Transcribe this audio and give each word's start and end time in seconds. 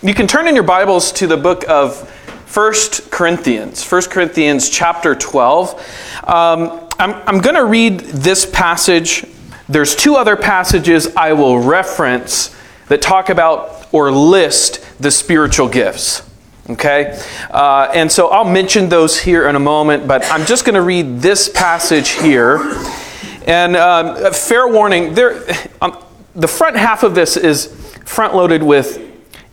You 0.00 0.14
can 0.14 0.28
turn 0.28 0.46
in 0.46 0.54
your 0.54 0.62
Bibles 0.62 1.10
to 1.14 1.26
the 1.26 1.36
book 1.36 1.68
of 1.68 2.08
1 2.54 2.72
Corinthians, 3.10 3.84
1 3.84 4.02
Corinthians 4.02 4.70
chapter 4.70 5.16
12. 5.16 5.74
Um, 6.22 6.88
I'm, 7.00 7.14
I'm 7.14 7.40
going 7.40 7.56
to 7.56 7.64
read 7.64 7.98
this 7.98 8.46
passage. 8.46 9.24
There's 9.68 9.96
two 9.96 10.14
other 10.14 10.36
passages 10.36 11.16
I 11.16 11.32
will 11.32 11.58
reference 11.58 12.54
that 12.86 13.02
talk 13.02 13.28
about 13.28 13.88
or 13.92 14.12
list 14.12 14.86
the 15.02 15.10
spiritual 15.10 15.68
gifts. 15.68 16.22
Okay? 16.70 17.20
Uh, 17.50 17.90
and 17.92 18.10
so 18.10 18.28
I'll 18.28 18.44
mention 18.44 18.88
those 18.88 19.18
here 19.18 19.48
in 19.48 19.56
a 19.56 19.60
moment, 19.60 20.06
but 20.06 20.24
I'm 20.30 20.46
just 20.46 20.64
going 20.64 20.76
to 20.76 20.82
read 20.82 21.18
this 21.18 21.48
passage 21.48 22.10
here. 22.10 22.58
And 23.48 23.74
um, 23.76 24.32
fair 24.32 24.68
warning, 24.68 25.14
there, 25.14 25.44
um, 25.82 25.98
the 26.36 26.46
front 26.46 26.76
half 26.76 27.02
of 27.02 27.16
this 27.16 27.36
is 27.36 27.66
front 28.04 28.36
loaded 28.36 28.62
with 28.62 29.07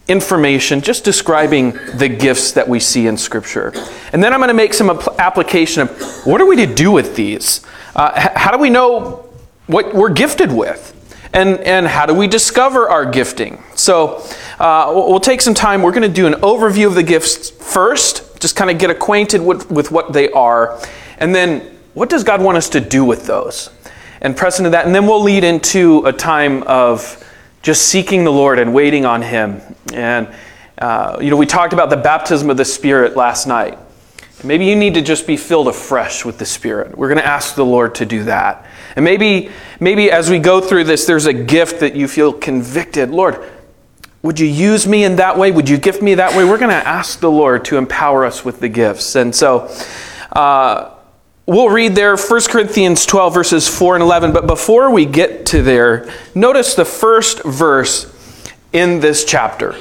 information 0.07 0.81
just 0.81 1.03
describing 1.03 1.71
the 1.95 2.07
gifts 2.07 2.51
that 2.51 2.67
we 2.67 2.79
see 2.79 3.07
in 3.07 3.17
Scripture. 3.17 3.73
And 4.13 4.23
then 4.23 4.33
I'm 4.33 4.39
going 4.39 4.49
to 4.49 4.53
make 4.53 4.73
some 4.73 4.89
application 5.17 5.81
of 5.81 6.25
what 6.25 6.39
are 6.41 6.45
we 6.45 6.55
to 6.57 6.67
do 6.67 6.91
with 6.91 7.15
these? 7.15 7.61
Uh, 7.95 8.29
how 8.35 8.51
do 8.51 8.57
we 8.57 8.69
know 8.69 9.29
what 9.67 9.93
we're 9.95 10.09
gifted 10.13 10.51
with? 10.51 10.91
And, 11.33 11.59
and 11.61 11.87
how 11.87 12.05
do 12.05 12.13
we 12.13 12.27
discover 12.27 12.87
our 12.87 13.05
gifting? 13.05 13.61
So 13.75 14.25
uh, 14.59 14.91
we'll 14.93 15.19
take 15.19 15.41
some 15.41 15.53
time. 15.53 15.81
We're 15.81 15.91
going 15.91 16.03
to 16.03 16.07
do 16.07 16.27
an 16.27 16.35
overview 16.35 16.87
of 16.87 16.95
the 16.95 17.03
gifts 17.03 17.49
first, 17.49 18.39
just 18.39 18.55
kind 18.55 18.71
of 18.71 18.77
get 18.77 18.89
acquainted 18.89 19.41
with, 19.41 19.69
with 19.69 19.91
what 19.91 20.13
they 20.13 20.29
are. 20.29 20.79
And 21.17 21.35
then 21.35 21.77
what 21.93 22.09
does 22.09 22.23
God 22.23 22.41
want 22.41 22.57
us 22.57 22.69
to 22.69 22.79
do 22.79 23.03
with 23.03 23.25
those? 23.25 23.69
And 24.21 24.37
press 24.37 24.59
into 24.59 24.69
that. 24.69 24.85
And 24.85 24.95
then 24.95 25.07
we'll 25.07 25.21
lead 25.21 25.43
into 25.43 26.05
a 26.05 26.13
time 26.13 26.63
of 26.63 27.21
just 27.65 27.87
seeking 27.87 28.23
the 28.23 28.31
Lord 28.31 28.59
and 28.59 28.75
waiting 28.75 29.07
on 29.07 29.23
Him. 29.23 29.59
And, 29.91 30.31
uh, 30.77 31.17
you 31.19 31.31
know, 31.31 31.35
we 31.35 31.47
talked 31.47 31.73
about 31.73 31.89
the 31.89 31.97
baptism 31.97 32.51
of 32.51 32.57
the 32.57 32.63
Spirit 32.63 33.17
last 33.17 33.47
night. 33.47 33.79
Maybe 34.43 34.65
you 34.65 34.75
need 34.75 34.93
to 34.93 35.01
just 35.01 35.25
be 35.25 35.35
filled 35.35 35.67
afresh 35.67 36.23
with 36.23 36.37
the 36.37 36.45
Spirit. 36.45 36.95
We're 36.95 37.07
going 37.07 37.17
to 37.17 37.25
ask 37.25 37.55
the 37.55 37.65
Lord 37.65 37.95
to 37.95 38.05
do 38.05 38.25
that. 38.25 38.67
And 38.95 39.03
maybe, 39.03 39.49
maybe 39.79 40.11
as 40.11 40.29
we 40.29 40.37
go 40.37 40.61
through 40.61 40.83
this, 40.83 41.07
there's 41.07 41.25
a 41.25 41.33
gift 41.33 41.79
that 41.79 41.95
you 41.95 42.07
feel 42.07 42.33
convicted. 42.33 43.09
Lord, 43.09 43.43
would 44.21 44.39
you 44.39 44.45
use 44.45 44.85
me 44.85 45.03
in 45.03 45.15
that 45.15 45.35
way? 45.35 45.49
Would 45.49 45.67
you 45.67 45.79
gift 45.79 46.03
me 46.03 46.13
that 46.13 46.37
way? 46.37 46.45
We're 46.45 46.59
going 46.59 46.69
to 46.69 46.87
ask 46.87 47.19
the 47.19 47.31
Lord 47.31 47.65
to 47.65 47.77
empower 47.77 48.25
us 48.25 48.45
with 48.45 48.59
the 48.59 48.69
gifts. 48.69 49.15
And 49.15 49.33
so, 49.33 49.75
uh, 50.31 50.94
We'll 51.47 51.69
read 51.69 51.93
there 51.93 52.17
1 52.17 52.41
Corinthians 52.49 53.05
12, 53.05 53.33
verses 53.33 53.67
4 53.67 53.95
and 53.95 54.01
11. 54.01 54.33
But 54.33 54.47
before 54.47 54.89
we 54.89 55.05
get 55.05 55.45
to 55.47 55.61
there, 55.61 56.11
notice 56.33 56.73
the 56.73 56.85
first 56.85 57.43
verse 57.43 58.11
in 58.73 58.99
this 58.99 59.23
chapter. 59.23 59.75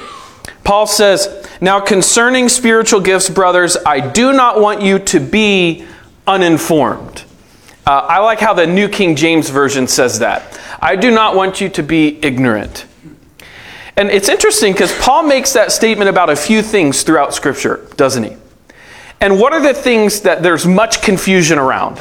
Paul 0.63 0.85
says, 0.85 1.47
Now 1.61 1.79
concerning 1.79 2.49
spiritual 2.49 3.01
gifts, 3.01 3.31
brothers, 3.31 3.77
I 3.83 3.99
do 3.99 4.31
not 4.31 4.61
want 4.61 4.83
you 4.83 4.99
to 4.99 5.19
be 5.19 5.87
uninformed. 6.27 7.23
Uh, 7.85 8.05
I 8.09 8.19
like 8.19 8.39
how 8.39 8.53
the 8.53 8.67
New 8.67 8.87
King 8.87 9.15
James 9.15 9.49
Version 9.49 9.87
says 9.87 10.19
that. 10.19 10.59
I 10.79 10.95
do 10.95 11.09
not 11.09 11.35
want 11.35 11.61
you 11.61 11.69
to 11.69 11.83
be 11.83 12.19
ignorant. 12.23 12.85
And 13.97 14.09
it's 14.09 14.29
interesting 14.29 14.73
because 14.73 14.95
Paul 14.99 15.23
makes 15.23 15.53
that 15.53 15.71
statement 15.71 16.09
about 16.09 16.29
a 16.29 16.35
few 16.35 16.61
things 16.61 17.01
throughout 17.01 17.33
Scripture, 17.33 17.87
doesn't 17.95 18.23
he? 18.23 18.35
And 19.21 19.39
what 19.39 19.53
are 19.53 19.61
the 19.61 19.73
things 19.73 20.21
that 20.21 20.43
there's 20.43 20.65
much 20.65 21.01
confusion 21.01 21.57
around? 21.57 21.99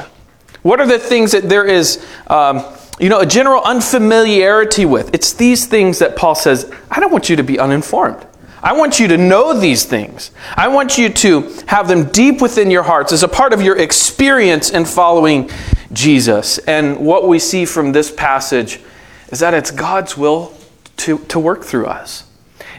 What 0.63 0.81
are 0.81 0.87
the 0.87 0.99
things 0.99 1.33
that 1.33 1.49
there 1.49 1.65
is, 1.65 2.05
um, 2.27 2.65
you 2.99 3.09
know, 3.09 3.21
a 3.21 3.27
general 3.27 3.63
unfamiliarity 3.63 4.87
with? 4.87 5.15
It's 5.15 5.33
these 5.33 5.67
things 5.67 5.99
that 5.99 6.17
Paul 6.17 6.35
says, 6.35 6.73
I 6.91 7.01
don't 7.01 7.13
want 7.13 7.29
you 7.29 7.37
to 7.37 7.43
be 7.43 7.59
uninformed. 7.59 8.27
I 8.63 8.73
want 8.73 8.99
you 8.99 9.09
to 9.09 9.19
know 9.19 9.59
these 9.59 9.85
things. 9.85 10.31
I 10.57 10.69
want 10.69 10.97
you 10.97 11.11
to 11.11 11.43
have 11.67 11.87
them 11.87 12.05
deep 12.05 12.41
within 12.41 12.71
your 12.71 12.83
hearts 12.83 13.13
as 13.13 13.23
a 13.23 13.29
part 13.29 13.53
of 13.53 13.61
your 13.61 13.77
experience 13.77 14.71
in 14.71 14.87
following 14.87 15.51
Jesus. 15.93 16.57
And 16.59 16.99
what 16.99 17.29
we 17.29 17.39
see 17.39 17.67
from 17.67 17.93
this 17.93 18.11
passage 18.11 18.81
is 19.29 19.41
that 19.41 19.53
it's 19.53 19.71
God's 19.71 20.17
will 20.17 20.55
to, 20.97 21.19
to 21.19 21.39
work 21.39 21.63
through 21.63 21.87
us. 21.87 22.25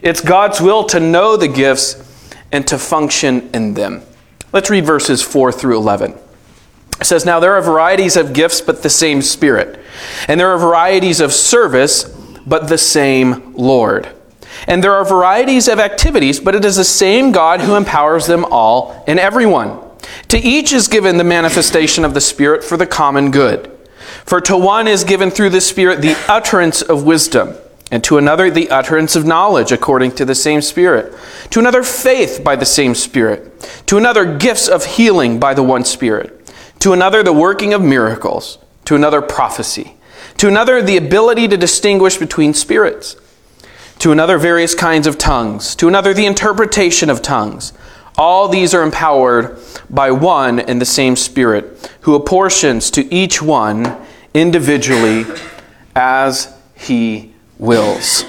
It's 0.02 0.22
God's 0.22 0.60
will 0.60 0.86
to 0.86 1.00
know 1.00 1.38
the 1.38 1.48
gifts 1.48 2.02
and 2.52 2.68
to 2.68 2.80
function 2.80 3.52
in 3.54 3.76
them. 3.76 4.02
Let's 4.56 4.70
read 4.70 4.86
verses 4.86 5.22
4 5.22 5.52
through 5.52 5.76
11. 5.76 6.14
It 7.02 7.04
says, 7.04 7.26
Now 7.26 7.42
there 7.42 7.56
are 7.56 7.62
varieties 7.62 8.16
of 8.16 8.32
gifts, 8.32 8.62
but 8.62 8.84
the 8.84 8.90
same 8.90 9.22
Spirit. 9.22 9.82
And 10.30 10.40
there 10.40 10.50
are 10.50 10.58
varieties 10.58 11.20
of 11.20 11.34
service, 11.34 12.06
but 12.48 12.70
the 12.70 12.78
same 12.78 13.54
Lord. 13.56 14.08
And 14.66 14.82
there 14.82 14.94
are 14.94 15.04
varieties 15.04 15.68
of 15.68 15.80
activities, 15.80 16.40
but 16.40 16.56
it 16.56 16.64
is 16.64 16.78
the 16.78 16.86
same 16.86 17.34
God 17.34 17.60
who 17.60 17.76
empowers 17.76 18.28
them 18.28 18.46
all 18.46 19.04
and 19.08 19.20
everyone. 19.20 19.78
To 20.30 20.38
each 20.38 20.72
is 20.72 20.88
given 20.88 21.18
the 21.18 21.26
manifestation 21.26 22.06
of 22.06 22.14
the 22.14 22.22
Spirit 22.22 22.64
for 22.64 22.78
the 22.78 22.88
common 22.88 23.32
good. 23.32 23.70
For 24.24 24.40
to 24.40 24.56
one 24.56 24.88
is 24.88 25.04
given 25.04 25.32
through 25.32 25.50
the 25.50 25.60
Spirit 25.60 26.02
the 26.02 26.16
utterance 26.30 26.82
of 26.82 27.04
wisdom 27.04 27.58
and 27.96 28.04
to 28.04 28.18
another 28.18 28.52
the 28.52 28.70
utterance 28.72 29.16
of 29.16 29.26
knowledge 29.26 29.72
according 29.72 30.12
to 30.12 30.26
the 30.26 30.36
same 30.36 30.62
Spirit, 30.62 31.14
to 31.50 31.62
another 31.62 31.82
faith 31.82 32.42
by 32.44 32.54
the 32.54 32.66
same 32.66 32.94
Spirit, 32.94 33.58
to 33.86 33.96
another 33.96 34.38
gifts 34.38 34.68
of 34.68 34.84
healing 34.84 35.40
by 35.40 35.54
the 35.54 35.64
one 35.64 35.86
Spirit, 35.86 36.54
to 36.80 36.92
another 36.92 37.24
the 37.24 37.32
working 37.32 37.74
of 37.74 37.82
miracles, 37.82 38.58
to 38.84 38.96
another 38.96 39.22
prophecy, 39.22 39.96
to 40.36 40.50
another 40.50 40.82
the 40.82 40.98
ability 40.98 41.48
to 41.48 41.56
distinguish 41.56 42.18
between 42.18 42.54
spirits, 42.54 43.16
to 44.00 44.12
another 44.12 44.38
various 44.38 44.76
kinds 44.76 45.08
of 45.08 45.18
tongues, 45.18 45.74
to 45.74 45.88
another 45.88 46.14
the 46.14 46.26
interpretation 46.26 47.10
of 47.10 47.22
tongues. 47.22 47.72
All 48.18 48.50
these 48.50 48.74
are 48.74 48.84
empowered 48.84 49.58
by 49.90 50.12
one 50.12 50.60
and 50.60 50.82
the 50.82 50.86
same 50.86 51.16
Spirit, 51.16 51.90
who 52.02 52.14
apportions 52.14 52.92
to 52.92 53.14
each 53.14 53.42
one 53.42 54.06
individually 54.34 55.24
as 55.96 56.54
he 56.76 57.35
wills. 57.58 58.26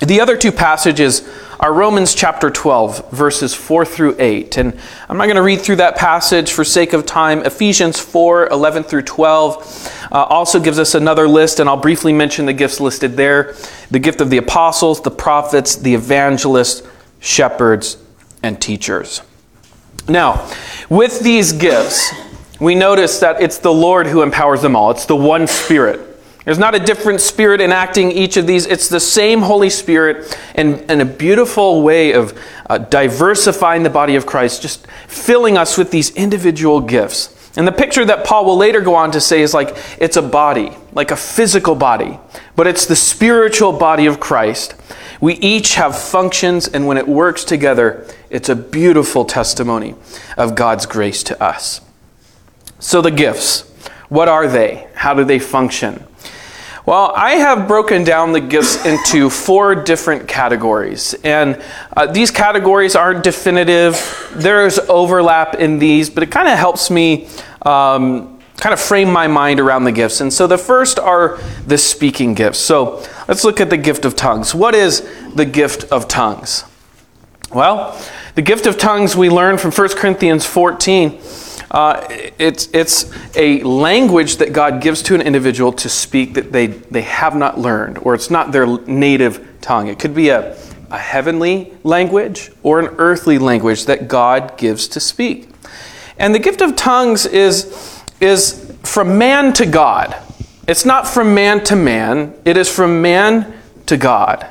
The 0.00 0.20
other 0.20 0.36
two 0.36 0.52
passages 0.52 1.28
are 1.60 1.72
Romans 1.72 2.14
chapter 2.14 2.50
12, 2.50 3.10
verses 3.12 3.54
4 3.54 3.86
through 3.86 4.16
8. 4.18 4.58
And 4.58 4.78
I'm 5.08 5.16
not 5.16 5.24
going 5.24 5.36
to 5.36 5.42
read 5.42 5.60
through 5.60 5.76
that 5.76 5.96
passage 5.96 6.52
for 6.52 6.64
sake 6.64 6.92
of 6.92 7.06
time. 7.06 7.40
Ephesians 7.40 7.98
4, 7.98 8.48
11 8.48 8.82
through 8.82 9.02
12 9.02 10.08
uh, 10.12 10.24
also 10.24 10.60
gives 10.60 10.78
us 10.78 10.94
another 10.94 11.26
list, 11.26 11.60
and 11.60 11.68
I'll 11.68 11.76
briefly 11.76 12.12
mention 12.12 12.44
the 12.44 12.52
gifts 12.52 12.80
listed 12.80 13.16
there 13.16 13.54
the 13.90 13.98
gift 13.98 14.20
of 14.20 14.30
the 14.30 14.38
apostles, 14.38 15.00
the 15.00 15.10
prophets, 15.10 15.76
the 15.76 15.94
evangelists, 15.94 16.86
shepherds, 17.20 17.96
and 18.42 18.60
teachers. 18.60 19.22
Now, 20.08 20.50
with 20.90 21.20
these 21.20 21.52
gifts, 21.52 22.12
we 22.60 22.74
notice 22.74 23.20
that 23.20 23.40
it's 23.40 23.58
the 23.58 23.72
Lord 23.72 24.06
who 24.06 24.22
empowers 24.22 24.60
them 24.60 24.76
all, 24.76 24.90
it's 24.90 25.06
the 25.06 25.16
one 25.16 25.46
Spirit. 25.46 26.13
There's 26.44 26.58
not 26.58 26.74
a 26.74 26.78
different 26.78 27.20
spirit 27.20 27.60
enacting 27.60 28.12
each 28.12 28.36
of 28.36 28.46
these. 28.46 28.66
It's 28.66 28.88
the 28.88 29.00
same 29.00 29.40
Holy 29.40 29.70
Spirit 29.70 30.38
and, 30.54 30.84
and 30.90 31.00
a 31.00 31.06
beautiful 31.06 31.82
way 31.82 32.12
of 32.12 32.38
uh, 32.68 32.78
diversifying 32.78 33.82
the 33.82 33.90
body 33.90 34.14
of 34.16 34.26
Christ, 34.26 34.60
just 34.60 34.86
filling 35.08 35.56
us 35.56 35.78
with 35.78 35.90
these 35.90 36.10
individual 36.14 36.80
gifts. 36.80 37.30
And 37.56 37.66
the 37.66 37.72
picture 37.72 38.04
that 38.04 38.26
Paul 38.26 38.44
will 38.44 38.56
later 38.56 38.80
go 38.80 38.94
on 38.94 39.12
to 39.12 39.20
say 39.20 39.40
is 39.40 39.54
like 39.54 39.76
it's 39.98 40.16
a 40.16 40.22
body, 40.22 40.72
like 40.92 41.10
a 41.10 41.16
physical 41.16 41.74
body, 41.74 42.18
but 42.56 42.66
it's 42.66 42.84
the 42.84 42.96
spiritual 42.96 43.72
body 43.72 44.06
of 44.06 44.20
Christ. 44.20 44.74
We 45.20 45.34
each 45.34 45.76
have 45.76 45.96
functions, 45.96 46.66
and 46.68 46.86
when 46.86 46.98
it 46.98 47.06
works 47.06 47.44
together, 47.44 48.06
it's 48.28 48.48
a 48.48 48.56
beautiful 48.56 49.24
testimony 49.24 49.94
of 50.36 50.56
God's 50.56 50.84
grace 50.84 51.22
to 51.24 51.42
us. 51.42 51.80
So, 52.80 53.00
the 53.00 53.12
gifts, 53.12 53.62
what 54.08 54.28
are 54.28 54.48
they? 54.48 54.88
How 54.94 55.14
do 55.14 55.24
they 55.24 55.38
function? 55.38 56.04
Well, 56.86 57.14
I 57.16 57.36
have 57.36 57.66
broken 57.66 58.04
down 58.04 58.32
the 58.32 58.42
gifts 58.42 58.84
into 58.84 59.30
four 59.30 59.74
different 59.74 60.28
categories. 60.28 61.14
And 61.24 61.62
uh, 61.96 62.06
these 62.12 62.30
categories 62.30 62.94
aren't 62.94 63.24
definitive. 63.24 63.96
There's 64.34 64.78
overlap 64.80 65.54
in 65.54 65.78
these, 65.78 66.10
but 66.10 66.22
it 66.22 66.30
kind 66.30 66.46
of 66.46 66.58
helps 66.58 66.90
me 66.90 67.26
um, 67.62 68.38
kind 68.58 68.74
of 68.74 68.80
frame 68.80 69.10
my 69.10 69.26
mind 69.28 69.60
around 69.60 69.84
the 69.84 69.92
gifts. 69.92 70.20
And 70.20 70.30
so 70.30 70.46
the 70.46 70.58
first 70.58 70.98
are 70.98 71.38
the 71.66 71.78
speaking 71.78 72.34
gifts. 72.34 72.58
So 72.58 73.02
let's 73.28 73.44
look 73.44 73.60
at 73.60 73.70
the 73.70 73.78
gift 73.78 74.04
of 74.04 74.14
tongues. 74.14 74.54
What 74.54 74.74
is 74.74 75.08
the 75.34 75.46
gift 75.46 75.84
of 75.84 76.06
tongues? 76.06 76.64
Well, 77.50 77.98
the 78.34 78.42
gift 78.42 78.66
of 78.66 78.76
tongues 78.76 79.16
we 79.16 79.30
learn 79.30 79.56
from 79.56 79.72
1 79.72 79.88
Corinthians 79.96 80.44
14 80.44 81.18
uh, 81.74 82.06
it's, 82.38 82.68
it's 82.72 83.10
a 83.34 83.60
language 83.64 84.36
that 84.36 84.52
God 84.52 84.80
gives 84.80 85.02
to 85.02 85.14
an 85.16 85.20
individual 85.20 85.72
to 85.72 85.88
speak 85.88 86.34
that 86.34 86.52
they, 86.52 86.68
they 86.68 87.02
have 87.02 87.34
not 87.34 87.58
learned, 87.58 87.98
or 87.98 88.14
it's 88.14 88.30
not 88.30 88.52
their 88.52 88.64
native 88.86 89.44
tongue. 89.60 89.88
It 89.88 89.98
could 89.98 90.14
be 90.14 90.28
a, 90.28 90.56
a 90.92 90.98
heavenly 90.98 91.74
language 91.82 92.52
or 92.62 92.78
an 92.78 92.94
earthly 92.98 93.38
language 93.38 93.86
that 93.86 94.06
God 94.06 94.56
gives 94.56 94.86
to 94.86 95.00
speak. 95.00 95.48
And 96.16 96.32
the 96.32 96.38
gift 96.38 96.60
of 96.60 96.76
tongues 96.76 97.26
is, 97.26 98.04
is 98.20 98.72
from 98.84 99.18
man 99.18 99.52
to 99.54 99.66
God. 99.66 100.16
It's 100.68 100.84
not 100.84 101.08
from 101.08 101.34
man 101.34 101.64
to 101.64 101.74
man, 101.74 102.34
it 102.44 102.56
is 102.56 102.72
from 102.72 103.02
man 103.02 103.52
to 103.86 103.96
God. 103.96 104.46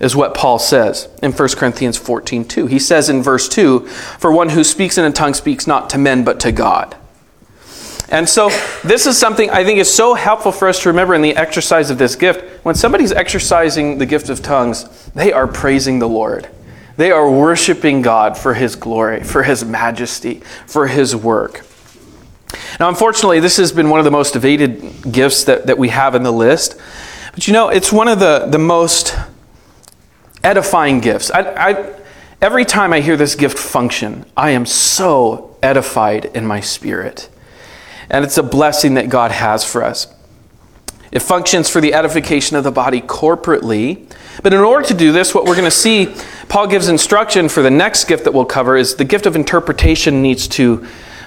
Is 0.00 0.16
what 0.16 0.34
Paul 0.34 0.58
says 0.58 1.08
in 1.22 1.32
1 1.32 1.48
Corinthians 1.50 1.96
14 1.96 2.44
2. 2.44 2.66
He 2.66 2.78
says 2.78 3.08
in 3.08 3.22
verse 3.22 3.48
2 3.48 3.80
For 3.86 4.32
one 4.32 4.50
who 4.50 4.64
speaks 4.64 4.98
in 4.98 5.04
a 5.04 5.12
tongue 5.12 5.34
speaks 5.34 5.66
not 5.66 5.90
to 5.90 5.98
men, 5.98 6.24
but 6.24 6.40
to 6.40 6.52
God. 6.52 6.96
And 8.10 8.28
so, 8.28 8.50
this 8.84 9.06
is 9.06 9.16
something 9.18 9.50
I 9.50 9.64
think 9.64 9.78
is 9.78 9.92
so 9.92 10.14
helpful 10.14 10.52
for 10.52 10.68
us 10.68 10.82
to 10.82 10.90
remember 10.90 11.14
in 11.14 11.22
the 11.22 11.36
exercise 11.36 11.90
of 11.90 11.98
this 11.98 12.16
gift. 12.16 12.64
When 12.64 12.74
somebody's 12.74 13.12
exercising 13.12 13.98
the 13.98 14.06
gift 14.06 14.28
of 14.28 14.42
tongues, 14.42 15.10
they 15.14 15.32
are 15.32 15.46
praising 15.46 15.98
the 15.98 16.08
Lord. 16.08 16.48
They 16.96 17.10
are 17.10 17.28
worshiping 17.30 18.02
God 18.02 18.36
for 18.36 18.54
His 18.54 18.76
glory, 18.76 19.24
for 19.24 19.42
His 19.42 19.64
majesty, 19.64 20.42
for 20.66 20.86
His 20.86 21.16
work. 21.16 21.64
Now, 22.78 22.88
unfortunately, 22.88 23.40
this 23.40 23.56
has 23.56 23.72
been 23.72 23.88
one 23.88 24.00
of 24.00 24.04
the 24.04 24.10
most 24.10 24.36
evaded 24.36 25.10
gifts 25.10 25.44
that, 25.44 25.66
that 25.66 25.78
we 25.78 25.88
have 25.88 26.14
in 26.14 26.22
the 26.22 26.32
list. 26.32 26.78
But 27.32 27.46
you 27.48 27.52
know, 27.52 27.68
it's 27.68 27.92
one 27.92 28.06
of 28.06 28.20
the, 28.20 28.46
the 28.50 28.58
most 28.58 29.16
edifying 30.44 31.00
gifts. 31.00 31.30
I, 31.30 31.40
I, 31.40 32.00
every 32.40 32.64
time 32.64 32.92
I 32.92 33.00
hear 33.00 33.16
this 33.16 33.34
gift 33.34 33.58
function, 33.58 34.24
I 34.36 34.50
am 34.50 34.66
so 34.66 35.56
edified 35.62 36.26
in 36.26 36.46
my 36.46 36.60
spirit. 36.60 37.28
And 38.10 38.24
it's 38.24 38.38
a 38.38 38.42
blessing 38.42 38.94
that 38.94 39.08
God 39.08 39.32
has 39.32 39.64
for 39.64 39.82
us. 39.82 40.14
It 41.10 41.20
functions 41.20 41.70
for 41.70 41.80
the 41.80 41.94
edification 41.94 42.56
of 42.56 42.64
the 42.64 42.72
body 42.72 43.00
corporately. 43.00 44.06
But 44.42 44.52
in 44.52 44.60
order 44.60 44.86
to 44.88 44.94
do 44.94 45.12
this, 45.12 45.34
what 45.34 45.44
we're 45.44 45.54
going 45.54 45.64
to 45.64 45.70
see, 45.70 46.14
Paul 46.48 46.66
gives 46.66 46.88
instruction 46.88 47.48
for 47.48 47.62
the 47.62 47.70
next 47.70 48.04
gift 48.04 48.24
that 48.24 48.34
we'll 48.34 48.44
cover 48.44 48.76
is 48.76 48.96
the 48.96 49.04
gift 49.04 49.24
of 49.24 49.36
interpretation 49.36 50.22
needs 50.22 50.48
to 50.48 50.86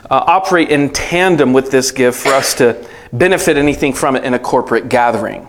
uh, 0.09 0.23
operate 0.27 0.69
in 0.69 0.91
tandem 0.91 1.53
with 1.53 1.71
this 1.71 1.91
gift 1.91 2.19
for 2.19 2.29
us 2.29 2.53
to 2.55 2.85
benefit 3.13 3.57
anything 3.57 3.93
from 3.93 4.15
it 4.15 4.23
in 4.23 4.33
a 4.33 4.39
corporate 4.39 4.89
gathering. 4.89 5.47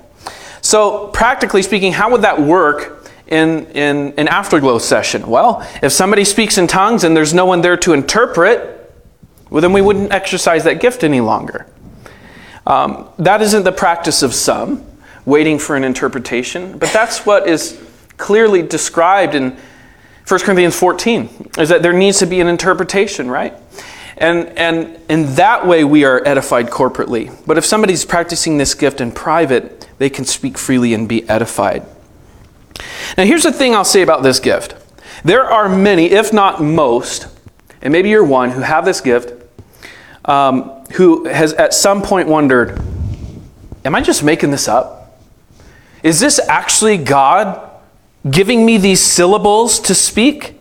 So, 0.61 1.09
practically 1.09 1.63
speaking, 1.63 1.93
how 1.93 2.11
would 2.11 2.23
that 2.23 2.41
work 2.41 2.98
in, 3.29 3.67
in 3.73 4.15
an 4.19 4.29
afterglow 4.29 4.79
session? 4.79 5.29
Well, 5.29 5.67
if 5.83 5.93
somebody 5.93 6.25
speaks 6.25 6.59
in 6.59 6.67
tongues 6.67 7.05
and 7.05 7.17
there's 7.17 7.35
no 7.35 7.47
one 7.47 7.61
there 7.61 7.77
to 7.79 7.93
interpret, 7.93 8.75
well, 9.51 9.63
then 9.63 9.73
we 9.73 9.81
wouldn't 9.81 10.13
exercise 10.13 10.65
that 10.65 10.81
gift 10.81 11.05
any 11.05 11.21
longer. 11.21 11.67
Um, 12.67 13.09
that 13.19 13.41
isn't 13.41 13.65
the 13.65 13.73
practice 13.73 14.23
of 14.23 14.35
some, 14.35 14.85
waiting 15.25 15.59
for 15.59 15.77
an 15.77 15.85
interpretation, 15.85 16.79
but 16.79 16.93
that's 16.93 17.25
what 17.25 17.49
is 17.49 17.83
clearly 18.17 18.63
described 18.63 19.35
in 19.35 19.57
1 20.27 20.41
Corinthians 20.41 20.79
14, 20.79 21.51
is 21.59 21.71
that 21.71 21.83
there 21.83 21.95
needs 21.95 22.19
to 22.19 22.27
be 22.27 22.41
an 22.41 22.49
interpretation, 22.49 23.31
right? 23.31 23.55
And, 24.19 24.49
and 24.59 25.01
in 25.09 25.35
that 25.37 25.67
way, 25.67 25.85
we 25.85 26.05
are 26.05 26.21
edified 26.27 26.69
corporately. 26.69 27.35
But 27.47 27.57
if 27.57 27.65
somebody's 27.65 28.05
practicing 28.05 28.59
this 28.59 28.75
gift 28.75 29.01
in 29.01 29.13
private, 29.13 29.89
they 29.99 30.11
can 30.11 30.25
speak 30.25 30.59
freely 30.59 30.93
and 30.93 31.09
be 31.09 31.27
edified. 31.29 31.87
Now, 33.17 33.25
here's 33.25 33.43
the 33.43 33.53
thing 33.53 33.75
I'll 33.75 33.85
say 33.85 34.03
about 34.03 34.23
this 34.23 34.41
gift 34.41 34.75
there 35.25 35.45
are 35.45 35.69
many, 35.69 36.11
if 36.11 36.33
not 36.33 36.63
most, 36.63 37.27
and 37.83 37.93
maybe 37.93 38.09
you're 38.09 38.25
one 38.25 38.51
who 38.51 38.61
have 38.61 38.85
this 38.85 39.01
gift, 39.01 39.33
um, 40.25 40.85
who 40.93 41.27
has 41.27 41.53
at 41.55 41.75
some 41.75 42.03
point 42.03 42.29
wondered, 42.29 42.81
Am 43.85 43.95
I 43.95 44.01
just 44.01 44.23
making 44.23 44.51
this 44.51 44.69
up? 44.69 45.19
Is 46.03 46.21
this 46.21 46.39
actually 46.49 46.99
God 46.99 47.71
giving 48.29 48.67
me 48.67 48.77
these 48.79 49.01
syllables 49.01 49.81
to 49.81 49.95
speak? 49.95 50.61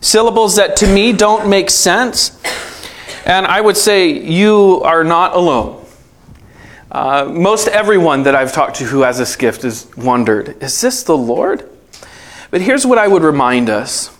Syllables 0.00 0.56
that 0.56 0.76
to 0.76 0.86
me 0.86 1.12
don't 1.12 1.48
make 1.48 1.70
sense? 1.70 2.38
And 3.24 3.46
I 3.46 3.60
would 3.60 3.76
say 3.76 4.08
you 4.08 4.82
are 4.84 5.04
not 5.04 5.34
alone. 5.36 5.81
Uh, 6.92 7.24
most 7.24 7.68
everyone 7.68 8.24
that 8.24 8.34
I've 8.34 8.52
talked 8.52 8.76
to 8.76 8.84
who 8.84 9.00
has 9.00 9.16
this 9.16 9.34
gift 9.36 9.62
has 9.62 9.88
wondered, 9.96 10.62
is 10.62 10.78
this 10.82 11.02
the 11.04 11.16
Lord? 11.16 11.66
But 12.50 12.60
here's 12.60 12.84
what 12.84 12.98
I 12.98 13.08
would 13.08 13.22
remind 13.22 13.70
us 13.70 14.14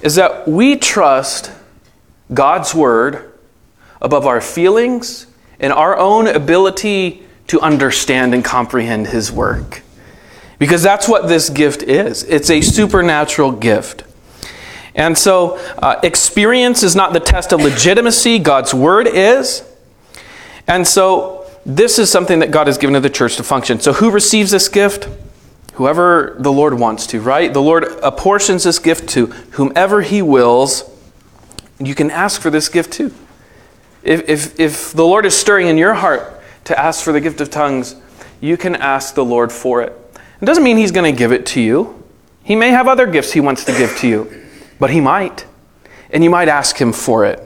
is 0.00 0.14
that 0.14 0.48
we 0.48 0.76
trust 0.76 1.52
God's 2.32 2.74
word 2.74 3.30
above 4.00 4.26
our 4.26 4.40
feelings 4.40 5.26
and 5.60 5.70
our 5.70 5.98
own 5.98 6.26
ability 6.26 7.22
to 7.48 7.60
understand 7.60 8.32
and 8.32 8.42
comprehend 8.42 9.08
his 9.08 9.30
work. 9.30 9.82
Because 10.58 10.82
that's 10.82 11.06
what 11.06 11.28
this 11.28 11.50
gift 11.50 11.82
is. 11.82 12.22
It's 12.22 12.48
a 12.48 12.62
supernatural 12.62 13.52
gift. 13.52 14.02
And 14.94 15.18
so, 15.18 15.56
uh, 15.76 16.00
experience 16.02 16.82
is 16.82 16.96
not 16.96 17.12
the 17.12 17.20
test 17.20 17.52
of 17.52 17.60
legitimacy, 17.60 18.38
God's 18.38 18.72
word 18.72 19.08
is. 19.08 19.62
And 20.66 20.86
so, 20.86 21.43
this 21.66 21.98
is 21.98 22.10
something 22.10 22.40
that 22.40 22.50
God 22.50 22.66
has 22.66 22.78
given 22.78 22.94
to 22.94 23.00
the 23.00 23.10
church 23.10 23.36
to 23.36 23.42
function. 23.42 23.80
So, 23.80 23.92
who 23.92 24.10
receives 24.10 24.50
this 24.50 24.68
gift? 24.68 25.08
Whoever 25.74 26.36
the 26.38 26.52
Lord 26.52 26.74
wants 26.74 27.06
to, 27.08 27.20
right? 27.20 27.52
The 27.52 27.62
Lord 27.62 27.84
apportions 28.02 28.62
this 28.62 28.78
gift 28.78 29.08
to 29.10 29.26
whomever 29.26 30.02
He 30.02 30.22
wills. 30.22 30.88
You 31.80 31.94
can 31.94 32.10
ask 32.10 32.40
for 32.40 32.50
this 32.50 32.68
gift 32.68 32.92
too. 32.92 33.12
If, 34.04 34.28
if, 34.28 34.60
if 34.60 34.92
the 34.92 35.04
Lord 35.04 35.26
is 35.26 35.36
stirring 35.36 35.66
in 35.66 35.76
your 35.76 35.94
heart 35.94 36.40
to 36.64 36.78
ask 36.78 37.02
for 37.02 37.12
the 37.12 37.20
gift 37.20 37.40
of 37.40 37.50
tongues, 37.50 37.96
you 38.40 38.56
can 38.56 38.76
ask 38.76 39.14
the 39.14 39.24
Lord 39.24 39.50
for 39.50 39.82
it. 39.82 39.92
It 40.40 40.44
doesn't 40.44 40.62
mean 40.62 40.76
He's 40.76 40.92
going 40.92 41.12
to 41.12 41.18
give 41.18 41.32
it 41.32 41.46
to 41.46 41.60
you. 41.60 42.04
He 42.44 42.54
may 42.54 42.70
have 42.70 42.86
other 42.86 43.06
gifts 43.06 43.32
He 43.32 43.40
wants 43.40 43.64
to 43.64 43.72
give 43.72 43.96
to 43.98 44.08
you 44.08 44.44
but 44.78 44.90
he 44.90 45.00
might. 45.00 45.46
And 46.10 46.22
you 46.22 46.30
might 46.30 46.48
ask 46.48 46.76
him 46.76 46.92
for 46.92 47.24
it. 47.24 47.43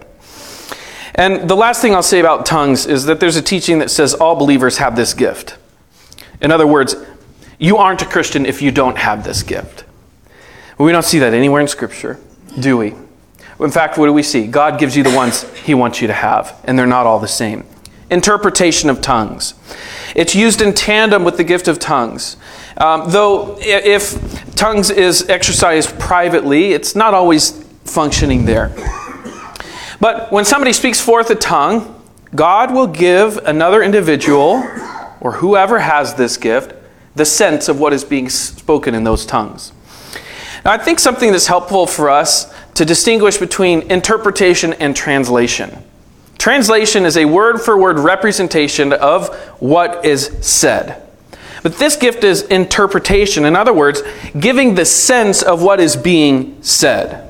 And 1.18 1.50
the 1.50 1.56
last 1.56 1.82
thing 1.82 1.96
I'll 1.96 2.02
say 2.02 2.20
about 2.20 2.46
tongues 2.46 2.86
is 2.86 3.06
that 3.06 3.18
there's 3.18 3.34
a 3.34 3.42
teaching 3.42 3.80
that 3.80 3.90
says 3.90 4.14
all 4.14 4.36
believers 4.36 4.78
have 4.78 4.94
this 4.94 5.14
gift. 5.14 5.58
In 6.40 6.52
other 6.52 6.66
words, 6.66 6.94
you 7.58 7.76
aren't 7.76 8.00
a 8.02 8.06
Christian 8.06 8.46
if 8.46 8.62
you 8.62 8.70
don't 8.70 8.96
have 8.96 9.24
this 9.24 9.42
gift. 9.42 9.84
We 10.78 10.92
don't 10.92 11.04
see 11.04 11.18
that 11.18 11.34
anywhere 11.34 11.60
in 11.60 11.66
Scripture, 11.66 12.20
do 12.60 12.76
we? 12.76 12.94
In 13.58 13.72
fact, 13.72 13.98
what 13.98 14.06
do 14.06 14.12
we 14.12 14.22
see? 14.22 14.46
God 14.46 14.78
gives 14.78 14.96
you 14.96 15.02
the 15.02 15.10
ones 15.10 15.42
He 15.58 15.74
wants 15.74 16.00
you 16.00 16.06
to 16.06 16.12
have, 16.12 16.56
and 16.62 16.78
they're 16.78 16.86
not 16.86 17.04
all 17.04 17.18
the 17.18 17.26
same. 17.26 17.64
Interpretation 18.12 18.88
of 18.88 19.00
tongues. 19.00 19.54
It's 20.14 20.36
used 20.36 20.62
in 20.62 20.72
tandem 20.72 21.24
with 21.24 21.36
the 21.36 21.42
gift 21.42 21.66
of 21.66 21.80
tongues. 21.80 22.36
Um, 22.76 23.10
though, 23.10 23.56
if 23.58 24.54
tongues 24.54 24.88
is 24.88 25.28
exercised 25.28 25.98
privately, 25.98 26.72
it's 26.74 26.94
not 26.94 27.12
always 27.12 27.60
functioning 27.82 28.44
there. 28.44 28.72
But 30.00 30.30
when 30.30 30.44
somebody 30.44 30.72
speaks 30.72 31.00
forth 31.00 31.30
a 31.30 31.34
tongue, 31.34 31.94
God 32.34 32.72
will 32.72 32.86
give 32.86 33.38
another 33.38 33.82
individual, 33.82 34.62
or 35.20 35.32
whoever 35.32 35.78
has 35.78 36.14
this 36.14 36.36
gift, 36.36 36.74
the 37.14 37.24
sense 37.24 37.68
of 37.68 37.80
what 37.80 37.92
is 37.92 38.04
being 38.04 38.28
spoken 38.28 38.94
in 38.94 39.04
those 39.04 39.26
tongues. 39.26 39.72
Now, 40.64 40.72
I 40.72 40.78
think 40.78 40.98
something 40.98 41.32
that's 41.32 41.46
helpful 41.46 41.86
for 41.86 42.10
us 42.10 42.52
to 42.74 42.84
distinguish 42.84 43.38
between 43.38 43.90
interpretation 43.90 44.72
and 44.74 44.94
translation. 44.94 45.82
Translation 46.36 47.04
is 47.04 47.16
a 47.16 47.24
word 47.24 47.58
for 47.58 47.76
word 47.76 47.98
representation 47.98 48.92
of 48.92 49.34
what 49.60 50.04
is 50.04 50.26
said. 50.40 51.02
But 51.62 51.76
this 51.78 51.96
gift 51.96 52.22
is 52.22 52.42
interpretation. 52.42 53.44
In 53.44 53.56
other 53.56 53.72
words, 53.72 54.02
giving 54.38 54.76
the 54.76 54.84
sense 54.84 55.42
of 55.42 55.62
what 55.62 55.80
is 55.80 55.96
being 55.96 56.62
said. 56.62 57.27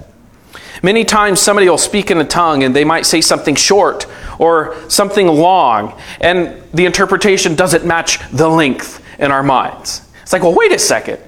Many 0.82 1.04
times 1.04 1.40
somebody 1.40 1.68
will 1.68 1.78
speak 1.78 2.10
in 2.10 2.18
a 2.18 2.24
tongue 2.24 2.62
and 2.62 2.74
they 2.74 2.84
might 2.84 3.06
say 3.06 3.20
something 3.20 3.54
short 3.54 4.06
or 4.38 4.76
something 4.88 5.26
long, 5.26 5.98
and 6.20 6.62
the 6.72 6.86
interpretation 6.86 7.56
doesn't 7.56 7.84
match 7.84 8.20
the 8.30 8.48
length 8.48 9.04
in 9.18 9.32
our 9.32 9.42
minds. 9.42 10.08
It's 10.22 10.32
like, 10.32 10.42
well, 10.42 10.54
wait 10.54 10.72
a 10.72 10.78
second. 10.78 11.18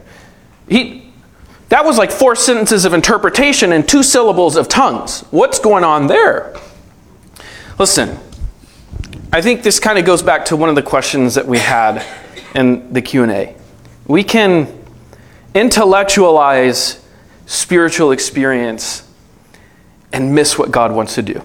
He, 0.69 1.11
that 1.71 1.85
was 1.85 1.99
like 1.99 2.13
four 2.13 2.37
sentences 2.37 2.85
of 2.85 2.95
interpretation 2.95 3.73
and 3.73 3.89
two 3.89 4.03
syllables 4.03 4.57
of 4.57 4.69
tongues. 4.69 5.23
What's 5.31 5.59
going 5.59 5.85
on 5.85 6.07
there? 6.07 6.57
Listen, 7.79 8.19
I 9.33 9.41
think 9.41 9.63
this 9.63 9.81
kind 9.81 9.99
of 9.99 10.05
goes 10.05 10.23
back 10.23 10.47
to 10.47 10.57
one 10.57 10.69
of 10.69 10.75
the 10.75 10.83
questions 10.83 11.35
that 11.35 11.47
we 11.47 11.59
had 11.59 12.05
in 12.55 12.93
the 12.93 13.03
Q&A. 13.03 13.57
We 14.07 14.23
can 14.25 14.85
intellectualize 15.55 17.05
spiritual 17.47 18.13
experience 18.13 19.10
and 20.13 20.35
miss 20.35 20.59
what 20.59 20.71
God 20.71 20.93
wants 20.93 21.15
to 21.15 21.23
do. 21.23 21.43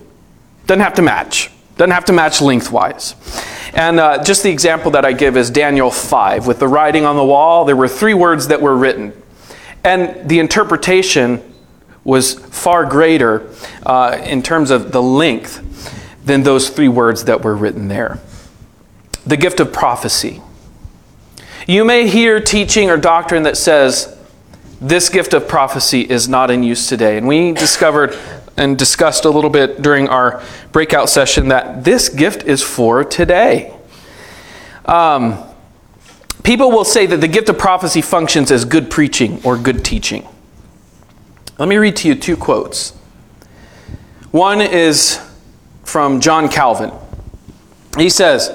Doesn't 0.68 0.82
have 0.82 0.96
to 0.96 1.02
match. 1.02 1.52
Doesn't 1.78 1.92
have 1.92 2.06
to 2.06 2.14
match 2.14 2.42
lengthwise. 2.42 3.16
And 3.74 4.00
uh, 4.00 4.24
just 4.24 4.44
the 4.44 4.50
example 4.50 4.92
that 4.92 5.04
I 5.06 5.12
give 5.12 5.36
is 5.36 5.50
Daniel 5.50 5.92
5. 5.92 6.48
With 6.48 6.60
the 6.60 6.68
writing 6.68 7.06
on 7.06 7.18
the 7.18 7.26
wall, 7.26 7.66
there 7.66 7.76
were 7.76 7.90
three 7.90 8.14
words 8.14 8.48
that 8.48 8.62
were 8.62 8.76
written. 8.76 9.14
And 9.84 10.30
the 10.30 10.40
interpretation 10.40 11.54
was 12.04 12.34
far 12.34 12.86
greater 12.86 13.50
uh, 13.86 14.22
in 14.24 14.42
terms 14.42 14.72
of 14.72 14.92
the 14.92 15.02
length 15.02 15.62
than 16.24 16.44
those 16.44 16.70
three 16.70 16.88
words 16.88 17.26
that 17.26 17.44
were 17.44 17.56
written 17.56 17.88
there. 17.88 18.20
The 19.26 19.38
gift 19.38 19.60
of 19.60 19.74
prophecy. 19.74 20.42
You 21.68 21.84
may 21.84 22.08
hear 22.08 22.40
teaching 22.40 22.90
or 22.90 22.98
doctrine 22.98 23.44
that 23.44 23.58
says 23.58 24.16
this 24.80 25.10
gift 25.10 25.34
of 25.34 25.48
prophecy 25.48 26.02
is 26.02 26.30
not 26.30 26.52
in 26.52 26.64
use 26.64 26.88
today. 26.88 27.18
And 27.18 27.28
we 27.28 27.52
discovered 27.52 28.18
and 28.58 28.78
discussed 28.78 29.26
a 29.26 29.30
little 29.30 29.50
bit 29.50 29.82
during 29.82 30.08
our 30.08 30.42
breakout 30.72 31.10
session 31.10 31.50
that 31.50 31.84
this 31.84 32.10
gift 32.10 32.44
is 32.44 32.62
for 32.62 33.04
today. 33.04 33.74
Um, 34.86 35.44
people 36.44 36.72
will 36.72 36.86
say 36.86 37.06
that 37.06 37.18
the 37.18 37.28
gift 37.28 37.50
of 37.50 37.58
prophecy 37.58 38.02
functions 38.02 38.52
as 38.52 38.66
good 38.66 38.90
preaching 38.90 39.42
or 39.44 39.58
good 39.58 39.84
teaching. 39.84 40.28
Let 41.58 41.70
me 41.70 41.78
read 41.78 41.96
to 41.98 42.08
you 42.08 42.16
two 42.16 42.38
quotes. 42.38 42.92
One 44.32 44.62
is 44.62 45.20
from 45.84 46.20
John 46.20 46.50
Calvin. 46.50 46.92
He 47.98 48.10
says, 48.10 48.52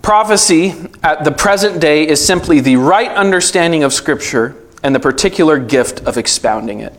Prophecy 0.00 0.74
at 1.02 1.24
the 1.24 1.32
present 1.32 1.80
day 1.80 2.06
is 2.06 2.24
simply 2.24 2.60
the 2.60 2.76
right 2.76 3.10
understanding 3.10 3.82
of 3.82 3.92
Scripture 3.92 4.56
and 4.82 4.94
the 4.94 5.00
particular 5.00 5.58
gift 5.58 6.00
of 6.06 6.16
expounding 6.16 6.80
it. 6.80 6.94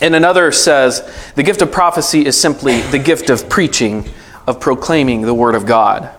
And 0.00 0.14
another 0.14 0.52
says, 0.52 1.32
the 1.34 1.42
gift 1.42 1.62
of 1.62 1.72
prophecy 1.72 2.26
is 2.26 2.38
simply 2.38 2.80
the 2.80 2.98
gift 2.98 3.30
of 3.30 3.48
preaching, 3.48 4.08
of 4.46 4.60
proclaiming 4.60 5.22
the 5.22 5.34
Word 5.34 5.54
of 5.54 5.66
God. 5.66 6.10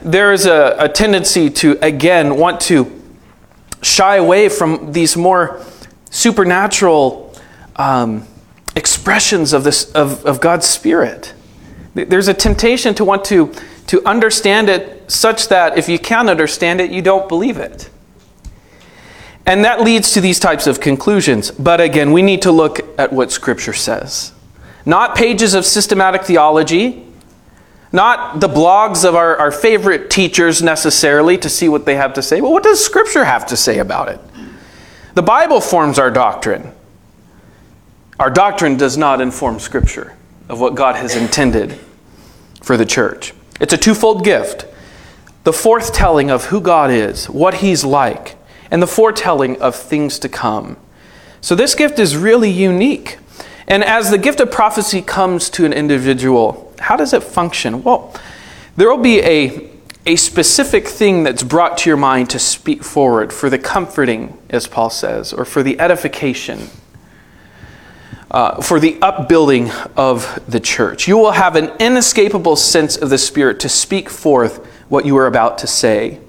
There 0.00 0.32
is 0.32 0.46
a, 0.46 0.76
a 0.78 0.88
tendency 0.88 1.50
to, 1.50 1.78
again, 1.82 2.36
want 2.36 2.60
to 2.62 3.00
shy 3.82 4.16
away 4.16 4.48
from 4.48 4.92
these 4.92 5.16
more 5.16 5.64
supernatural 6.10 7.34
um, 7.76 8.26
expressions 8.76 9.52
of, 9.52 9.64
this, 9.64 9.90
of, 9.92 10.24
of 10.24 10.40
God's 10.40 10.66
Spirit. 10.66 11.34
There's 11.94 12.28
a 12.28 12.34
temptation 12.34 12.94
to 12.94 13.04
want 13.04 13.24
to, 13.26 13.52
to 13.88 14.04
understand 14.06 14.68
it 14.68 15.10
such 15.10 15.48
that 15.48 15.76
if 15.76 15.88
you 15.88 15.98
can't 15.98 16.30
understand 16.30 16.80
it, 16.80 16.90
you 16.90 17.02
don't 17.02 17.28
believe 17.28 17.58
it. 17.58 17.90
And 19.44 19.64
that 19.64 19.80
leads 19.80 20.12
to 20.12 20.20
these 20.20 20.38
types 20.38 20.66
of 20.66 20.80
conclusions. 20.80 21.50
But 21.50 21.80
again, 21.80 22.12
we 22.12 22.22
need 22.22 22.42
to 22.42 22.52
look 22.52 22.80
at 22.98 23.12
what 23.12 23.32
Scripture 23.32 23.72
says. 23.72 24.32
Not 24.86 25.16
pages 25.16 25.54
of 25.54 25.64
systematic 25.64 26.22
theology, 26.22 27.06
not 27.92 28.40
the 28.40 28.48
blogs 28.48 29.04
of 29.04 29.14
our, 29.14 29.36
our 29.36 29.50
favorite 29.50 30.10
teachers 30.10 30.62
necessarily 30.62 31.36
to 31.38 31.48
see 31.48 31.68
what 31.68 31.84
they 31.84 31.96
have 31.96 32.14
to 32.14 32.22
say. 32.22 32.40
Well, 32.40 32.52
what 32.52 32.62
does 32.62 32.84
Scripture 32.84 33.24
have 33.24 33.46
to 33.46 33.56
say 33.56 33.78
about 33.78 34.08
it? 34.08 34.20
The 35.14 35.22
Bible 35.22 35.60
forms 35.60 35.98
our 35.98 36.10
doctrine. 36.10 36.72
Our 38.18 38.30
doctrine 38.30 38.76
does 38.76 38.96
not 38.96 39.20
inform 39.20 39.58
Scripture 39.58 40.16
of 40.48 40.60
what 40.60 40.74
God 40.74 40.96
has 40.96 41.16
intended 41.16 41.78
for 42.62 42.76
the 42.76 42.86
church. 42.86 43.34
It's 43.60 43.72
a 43.72 43.78
twofold 43.78 44.24
gift 44.24 44.66
the 45.44 45.50
forthtelling 45.50 46.30
of 46.30 46.46
who 46.46 46.60
God 46.60 46.90
is, 46.90 47.28
what 47.28 47.54
He's 47.54 47.84
like, 47.84 48.36
and 48.72 48.82
the 48.82 48.86
foretelling 48.86 49.60
of 49.60 49.76
things 49.76 50.18
to 50.18 50.28
come. 50.28 50.78
So, 51.42 51.54
this 51.54 51.74
gift 51.74 51.98
is 51.98 52.16
really 52.16 52.50
unique. 52.50 53.18
And 53.68 53.84
as 53.84 54.10
the 54.10 54.18
gift 54.18 54.40
of 54.40 54.50
prophecy 54.50 55.02
comes 55.02 55.50
to 55.50 55.64
an 55.64 55.72
individual, 55.72 56.72
how 56.80 56.96
does 56.96 57.12
it 57.12 57.22
function? 57.22 57.84
Well, 57.84 58.12
there 58.76 58.88
will 58.88 59.02
be 59.02 59.20
a, 59.20 59.70
a 60.06 60.16
specific 60.16 60.88
thing 60.88 61.22
that's 61.22 61.42
brought 61.42 61.78
to 61.78 61.90
your 61.90 61.98
mind 61.98 62.30
to 62.30 62.38
speak 62.38 62.82
forward 62.82 63.32
for 63.32 63.50
the 63.50 63.58
comforting, 63.58 64.38
as 64.48 64.66
Paul 64.66 64.88
says, 64.88 65.32
or 65.32 65.44
for 65.44 65.62
the 65.62 65.78
edification, 65.78 66.70
uh, 68.30 68.62
for 68.62 68.80
the 68.80 68.98
upbuilding 69.02 69.70
of 69.96 70.42
the 70.48 70.60
church. 70.60 71.06
You 71.06 71.18
will 71.18 71.32
have 71.32 71.56
an 71.56 71.72
inescapable 71.78 72.56
sense 72.56 72.96
of 72.96 73.10
the 73.10 73.18
Spirit 73.18 73.60
to 73.60 73.68
speak 73.68 74.08
forth 74.08 74.64
what 74.88 75.04
you 75.04 75.16
are 75.18 75.26
about 75.26 75.58
to 75.58 75.66
say. 75.66 76.21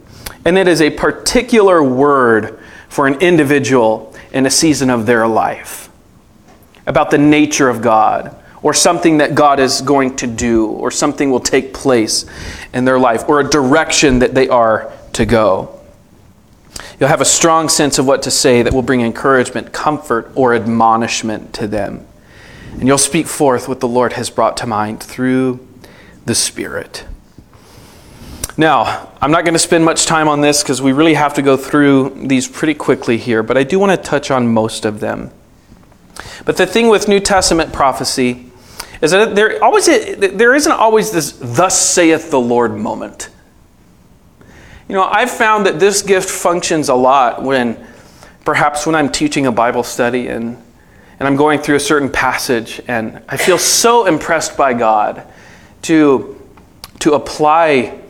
And 0.45 0.57
it 0.57 0.67
is 0.67 0.81
a 0.81 0.89
particular 0.89 1.83
word 1.83 2.59
for 2.89 3.07
an 3.07 3.21
individual 3.21 4.13
in 4.31 4.45
a 4.45 4.49
season 4.49 4.89
of 4.89 5.05
their 5.05 5.27
life 5.27 5.89
about 6.85 7.11
the 7.11 7.17
nature 7.17 7.69
of 7.69 7.81
God 7.81 8.35
or 8.61 8.73
something 8.73 9.17
that 9.17 9.35
God 9.35 9.59
is 9.59 9.81
going 9.81 10.15
to 10.17 10.27
do 10.27 10.67
or 10.67 10.91
something 10.91 11.31
will 11.31 11.39
take 11.39 11.73
place 11.73 12.25
in 12.73 12.85
their 12.85 12.99
life 12.99 13.27
or 13.27 13.39
a 13.39 13.49
direction 13.49 14.19
that 14.19 14.33
they 14.33 14.49
are 14.49 14.91
to 15.13 15.25
go. 15.25 15.79
You'll 16.99 17.09
have 17.09 17.21
a 17.21 17.25
strong 17.25 17.69
sense 17.69 17.99
of 17.99 18.05
what 18.07 18.23
to 18.23 18.31
say 18.31 18.61
that 18.61 18.73
will 18.73 18.81
bring 18.81 19.01
encouragement, 19.01 19.73
comfort, 19.73 20.31
or 20.35 20.53
admonishment 20.53 21.53
to 21.55 21.67
them. 21.67 22.05
And 22.71 22.87
you'll 22.87 22.97
speak 22.97 23.27
forth 23.27 23.67
what 23.67 23.79
the 23.79 23.87
Lord 23.87 24.13
has 24.13 24.29
brought 24.29 24.57
to 24.57 24.67
mind 24.67 25.01
through 25.01 25.65
the 26.25 26.35
Spirit. 26.35 27.05
Now, 28.55 29.11
I'm 29.19 29.31
not 29.31 29.45
going 29.45 29.53
to 29.53 29.59
spend 29.59 29.83
much 29.83 30.05
time 30.05 30.27
on 30.27 30.41
this 30.41 30.61
because 30.61 30.81
we 30.81 30.91
really 30.91 31.15
have 31.15 31.33
to 31.35 31.41
go 31.41 31.57
through 31.57 32.27
these 32.27 32.47
pretty 32.47 32.75
quickly 32.75 33.17
here, 33.17 33.41
but 33.41 33.57
I 33.57 33.63
do 33.63 33.79
want 33.79 33.91
to 33.91 34.09
touch 34.09 34.29
on 34.29 34.47
most 34.47 34.85
of 34.85 34.99
them. 34.99 35.31
But 36.45 36.57
the 36.57 36.67
thing 36.67 36.89
with 36.89 37.07
New 37.07 37.19
Testament 37.19 37.73
prophecy 37.73 38.51
is 39.01 39.11
that 39.11 39.35
there 39.35 39.61
always 39.63 39.87
there 39.87 40.53
isn't 40.53 40.71
always 40.71 41.11
this 41.11 41.31
thus 41.31 41.79
saith 41.79 42.29
the 42.29 42.39
Lord 42.39 42.75
moment. 42.75 43.29
You 44.87 44.95
know, 44.95 45.03
I've 45.03 45.31
found 45.31 45.65
that 45.65 45.79
this 45.79 46.03
gift 46.03 46.29
functions 46.29 46.89
a 46.89 46.95
lot 46.95 47.41
when 47.41 47.87
perhaps 48.45 48.85
when 48.85 48.93
I'm 48.93 49.11
teaching 49.11 49.47
a 49.47 49.51
Bible 49.51 49.83
study 49.83 50.27
and 50.27 50.61
and 51.19 51.27
I'm 51.27 51.35
going 51.35 51.59
through 51.59 51.75
a 51.75 51.79
certain 51.79 52.09
passage 52.09 52.81
and 52.87 53.23
I 53.27 53.37
feel 53.37 53.57
so 53.57 54.05
impressed 54.05 54.55
by 54.55 54.73
God 54.73 55.25
to 55.83 56.39
to 56.99 57.13
apply 57.13 58.02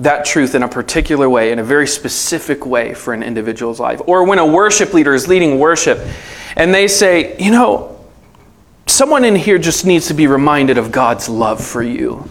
that 0.00 0.24
truth 0.24 0.54
in 0.54 0.62
a 0.62 0.68
particular 0.68 1.28
way, 1.28 1.52
in 1.52 1.58
a 1.58 1.64
very 1.64 1.86
specific 1.86 2.64
way 2.64 2.94
for 2.94 3.12
an 3.12 3.22
individual's 3.22 3.78
life. 3.78 4.00
Or 4.06 4.24
when 4.24 4.38
a 4.38 4.46
worship 4.46 4.94
leader 4.94 5.14
is 5.14 5.28
leading 5.28 5.58
worship 5.58 5.98
and 6.56 6.74
they 6.74 6.88
say, 6.88 7.36
you 7.38 7.50
know, 7.50 8.00
someone 8.86 9.24
in 9.24 9.36
here 9.36 9.58
just 9.58 9.84
needs 9.84 10.08
to 10.08 10.14
be 10.14 10.26
reminded 10.26 10.78
of 10.78 10.90
God's 10.90 11.28
love 11.28 11.62
for 11.62 11.82
you. 11.82 12.30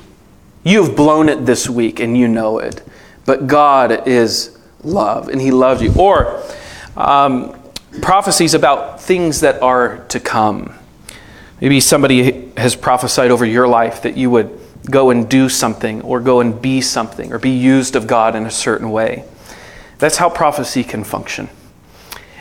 You've 0.63 0.95
blown 0.95 1.29
it 1.29 1.45
this 1.45 1.69
week 1.69 1.99
and 1.99 2.17
you 2.17 2.27
know 2.27 2.57
it, 2.57 2.83
but 3.25 3.45
God 3.45 4.07
is 4.07 4.57
love 4.83 5.29
and 5.29 5.39
He 5.39 5.51
loves 5.51 5.81
you. 5.81 5.93
Or 5.93 6.43
um, 6.97 7.55
prophecies 8.01 8.55
about 8.55 8.99
things 8.99 9.41
that 9.41 9.61
are 9.61 10.05
to 10.07 10.19
come. 10.19 10.73
Maybe 11.61 11.79
somebody 11.79 12.49
has 12.57 12.75
prophesied 12.75 13.29
over 13.29 13.45
your 13.45 13.67
life 13.67 14.01
that 14.01 14.17
you 14.17 14.31
would 14.31 14.59
go 14.89 15.09
and 15.09 15.29
do 15.29 15.49
something 15.49 16.01
or 16.01 16.19
go 16.19 16.39
and 16.39 16.61
be 16.61 16.81
something 16.81 17.33
or 17.33 17.39
be 17.39 17.49
used 17.49 17.95
of 17.95 18.07
God 18.07 18.35
in 18.35 18.45
a 18.45 18.51
certain 18.51 18.91
way. 18.91 19.25
That's 19.97 20.17
how 20.17 20.29
prophecy 20.29 20.83
can 20.83 21.03
function. 21.03 21.49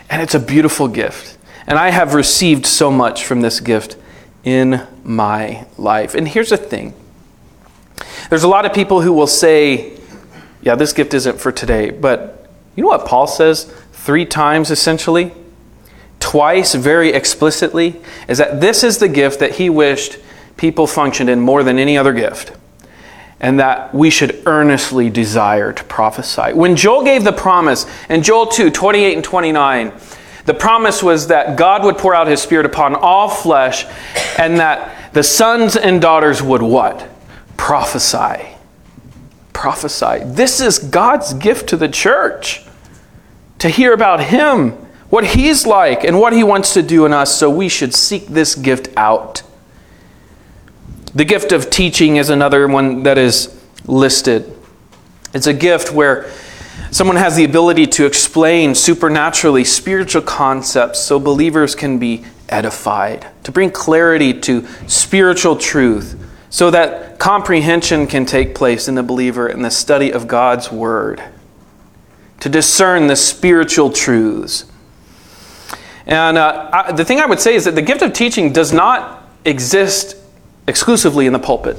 And 0.09 0.21
it's 0.21 0.33
a 0.33 0.39
beautiful 0.39 0.87
gift. 0.87 1.37
And 1.67 1.77
I 1.77 1.89
have 1.89 2.13
received 2.13 2.65
so 2.65 2.89
much 2.89 3.25
from 3.25 3.41
this 3.41 3.59
gift 3.59 3.95
in 4.43 4.87
my 5.03 5.67
life. 5.77 6.15
And 6.15 6.27
here's 6.27 6.49
the 6.49 6.57
thing 6.57 6.93
there's 8.29 8.43
a 8.43 8.47
lot 8.47 8.65
of 8.65 8.73
people 8.73 9.01
who 9.01 9.13
will 9.13 9.27
say, 9.27 9.97
yeah, 10.61 10.75
this 10.75 10.93
gift 10.93 11.13
isn't 11.13 11.39
for 11.39 11.51
today. 11.51 11.89
But 11.89 12.49
you 12.75 12.83
know 12.83 12.89
what 12.89 13.05
Paul 13.05 13.27
says 13.27 13.65
three 13.91 14.25
times 14.25 14.71
essentially? 14.71 15.31
Twice, 16.19 16.75
very 16.75 17.09
explicitly, 17.09 18.01
is 18.27 18.37
that 18.39 18.59
this 18.59 18.83
is 18.83 18.97
the 18.97 19.07
gift 19.07 19.39
that 19.39 19.55
he 19.55 19.69
wished 19.69 20.17
people 20.59 20.85
functioned 20.85 21.29
in 21.29 21.39
more 21.39 21.63
than 21.63 21.79
any 21.79 21.97
other 21.97 22.11
gift, 22.11 22.51
and 23.39 23.59
that 23.59 23.95
we 23.95 24.09
should 24.09 24.43
earnestly 24.45 25.09
desire 25.09 25.71
to 25.71 25.83
prophesy. 25.85 26.53
When 26.53 26.75
Joel 26.75 27.05
gave 27.05 27.23
the 27.23 27.31
promise 27.31 27.85
in 28.09 28.21
Joel 28.21 28.47
2 28.47 28.69
28 28.69 29.15
and 29.15 29.23
29, 29.23 29.93
the 30.45 30.53
promise 30.53 31.01
was 31.01 31.27
that 31.27 31.57
God 31.57 31.83
would 31.85 31.97
pour 31.97 32.13
out 32.13 32.27
his 32.27 32.41
spirit 32.41 32.65
upon 32.65 32.93
all 32.93 33.29
flesh 33.29 33.85
and 34.37 34.59
that 34.59 35.13
the 35.13 35.23
sons 35.23 35.77
and 35.77 36.01
daughters 36.01 36.43
would 36.43 36.61
what? 36.61 37.07
Prophesy. 37.55 38.49
Prophesy. 39.53 40.23
This 40.25 40.59
is 40.59 40.77
God's 40.77 41.33
gift 41.33 41.69
to 41.69 41.77
the 41.77 41.87
church 41.87 42.65
to 43.59 43.69
hear 43.69 43.93
about 43.93 44.23
him, 44.23 44.71
what 45.09 45.25
he's 45.25 45.65
like, 45.65 46.03
and 46.03 46.19
what 46.19 46.33
he 46.33 46.43
wants 46.43 46.73
to 46.73 46.81
do 46.81 47.05
in 47.05 47.13
us, 47.13 47.37
so 47.37 47.49
we 47.49 47.69
should 47.69 47.93
seek 47.93 48.27
this 48.27 48.55
gift 48.55 48.89
out. 48.97 49.43
The 51.13 51.25
gift 51.25 51.51
of 51.51 51.69
teaching 51.69 52.17
is 52.17 52.29
another 52.29 52.67
one 52.67 53.03
that 53.03 53.17
is 53.17 53.59
listed. 53.85 54.55
It's 55.33 55.47
a 55.47 55.53
gift 55.53 55.91
where 55.91 56.29
someone 56.91 57.17
has 57.17 57.35
the 57.35 57.45
ability 57.45 57.87
to 57.87 58.05
explain 58.05 58.75
supernaturally 58.75 59.63
spiritual 59.63 60.21
concepts 60.21 60.99
so 60.99 61.19
believers 61.19 61.73
can 61.73 61.97
be 61.97 62.25
edified, 62.47 63.27
to 63.43 63.51
bring 63.51 63.71
clarity 63.71 64.39
to 64.41 64.67
spiritual 64.87 65.55
truth, 65.55 66.15
so 66.49 66.71
that 66.71 67.19
comprehension 67.19 68.07
can 68.07 68.25
take 68.25 68.55
place 68.55 68.87
in 68.87 68.95
the 68.95 69.03
believer 69.03 69.47
in 69.47 69.61
the 69.61 69.71
study 69.71 70.11
of 70.11 70.27
God's 70.27 70.71
Word, 70.71 71.23
to 72.39 72.49
discern 72.49 73.07
the 73.07 73.15
spiritual 73.15 73.91
truths. 73.91 74.65
And 76.05 76.37
uh, 76.37 76.69
I, 76.71 76.91
the 76.91 77.05
thing 77.05 77.19
I 77.19 77.25
would 77.25 77.39
say 77.39 77.53
is 77.55 77.65
that 77.65 77.75
the 77.75 77.81
gift 77.81 78.01
of 78.01 78.13
teaching 78.13 78.51
does 78.51 78.73
not 78.73 79.29
exist 79.45 80.15
exclusively 80.69 81.25
in 81.25 81.33
the 81.33 81.39
pulpit. 81.39 81.75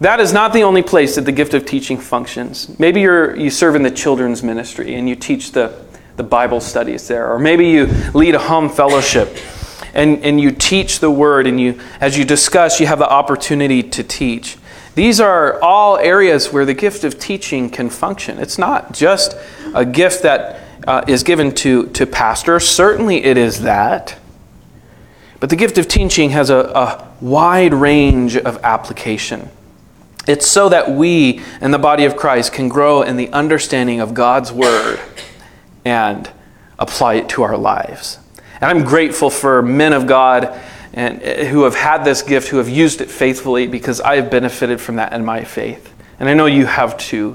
That 0.00 0.18
is 0.18 0.32
not 0.32 0.52
the 0.52 0.62
only 0.62 0.82
place 0.82 1.14
that 1.14 1.22
the 1.22 1.32
gift 1.32 1.54
of 1.54 1.64
teaching 1.64 1.98
functions. 1.98 2.76
Maybe 2.78 3.02
you're, 3.02 3.36
you 3.36 3.50
serve 3.50 3.76
in 3.76 3.82
the 3.82 3.90
children's 3.90 4.42
ministry 4.42 4.94
and 4.94 5.08
you 5.08 5.14
teach 5.14 5.52
the, 5.52 5.78
the 6.16 6.22
Bible 6.22 6.60
studies 6.60 7.06
there, 7.06 7.30
or 7.30 7.38
maybe 7.38 7.68
you 7.68 7.86
lead 8.14 8.34
a 8.34 8.38
home 8.38 8.68
fellowship 8.68 9.36
and, 9.94 10.24
and 10.24 10.40
you 10.40 10.50
teach 10.50 11.00
the 11.00 11.10
word, 11.10 11.46
and 11.46 11.60
you, 11.60 11.78
as 12.00 12.16
you 12.16 12.24
discuss, 12.24 12.80
you 12.80 12.86
have 12.86 12.98
the 12.98 13.08
opportunity 13.08 13.82
to 13.82 14.02
teach. 14.02 14.56
These 14.94 15.20
are 15.20 15.60
all 15.62 15.98
areas 15.98 16.52
where 16.52 16.64
the 16.64 16.74
gift 16.74 17.04
of 17.04 17.18
teaching 17.18 17.70
can 17.70 17.90
function. 17.90 18.38
It's 18.38 18.58
not 18.58 18.94
just 18.94 19.36
a 19.74 19.84
gift 19.84 20.22
that 20.22 20.60
uh, 20.86 21.04
is 21.06 21.22
given 21.22 21.54
to, 21.56 21.86
to 21.90 22.06
pastors. 22.06 22.66
Certainly 22.66 23.24
it 23.24 23.36
is 23.36 23.60
that. 23.62 24.18
But 25.42 25.50
the 25.50 25.56
gift 25.56 25.76
of 25.76 25.88
teaching 25.88 26.30
has 26.30 26.50
a, 26.50 26.58
a 26.58 27.08
wide 27.20 27.74
range 27.74 28.36
of 28.36 28.58
application. 28.62 29.50
It's 30.28 30.46
so 30.46 30.68
that 30.68 30.92
we 30.92 31.40
in 31.60 31.72
the 31.72 31.80
body 31.80 32.04
of 32.04 32.16
Christ 32.16 32.52
can 32.52 32.68
grow 32.68 33.02
in 33.02 33.16
the 33.16 33.28
understanding 33.30 33.98
of 33.98 34.14
God's 34.14 34.52
word 34.52 35.00
and 35.84 36.30
apply 36.78 37.14
it 37.14 37.28
to 37.30 37.42
our 37.42 37.56
lives. 37.56 38.20
And 38.60 38.70
I'm 38.70 38.84
grateful 38.84 39.30
for 39.30 39.62
men 39.62 39.92
of 39.92 40.06
God 40.06 40.60
and 40.92 41.20
uh, 41.20 41.46
who 41.46 41.64
have 41.64 41.74
had 41.74 42.04
this 42.04 42.22
gift, 42.22 42.46
who 42.46 42.58
have 42.58 42.68
used 42.68 43.00
it 43.00 43.10
faithfully, 43.10 43.66
because 43.66 44.00
I 44.00 44.14
have 44.14 44.30
benefited 44.30 44.80
from 44.80 44.94
that 44.94 45.12
in 45.12 45.24
my 45.24 45.42
faith. 45.42 45.92
And 46.20 46.28
I 46.28 46.34
know 46.34 46.46
you 46.46 46.66
have 46.66 46.96
too. 46.96 47.32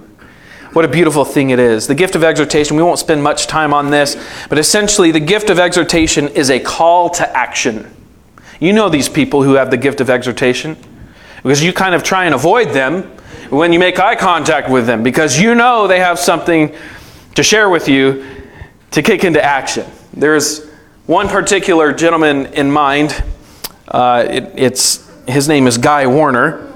What 0.71 0.85
a 0.85 0.87
beautiful 0.87 1.25
thing 1.25 1.49
it 1.49 1.59
is. 1.59 1.87
The 1.87 1.95
gift 1.95 2.15
of 2.15 2.23
exhortation, 2.23 2.77
we 2.77 2.83
won't 2.83 2.99
spend 2.99 3.21
much 3.21 3.47
time 3.47 3.73
on 3.73 3.89
this, 3.89 4.15
but 4.47 4.57
essentially, 4.57 5.11
the 5.11 5.19
gift 5.19 5.49
of 5.49 5.59
exhortation 5.59 6.29
is 6.29 6.49
a 6.49 6.61
call 6.61 7.09
to 7.09 7.29
action. 7.35 7.93
You 8.59 8.73
know 8.73 8.89
these 8.89 9.09
people 9.09 9.43
who 9.43 9.53
have 9.53 9.69
the 9.71 9.77
gift 9.77 10.01
of 10.01 10.09
exhortation 10.09 10.77
because 11.43 11.63
you 11.63 11.73
kind 11.73 11.93
of 11.93 12.03
try 12.03 12.25
and 12.25 12.33
avoid 12.33 12.69
them 12.69 13.03
when 13.49 13.71
you 13.71 13.79
make 13.79 13.99
eye 13.99 14.15
contact 14.15 14.69
with 14.69 14.85
them 14.85 15.03
because 15.03 15.39
you 15.39 15.55
know 15.55 15.87
they 15.87 15.99
have 15.99 16.19
something 16.19 16.75
to 17.35 17.43
share 17.43 17.69
with 17.69 17.87
you 17.87 18.25
to 18.91 19.01
kick 19.01 19.23
into 19.23 19.43
action. 19.43 19.85
There's 20.13 20.67
one 21.05 21.27
particular 21.27 21.93
gentleman 21.93 22.47
in 22.47 22.71
mind. 22.71 23.23
Uh, 23.87 24.25
it, 24.27 24.51
it's, 24.55 25.09
his 25.27 25.47
name 25.47 25.67
is 25.67 25.77
Guy 25.77 26.07
Warner 26.07 26.67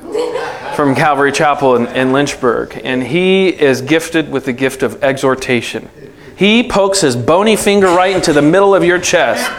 from 0.75 0.95
Calvary 0.95 1.31
Chapel 1.31 1.75
in, 1.75 1.87
in 1.87 2.13
Lynchburg, 2.13 2.79
and 2.83 3.03
he 3.03 3.49
is 3.49 3.81
gifted 3.81 4.31
with 4.31 4.45
the 4.45 4.53
gift 4.53 4.83
of 4.83 5.03
exhortation. 5.03 5.89
He 6.35 6.67
pokes 6.67 7.01
his 7.01 7.15
bony 7.15 7.55
finger 7.55 7.87
right 7.87 8.15
into 8.15 8.33
the 8.33 8.41
middle 8.41 8.73
of 8.73 8.83
your 8.83 8.99
chest, 8.99 9.51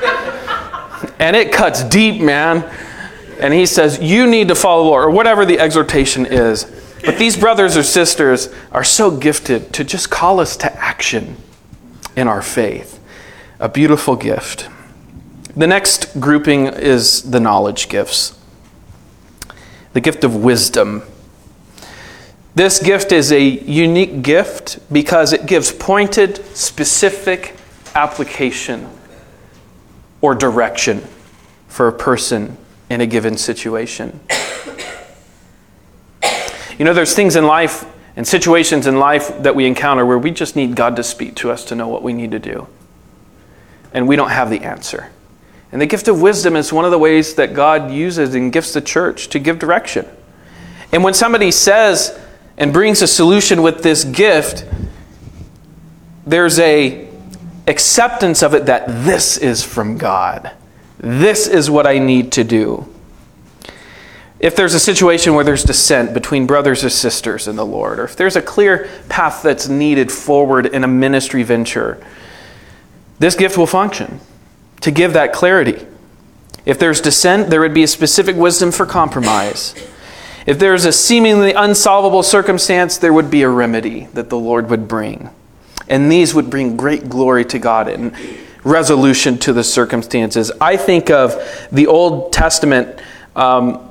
and 1.23 1.37
it 1.37 1.53
cuts 1.53 1.85
deep, 1.85 2.21
man. 2.21 2.69
And 3.39 3.55
he 3.55 3.65
says, 3.65 4.01
You 4.01 4.27
need 4.27 4.49
to 4.49 4.57
follow 4.57 4.83
the 4.83 4.89
Lord, 4.91 5.05
or 5.05 5.11
whatever 5.11 5.47
the 5.47 5.61
exhortation 5.61 6.27
is. 6.27 6.65
But 7.05 7.17
these 7.17 7.37
brothers 7.37 7.77
or 7.77 7.85
sisters 7.85 8.53
are 8.73 8.83
so 8.83 9.17
gifted 9.17 9.73
to 9.75 9.85
just 9.85 10.11
call 10.11 10.41
us 10.41 10.57
to 10.59 10.73
action 10.77 11.37
in 12.17 12.27
our 12.27 12.43
faith. 12.43 13.01
A 13.61 13.69
beautiful 13.69 14.17
gift. 14.17 14.69
The 15.55 15.69
next 15.69 16.19
grouping 16.19 16.67
is 16.67 17.23
the 17.31 17.41
knowledge 17.41 17.89
gifts 17.89 18.39
the 19.93 20.01
gift 20.01 20.25
of 20.25 20.35
wisdom. 20.35 21.03
This 22.55 22.83
gift 22.83 23.13
is 23.13 23.31
a 23.31 23.43
unique 23.43 24.23
gift 24.23 24.79
because 24.91 25.35
it 25.35 25.45
gives 25.45 25.71
pointed, 25.71 26.43
specific 26.57 27.55
application 27.95 28.89
or 30.23 30.35
direction 30.35 31.03
for 31.69 31.89
a 31.89 31.93
person 31.93 32.57
in 32.89 33.03
a 33.03 33.07
given 33.07 33.37
situation. 33.37 34.21
You 36.79 36.87
know, 36.87 36.95
there's 36.95 37.15
things 37.15 37.37
in 37.37 37.47
life 37.47 37.85
and 38.17 38.27
situations 38.27 38.87
in 38.87 38.99
life 38.99 39.43
that 39.43 39.55
we 39.55 39.67
encounter 39.67 40.07
where 40.07 40.19
we 40.19 40.31
just 40.31 40.57
need 40.57 40.75
God 40.75 40.97
to 40.97 41.03
speak 41.03 41.35
to 41.37 41.51
us 41.51 41.65
to 41.67 41.75
know 41.75 41.89
what 41.89 42.03
we 42.03 42.13
need 42.13 42.31
to 42.31 42.39
do. 42.39 42.67
And 43.93 44.09
we 44.09 44.17
don't 44.17 44.31
have 44.31 44.49
the 44.51 44.61
answer. 44.61 45.11
And 45.71 45.81
the 45.81 45.87
gift 45.87 46.09
of 46.09 46.21
wisdom 46.21 46.57
is 46.57 46.73
one 46.73 46.85
of 46.85 46.91
the 46.91 46.99
ways 46.99 47.35
that 47.35 47.55
God 47.55 47.91
uses 47.91 48.35
and 48.35 48.53
gifts 48.53 48.73
the 48.73 48.81
church 48.81 49.29
to 49.29 49.39
give 49.39 49.59
direction. 49.59 50.07
And 50.93 51.03
when 51.05 51.15
somebody 51.15 51.51
says 51.51 52.19
and 52.59 52.73
brings 52.73 53.01
a 53.01 53.07
solution 53.07 53.63
with 53.63 53.83
this 53.83 54.05
gift, 54.05 54.67
there's 56.27 56.59
a 56.59 57.09
acceptance 57.67 58.43
of 58.43 58.55
it 58.55 58.67
that 58.67 58.87
this 58.87 59.37
is 59.37 59.63
from 59.63 59.99
God. 59.99 60.53
This 60.99 61.47
is 61.47 61.71
what 61.71 61.87
I 61.87 61.99
need 61.99 62.33
to 62.33 62.45
do. 62.45 62.89
If 64.39 64.57
there's 64.57 64.75
a 64.75 64.81
situation 64.81 65.35
where 65.35 65.45
there's 65.45 65.63
dissent 65.63 66.15
between 66.15 66.47
brothers 66.47 66.83
or 66.83 66.91
sisters 66.91 67.47
in 67.47 67.55
the 67.55 67.65
Lord, 67.65 68.01
or 68.01 68.05
if 68.05 68.17
there's 68.17 68.35
a 68.35 68.43
clear 68.43 68.91
path 69.09 69.43
that's 69.43 69.69
needed 69.69 70.11
forward 70.11 70.67
in 70.67 70.83
a 70.83 70.89
ministry 70.89 71.45
venture, 71.45 72.05
this 73.21 73.37
gift 73.37 73.57
will 73.57 73.69
function 73.69 74.21
to 74.81 74.91
give 74.91 75.13
that 75.13 75.33
clarity. 75.33 75.87
If 76.67 76.79
there's 76.81 77.01
dissent, 77.01 77.51
there 77.51 77.61
would 77.61 77.75
be 77.75 77.85
a 77.85 77.89
specific 77.89 78.35
wisdom 78.35 78.73
for 78.73 78.85
compromise. 78.85 79.75
If 80.45 80.59
there's 80.59 80.85
a 80.85 80.93
seemingly 80.93 81.53
unsolvable 81.53 82.25
circumstance, 82.25 82.99
there 82.99 83.13
would 83.13 83.31
be 83.31 83.43
a 83.43 83.49
remedy 83.49 84.07
that 84.15 84.29
the 84.29 84.39
Lord 84.39 84.71
would 84.71 84.89
bring. 84.89 85.31
And 85.93 86.11
these 86.11 86.35
would 86.35 86.49
bring 86.49 86.75
great 86.75 87.11
glory 87.11 87.45
to 87.45 87.59
God 87.59 87.87
and 87.87 88.17
resolution 88.65 89.37
to 89.41 89.53
the 89.53 89.63
circumstances. 89.63 90.51
I 90.59 90.79
think 90.79 91.11
of 91.11 91.35
the 91.71 91.87
Old 91.87 92.33
Testament, 92.33 92.99
um, 93.37 93.91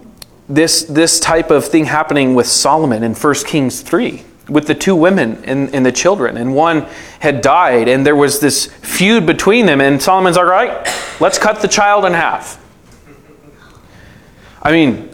this, 0.49 0.81
this 0.85 1.19
type 1.19 1.51
of 1.51 1.63
thing 1.63 1.85
happening 1.85 2.33
with 2.33 2.47
Solomon 2.47 3.03
in 3.03 3.13
1 3.13 3.35
Kings 3.45 3.81
3 3.81 4.23
with 4.49 4.65
the 4.65 4.73
two 4.73 4.95
women 4.95 5.43
and, 5.45 5.75
and, 5.75 5.85
the 5.85 5.91
children, 5.91 6.37
and 6.37 6.55
one 6.55 6.87
had 7.19 7.41
died, 7.41 7.87
and 7.87 8.03
there 8.03 8.15
was 8.15 8.39
this 8.39 8.65
feud 8.65 9.27
between 9.27 9.67
them, 9.67 9.79
and 9.79 10.01
Solomon's 10.01 10.37
like, 10.37 10.43
all 10.43 10.51
right, 10.51 11.17
let's 11.19 11.37
cut 11.37 11.61
the 11.61 11.67
child 11.67 12.03
in 12.05 12.13
half. 12.13 12.59
I 14.63 14.71
mean, 14.71 15.07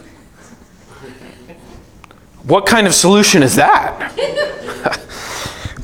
what 2.44 2.64
kind 2.64 2.86
of 2.86 2.94
solution 2.94 3.42
is 3.42 3.56
that? 3.56 5.04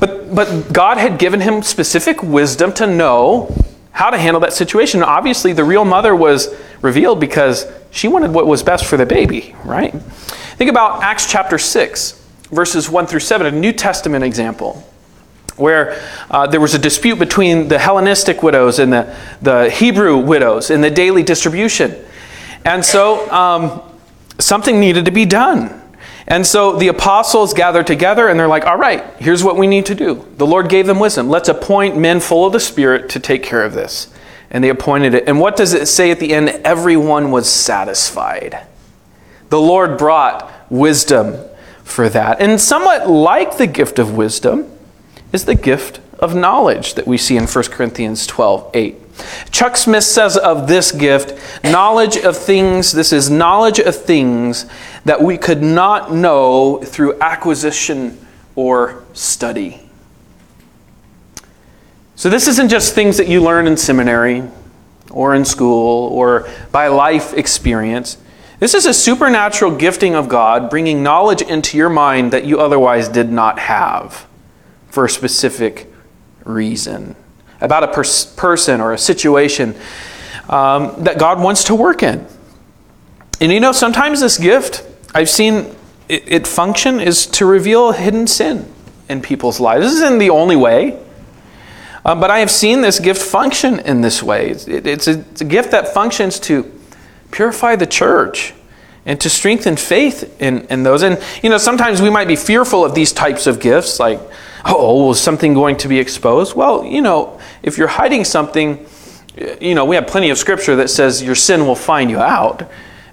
but, 0.05 0.35
but 0.35 0.73
God 0.73 0.97
had 0.97 1.19
given 1.19 1.41
him 1.41 1.61
specific 1.61 2.21
wisdom 2.21 2.73
to 2.73 2.87
know 2.87 3.55
how 3.91 4.09
to 4.09 4.17
handle 4.17 4.41
that 4.41 4.53
situation. 4.53 5.03
Obviously, 5.03 5.53
the 5.53 5.63
real 5.63 5.85
mother 5.85 6.15
was 6.15 6.53
revealed 6.81 7.19
because 7.19 7.65
she 7.91 8.07
wanted 8.07 8.31
what 8.31 8.45
was 8.45 8.61
best 8.61 8.85
for 8.85 8.97
the 8.97 9.05
baby, 9.05 9.55
right? 9.63 9.93
Think 9.93 10.69
about 10.69 11.01
Acts 11.01 11.29
chapter 11.29 11.57
6 11.57 12.21
verses 12.51 12.89
1 12.89 13.07
through 13.07 13.19
7, 13.19 13.47
a 13.47 13.51
New 13.51 13.73
Testament 13.73 14.23
example 14.23 14.83
where 15.57 16.01
uh, 16.29 16.45
there 16.47 16.59
was 16.59 16.73
a 16.73 16.79
dispute 16.79 17.17
between 17.17 17.69
the 17.69 17.79
Hellenistic 17.79 18.43
widows 18.43 18.79
and 18.79 18.91
the, 18.91 19.15
the 19.41 19.69
Hebrew 19.69 20.17
widows 20.17 20.69
in 20.69 20.81
the 20.81 20.91
daily 20.91 21.23
distribution. 21.23 21.95
And 22.65 22.83
so 22.83 23.29
um, 23.31 23.81
something 24.37 24.79
needed 24.79 25.05
to 25.05 25.11
be 25.11 25.25
done. 25.25 25.81
And 26.27 26.45
so 26.45 26.75
the 26.75 26.87
apostles 26.87 27.53
gathered 27.53 27.85
together 27.85 28.27
and 28.27 28.39
they're 28.39 28.47
like, 28.47 28.65
all 28.65 28.77
right, 28.77 29.03
here's 29.17 29.43
what 29.43 29.57
we 29.57 29.67
need 29.67 29.85
to 29.87 29.95
do. 29.95 30.27
The 30.37 30.47
Lord 30.47 30.69
gave 30.69 30.87
them 30.87 30.99
wisdom. 30.99 31.29
Let's 31.29 31.49
appoint 31.49 31.97
men 31.97 32.19
full 32.19 32.45
of 32.45 32.53
the 32.53 32.59
Spirit 32.59 33.09
to 33.09 33.19
take 33.19 33.43
care 33.43 33.63
of 33.63 33.73
this. 33.73 34.11
And 34.49 34.63
they 34.63 34.69
appointed 34.69 35.13
it. 35.13 35.27
And 35.27 35.39
what 35.39 35.55
does 35.55 35.73
it 35.73 35.87
say 35.87 36.09
at 36.09 36.19
the 36.19 36.33
end? 36.33 36.49
Everyone 36.49 37.29
was 37.29 37.47
satisfied. 37.47 38.65
The 39.49 39.59
Lord 39.59 39.97
brought 39.97 40.51
wisdom 40.71 41.35
for 41.83 42.09
that. 42.09 42.41
And 42.41 42.59
somewhat 42.59 43.07
like 43.07 43.57
the 43.57 43.67
gift 43.67 43.99
of 43.99 44.15
wisdom 44.15 44.71
is 45.31 45.45
the 45.45 45.55
gift 45.55 45.99
of 46.19 46.33
knowledge 46.33 46.95
that 46.95 47.05
we 47.05 47.17
see 47.17 47.37
in 47.37 47.45
1 47.45 47.63
Corinthians 47.65 48.25
12 48.25 48.71
8. 48.73 49.04
Chuck 49.51 49.77
Smith 49.77 50.03
says 50.03 50.37
of 50.37 50.67
this 50.67 50.91
gift, 50.91 51.63
knowledge 51.63 52.17
of 52.17 52.35
things, 52.37 52.91
this 52.91 53.13
is 53.13 53.29
knowledge 53.29 53.79
of 53.79 53.95
things 53.95 54.65
that 55.05 55.21
we 55.21 55.37
could 55.37 55.61
not 55.61 56.13
know 56.13 56.81
through 56.83 57.19
acquisition 57.21 58.19
or 58.55 59.03
study. 59.13 59.81
So, 62.15 62.29
this 62.29 62.47
isn't 62.47 62.69
just 62.69 62.95
things 62.95 63.17
that 63.17 63.27
you 63.27 63.41
learn 63.41 63.67
in 63.67 63.77
seminary 63.77 64.43
or 65.11 65.35
in 65.35 65.45
school 65.45 66.09
or 66.09 66.49
by 66.71 66.87
life 66.87 67.33
experience. 67.33 68.17
This 68.59 68.73
is 68.73 68.85
a 68.85 68.93
supernatural 68.93 69.75
gifting 69.75 70.15
of 70.15 70.29
God 70.29 70.69
bringing 70.69 71.03
knowledge 71.03 71.41
into 71.41 71.77
your 71.77 71.89
mind 71.89 72.31
that 72.31 72.45
you 72.45 72.59
otherwise 72.59 73.09
did 73.09 73.29
not 73.29 73.59
have 73.59 74.25
for 74.87 75.05
a 75.05 75.09
specific 75.09 75.91
reason 76.45 77.17
about 77.65 77.83
a 77.83 77.87
pers- 77.89 78.25
person 78.25 78.79
or 78.79 78.93
a 78.93 78.97
situation 78.97 79.75
um, 80.47 81.03
that 81.03 81.19
God 81.19 81.41
wants 81.41 81.65
to 81.65 81.75
work 81.75 82.03
in. 82.03 82.25
And 83.41 83.51
you 83.51 83.59
know, 83.59 83.73
sometimes 83.73 84.21
this 84.21 84.37
gift, 84.37 84.85
I've 85.13 85.29
seen 85.29 85.75
it, 86.07 86.23
it 86.27 86.47
function 86.47 86.99
is 86.99 87.25
to 87.27 87.45
reveal 87.45 87.91
hidden 87.91 88.27
sin 88.27 88.71
in 89.09 89.21
people's 89.21 89.59
lives. 89.59 89.85
This 89.85 89.95
isn't 89.95 90.19
the 90.19 90.29
only 90.29 90.55
way. 90.55 91.01
Um, 92.05 92.19
but 92.19 92.29
I 92.29 92.39
have 92.39 92.51
seen 92.51 92.81
this 92.81 92.99
gift 92.99 93.21
function 93.21 93.79
in 93.79 94.01
this 94.01 94.21
way. 94.21 94.51
It, 94.51 94.85
it's, 94.85 95.07
a, 95.07 95.19
it's 95.19 95.41
a 95.41 95.45
gift 95.45 95.71
that 95.71 95.87
functions 95.87 96.39
to 96.41 96.71
purify 97.31 97.75
the 97.75 97.87
church 97.87 98.53
and 99.07 99.19
to 99.21 99.29
strengthen 99.29 99.75
faith 99.75 100.39
in, 100.39 100.67
in 100.67 100.83
those. 100.83 101.01
And, 101.01 101.19
you 101.41 101.49
know, 101.49 101.57
sometimes 101.57 102.01
we 102.01 102.11
might 102.11 102.27
be 102.27 102.35
fearful 102.35 102.85
of 102.85 102.93
these 102.93 103.11
types 103.11 103.47
of 103.47 103.59
gifts, 103.59 103.99
like, 103.99 104.19
oh, 104.65 105.11
is 105.11 105.19
something 105.19 105.53
going 105.55 105.77
to 105.77 105.87
be 105.87 105.99
exposed? 105.99 106.55
Well, 106.55 106.85
you 106.85 107.01
know, 107.01 107.34
if 107.65 107.79
you're 107.79 107.87
hiding 107.87 108.23
something, 108.23 108.85
you 109.59 109.73
know, 109.73 109.85
we 109.85 109.95
have 109.95 110.05
plenty 110.05 110.29
of 110.29 110.37
scripture 110.37 110.75
that 110.77 110.89
says 110.89 111.23
your 111.23 111.33
sin 111.33 111.65
will 111.65 111.75
find 111.75 112.11
you 112.11 112.19
out. 112.19 112.61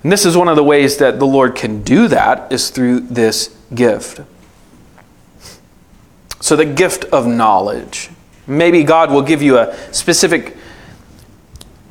And 0.03 0.13
this 0.13 0.27
is 0.27 0.37
one 0.37 0.47
of 0.47 0.57
the 0.57 0.63
ways 0.63 0.99
that 0.99 1.19
the 1.19 1.27
Lord 1.27 1.57
can 1.57 1.83
do 1.83 2.07
that 2.09 2.53
is 2.53 2.69
through 2.69 3.01
this 3.01 3.57
gift. 3.75 4.21
So, 6.41 6.55
the 6.55 6.67
gift 6.67 7.05
of 7.07 7.27
knowledge. 7.27 8.11
Maybe 8.47 8.85
God 8.85 9.11
will 9.11 9.23
give 9.23 9.41
you 9.41 9.59
a 9.59 9.75
specific 9.93 10.57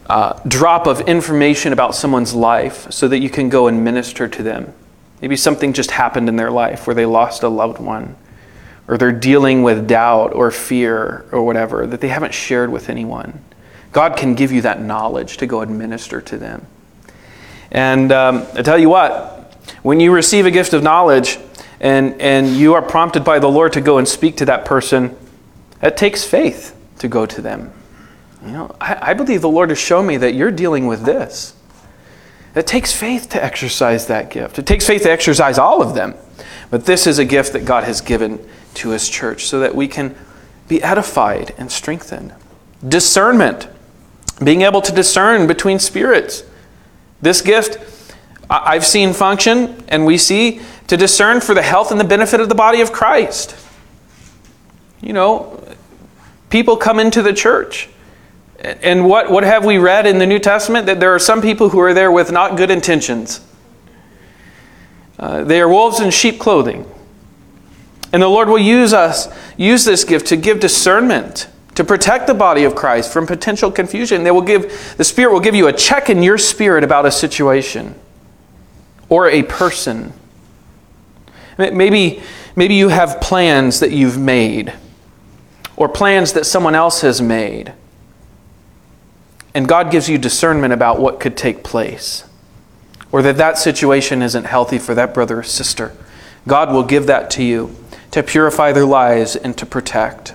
uh, 0.07 0.39
drop 0.47 0.85
of 0.85 1.01
information 1.01 1.73
about 1.73 1.95
someone's 1.95 2.33
life 2.33 2.91
so 2.91 3.07
that 3.07 3.19
you 3.19 3.29
can 3.29 3.49
go 3.49 3.67
and 3.67 3.83
minister 3.83 4.27
to 4.27 4.43
them. 4.43 4.73
Maybe 5.21 5.35
something 5.35 5.73
just 5.73 5.91
happened 5.91 6.29
in 6.29 6.35
their 6.35 6.51
life 6.51 6.85
where 6.85 6.93
they 6.93 7.05
lost 7.05 7.41
a 7.43 7.47
loved 7.47 7.79
one, 7.79 8.17
or 8.87 8.97
they're 8.97 9.11
dealing 9.11 9.63
with 9.63 9.87
doubt 9.87 10.33
or 10.33 10.51
fear 10.51 11.25
or 11.31 11.43
whatever 11.43 11.87
that 11.87 12.01
they 12.01 12.07
haven't 12.09 12.33
shared 12.33 12.71
with 12.71 12.89
anyone. 12.89 13.43
God 13.91 14.17
can 14.17 14.35
give 14.35 14.51
you 14.51 14.61
that 14.61 14.81
knowledge 14.81 15.37
to 15.37 15.47
go 15.47 15.61
and 15.61 15.77
minister 15.77 16.21
to 16.21 16.37
them. 16.37 16.65
And 17.71 18.11
um, 18.11 18.45
I 18.53 18.61
tell 18.61 18.77
you 18.77 18.89
what, 18.89 19.55
when 19.81 19.99
you 19.99 20.11
receive 20.11 20.45
a 20.45 20.51
gift 20.51 20.73
of 20.73 20.83
knowledge 20.83 21.37
and, 21.79 22.19
and 22.21 22.47
you 22.47 22.73
are 22.73 22.81
prompted 22.81 23.23
by 23.23 23.39
the 23.39 23.47
Lord 23.49 23.73
to 23.73 23.81
go 23.81 23.97
and 23.97 24.07
speak 24.07 24.37
to 24.37 24.45
that 24.45 24.65
person, 24.65 25.15
it 25.81 25.97
takes 25.97 26.23
faith 26.23 26.77
to 26.99 27.07
go 27.07 27.25
to 27.25 27.41
them. 27.41 27.73
You 28.45 28.51
know, 28.51 28.75
I, 28.79 29.11
I 29.11 29.13
believe 29.13 29.41
the 29.41 29.49
Lord 29.49 29.69
has 29.69 29.79
shown 29.79 30.05
me 30.05 30.17
that 30.17 30.33
you're 30.33 30.51
dealing 30.51 30.87
with 30.87 31.03
this. 31.03 31.55
It 32.55 32.67
takes 32.67 32.91
faith 32.91 33.29
to 33.29 33.43
exercise 33.43 34.07
that 34.07 34.29
gift. 34.29 34.59
It 34.59 34.65
takes 34.65 34.85
faith 34.85 35.03
to 35.03 35.11
exercise 35.11 35.57
all 35.57 35.81
of 35.81 35.95
them. 35.95 36.15
But 36.69 36.85
this 36.85 37.07
is 37.07 37.19
a 37.19 37.25
gift 37.25 37.53
that 37.53 37.65
God 37.65 37.83
has 37.83 38.01
given 38.01 38.45
to 38.75 38.89
His 38.89 39.09
church 39.09 39.45
so 39.45 39.59
that 39.59 39.75
we 39.75 39.87
can 39.87 40.15
be 40.67 40.81
edified 40.81 41.53
and 41.57 41.71
strengthened. 41.71 42.33
Discernment, 42.87 43.67
being 44.43 44.61
able 44.61 44.81
to 44.81 44.91
discern 44.91 45.47
between 45.47 45.79
spirits. 45.79 46.43
This 47.21 47.41
gift 47.41 47.77
I've 48.49 48.85
seen 48.85 49.13
function, 49.13 49.83
and 49.87 50.05
we 50.05 50.17
see 50.17 50.61
to 50.87 50.97
discern 50.97 51.39
for 51.39 51.53
the 51.53 51.61
health 51.61 51.91
and 51.91 51.99
the 51.99 52.05
benefit 52.05 52.41
of 52.41 52.49
the 52.49 52.55
body 52.55 52.81
of 52.81 52.91
Christ. 52.91 53.55
You 54.99 55.13
know, 55.13 55.63
people 56.49 56.75
come 56.75 56.99
into 56.99 57.21
the 57.21 57.33
church 57.33 57.87
and 58.61 59.07
what, 59.07 59.31
what 59.31 59.43
have 59.43 59.65
we 59.65 59.77
read 59.79 60.05
in 60.05 60.19
the 60.19 60.27
New 60.27 60.39
Testament? 60.39 60.85
That 60.85 60.99
there 60.99 61.13
are 61.13 61.19
some 61.19 61.41
people 61.41 61.69
who 61.69 61.79
are 61.79 61.93
there 61.93 62.11
with 62.11 62.31
not 62.31 62.57
good 62.57 62.69
intentions. 62.69 63.41
Uh, 65.17 65.43
they 65.43 65.59
are 65.59 65.67
wolves 65.67 65.99
in 65.99 66.11
sheep 66.11 66.39
clothing. 66.39 66.85
And 68.13 68.21
the 68.21 68.27
Lord 68.27 68.49
will 68.49 68.59
use 68.59 68.93
us, 68.93 69.27
use 69.57 69.85
this 69.85 70.03
gift 70.03 70.27
to 70.27 70.37
give 70.37 70.59
discernment, 70.59 71.47
to 71.75 71.83
protect 71.83 72.27
the 72.27 72.33
body 72.33 72.63
of 72.63 72.75
Christ 72.75 73.13
from 73.13 73.25
potential 73.25 73.71
confusion. 73.71 74.23
They 74.23 74.31
will 74.31 74.41
give, 74.41 74.95
the 74.97 75.03
Spirit 75.03 75.31
will 75.31 75.39
give 75.39 75.55
you 75.55 75.67
a 75.67 75.73
check 75.73 76.09
in 76.09 76.21
your 76.21 76.37
spirit 76.37 76.83
about 76.83 77.05
a 77.05 77.11
situation 77.11 77.95
or 79.07 79.29
a 79.29 79.43
person. 79.43 80.13
Maybe, 81.57 82.21
maybe 82.55 82.75
you 82.75 82.89
have 82.89 83.21
plans 83.21 83.79
that 83.79 83.91
you've 83.91 84.17
made 84.17 84.73
or 85.77 85.87
plans 85.87 86.33
that 86.33 86.45
someone 86.45 86.75
else 86.75 87.01
has 87.01 87.21
made 87.21 87.73
and 89.53 89.67
God 89.67 89.91
gives 89.91 90.07
you 90.09 90.17
discernment 90.17 90.73
about 90.73 90.99
what 90.99 91.19
could 91.19 91.35
take 91.35 91.63
place, 91.63 92.23
or 93.11 93.21
that 93.21 93.37
that 93.37 93.57
situation 93.57 94.21
isn't 94.21 94.45
healthy 94.45 94.77
for 94.77 94.95
that 94.95 95.13
brother 95.13 95.39
or 95.39 95.43
sister, 95.43 95.95
God 96.47 96.71
will 96.71 96.83
give 96.83 97.07
that 97.07 97.29
to 97.31 97.43
you 97.43 97.75
to 98.11 98.23
purify 98.23 98.71
their 98.71 98.85
lives 98.85 99.35
and 99.35 99.57
to 99.57 99.65
protect. 99.65 100.33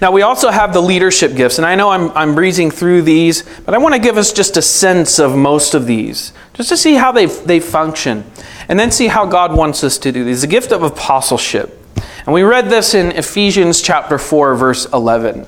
Now, 0.00 0.12
we 0.12 0.22
also 0.22 0.50
have 0.50 0.72
the 0.72 0.80
leadership 0.80 1.34
gifts, 1.34 1.58
and 1.58 1.66
I 1.66 1.74
know 1.74 1.88
I'm, 1.88 2.10
I'm 2.10 2.34
breezing 2.34 2.70
through 2.70 3.02
these, 3.02 3.42
but 3.64 3.74
I 3.74 3.78
want 3.78 3.94
to 3.94 4.00
give 4.00 4.16
us 4.16 4.32
just 4.32 4.56
a 4.56 4.62
sense 4.62 5.18
of 5.18 5.34
most 5.34 5.74
of 5.74 5.86
these, 5.86 6.32
just 6.54 6.68
to 6.68 6.76
see 6.76 6.94
how 6.94 7.12
they, 7.12 7.26
they 7.26 7.60
function, 7.60 8.24
and 8.68 8.78
then 8.78 8.90
see 8.90 9.08
how 9.08 9.26
God 9.26 9.56
wants 9.56 9.82
us 9.82 9.98
to 9.98 10.12
do 10.12 10.24
these. 10.24 10.42
The 10.42 10.46
gift 10.46 10.70
of 10.72 10.82
apostleship. 10.82 11.82
And 12.26 12.34
we 12.34 12.42
read 12.42 12.68
this 12.68 12.94
in 12.94 13.12
Ephesians 13.12 13.80
chapter 13.80 14.18
4, 14.18 14.54
verse 14.56 14.86
11. 14.92 15.46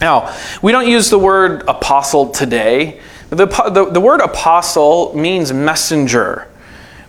Now, 0.00 0.36
we 0.60 0.72
don't 0.72 0.88
use 0.88 1.08
the 1.08 1.18
word 1.18 1.62
apostle 1.68 2.30
today. 2.30 3.00
The, 3.30 3.46
the, 3.46 3.90
the, 3.90 4.00
word 4.00 4.20
apostle 4.20 5.16
means 5.16 5.52
messenger. 5.52 6.48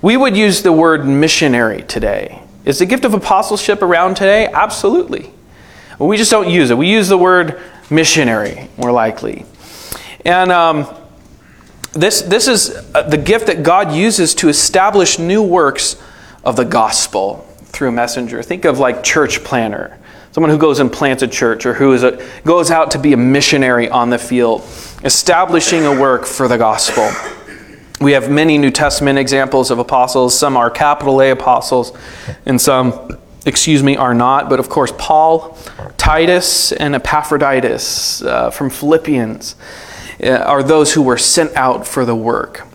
We 0.01 0.15
would 0.15 0.37
use 0.37 0.61
the 0.61 0.71
word 0.71 1.05
missionary 1.05 1.81
today. 1.81 2.41
Is 2.65 2.79
the 2.79 2.85
gift 2.85 3.05
of 3.05 3.13
apostleship 3.13 3.81
around 3.81 4.15
today? 4.15 4.47
Absolutely. 4.47 5.31
We 5.99 6.17
just 6.17 6.31
don't 6.31 6.49
use 6.49 6.71
it. 6.71 6.77
We 6.77 6.89
use 6.89 7.07
the 7.07 7.17
word 7.17 7.61
missionary 7.89 8.69
more 8.77 8.91
likely. 8.91 9.45
And 10.25 10.51
um, 10.51 10.87
this, 11.93 12.21
this 12.21 12.47
is 12.47 12.75
uh, 12.93 13.03
the 13.03 13.17
gift 13.17 13.47
that 13.47 13.63
God 13.63 13.93
uses 13.93 14.35
to 14.35 14.49
establish 14.49 15.19
new 15.19 15.43
works 15.43 16.01
of 16.43 16.55
the 16.55 16.65
gospel 16.65 17.47
through 17.65 17.89
a 17.89 17.93
messenger. 17.93 18.43
Think 18.43 18.65
of 18.65 18.79
like 18.79 19.03
church 19.03 19.43
planner 19.43 19.97
someone 20.35 20.51
who 20.51 20.57
goes 20.57 20.81
and 20.81 20.91
plants 20.91 21.23
a 21.23 21.27
church 21.29 21.65
or 21.65 21.73
who 21.73 21.93
is 21.93 22.03
a, 22.03 22.21
goes 22.43 22.69
out 22.69 22.91
to 22.91 22.99
be 22.99 23.13
a 23.13 23.17
missionary 23.17 23.87
on 23.87 24.09
the 24.09 24.17
field, 24.17 24.61
establishing 25.05 25.85
a 25.85 25.97
work 25.97 26.25
for 26.25 26.49
the 26.49 26.57
gospel. 26.57 27.09
We 28.01 28.11
have 28.11 28.29
many 28.29 28.57
New 28.57 28.71
Testament 28.71 29.17
examples 29.17 29.71
of 29.71 29.79
apostles. 29.79 30.37
Some 30.37 30.57
are 30.57 30.69
capital 30.69 31.21
A 31.21 31.31
apostles, 31.31 31.93
and 32.45 32.59
some, 32.59 33.17
excuse 33.45 33.81
me, 33.81 33.95
are 33.95 34.13
not. 34.13 34.49
But 34.49 34.59
of 34.59 34.67
course, 34.67 34.91
Paul, 34.97 35.57
Titus, 35.95 36.73
and 36.73 36.93
Epaphroditus 36.93 38.21
uh, 38.21 38.49
from 38.51 38.69
Philippians 38.69 39.55
uh, 40.21 40.29
are 40.29 40.61
those 40.61 40.93
who 40.93 41.01
were 41.01 41.17
sent 41.17 41.55
out 41.55 41.87
for 41.87 42.03
the 42.05 42.15
work. 42.15 42.67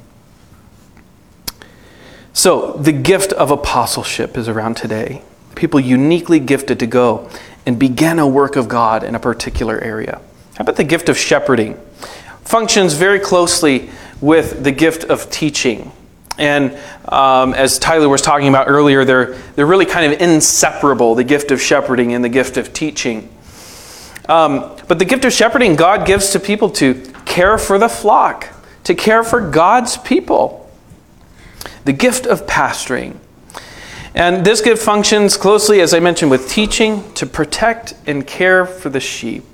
So, 2.33 2.73
the 2.73 2.93
gift 2.93 3.33
of 3.35 3.51
apostleship 3.51 4.39
is 4.39 4.49
around 4.49 4.77
today. 4.77 5.23
People 5.55 5.81
uniquely 5.81 6.41
gifted 6.41 6.79
to 6.79 6.87
go 6.87 7.29
and 7.67 7.79
begin 7.79 8.19
a 8.19 8.27
work 8.27 8.57
of 8.57 8.69
God 8.69 9.05
in 9.05 9.15
a 9.15 9.21
particular 9.21 9.79
area. 9.81 10.23
How 10.55 10.63
about 10.63 10.77
the 10.77 10.85
gift 10.85 11.11
of 11.11 11.19
shepherding? 11.19 11.79
Functions 12.43 12.95
very 12.95 13.21
closely 13.21 13.91
with 14.21 14.65
the 14.65 14.73
gift 14.73 15.05
of 15.05 15.31
teaching. 15.31 15.93
And 16.39 16.79
um, 17.09 17.55
as 17.55 17.79
Tyler 17.79 18.09
was 18.09 18.23
talking 18.23 18.49
about 18.49 18.69
earlier, 18.69 19.05
they're, 19.05 19.35
they're 19.57 19.67
really 19.67 19.87
kind 19.87 20.13
of 20.13 20.21
inseparable 20.21 21.15
the 21.15 21.25
gift 21.25 21.51
of 21.51 21.61
shepherding 21.61 22.15
and 22.15 22.25
the 22.25 22.29
gift 22.29 22.57
of 22.57 22.73
teaching. 22.73 23.29
Um, 24.29 24.77
but 24.89 24.99
the 24.99 25.05
gift 25.05 25.25
of 25.25 25.33
shepherding, 25.33 25.77
God 25.77 26.07
gives 26.07 26.31
to 26.31 26.41
people 26.41 26.71
to 26.71 26.95
care 27.27 27.59
for 27.59 27.79
the 27.79 27.89
flock, 27.89 28.49
to 28.85 28.95
care 28.95 29.23
for 29.23 29.51
God's 29.51 29.97
people. 29.99 30.71
The 31.85 31.93
gift 31.93 32.27
of 32.27 32.47
pastoring 32.47 33.17
and 34.15 34.45
this 34.45 34.61
gift 34.61 34.83
functions 34.83 35.37
closely, 35.37 35.81
as 35.81 35.95
I 35.95 36.01
mentioned, 36.01 36.31
with 36.31 36.49
teaching 36.49 37.13
to 37.15 37.27
protect 37.27 37.95
and 38.07 38.27
care 38.27 38.67
for 38.67 38.89
the 38.91 39.01
sheep, 39.01 39.45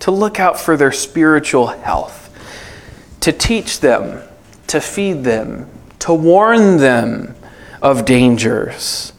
to 0.00 0.10
look 0.10 0.40
out 0.40 0.58
for 0.58 0.76
their 0.76 0.92
spiritual 0.92 1.66
health, 1.66 2.25
to 3.26 3.32
teach 3.32 3.80
them, 3.80 4.22
to 4.68 4.80
feed 4.80 5.24
them, 5.24 5.68
to 5.98 6.14
warn 6.14 6.76
them 6.76 7.34
of 7.82 8.04
dangers. 8.04 9.12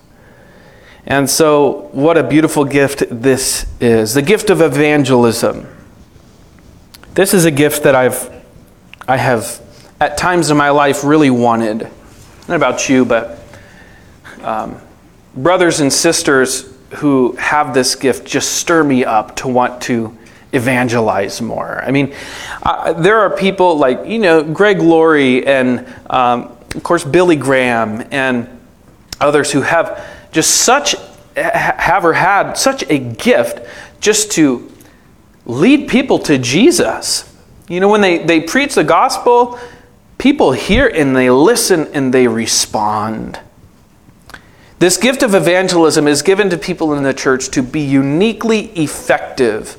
And 1.05 1.29
so, 1.29 1.89
what 1.91 2.17
a 2.17 2.23
beautiful 2.23 2.63
gift 2.63 3.03
this 3.09 3.65
is 3.81 4.13
the 4.13 4.21
gift 4.21 4.49
of 4.49 4.61
evangelism. 4.61 5.67
This 7.15 7.33
is 7.33 7.43
a 7.43 7.51
gift 7.51 7.83
that 7.83 7.95
I've, 7.95 8.33
I 9.09 9.17
have, 9.17 9.61
at 9.99 10.17
times 10.17 10.51
in 10.51 10.55
my 10.55 10.69
life, 10.69 11.03
really 11.03 11.29
wanted. 11.29 11.91
Not 12.47 12.55
about 12.55 12.87
you, 12.87 13.03
but 13.03 13.37
um, 14.41 14.79
brothers 15.35 15.81
and 15.81 15.91
sisters 15.91 16.73
who 16.95 17.33
have 17.33 17.73
this 17.73 17.93
gift 17.95 18.25
just 18.25 18.53
stir 18.53 18.85
me 18.85 19.03
up 19.03 19.35
to 19.35 19.49
want 19.49 19.81
to 19.81 20.17
evangelize 20.53 21.41
more. 21.41 21.83
I 21.83 21.91
mean, 21.91 22.13
uh, 22.63 22.93
there 22.93 23.19
are 23.19 23.29
people 23.35 23.77
like, 23.77 24.05
you 24.05 24.19
know, 24.19 24.43
Greg 24.43 24.79
Laurie 24.79 25.45
and, 25.45 25.85
um, 26.09 26.57
of 26.75 26.83
course, 26.83 27.03
Billy 27.03 27.35
Graham 27.35 28.07
and 28.11 28.47
others 29.19 29.51
who 29.51 29.61
have 29.61 30.05
just 30.31 30.51
such, 30.51 30.95
have 31.35 32.05
or 32.05 32.13
had 32.13 32.53
such 32.53 32.83
a 32.89 32.97
gift 32.97 33.67
just 33.99 34.31
to 34.33 34.71
lead 35.45 35.89
people 35.89 36.19
to 36.19 36.37
Jesus. 36.37 37.33
You 37.67 37.79
know, 37.79 37.89
when 37.89 38.01
they, 38.01 38.19
they 38.19 38.41
preach 38.41 38.75
the 38.75 38.83
gospel, 38.83 39.59
people 40.17 40.51
hear 40.53 40.87
and 40.87 41.15
they 41.15 41.29
listen 41.29 41.87
and 41.93 42.13
they 42.13 42.27
respond. 42.27 43.39
This 44.79 44.97
gift 44.97 45.23
of 45.23 45.33
evangelism 45.33 46.07
is 46.07 46.21
given 46.21 46.49
to 46.51 46.57
people 46.57 46.93
in 46.93 47.03
the 47.03 47.13
church 47.13 47.49
to 47.49 47.63
be 47.63 47.81
uniquely 47.81 48.67
effective 48.79 49.75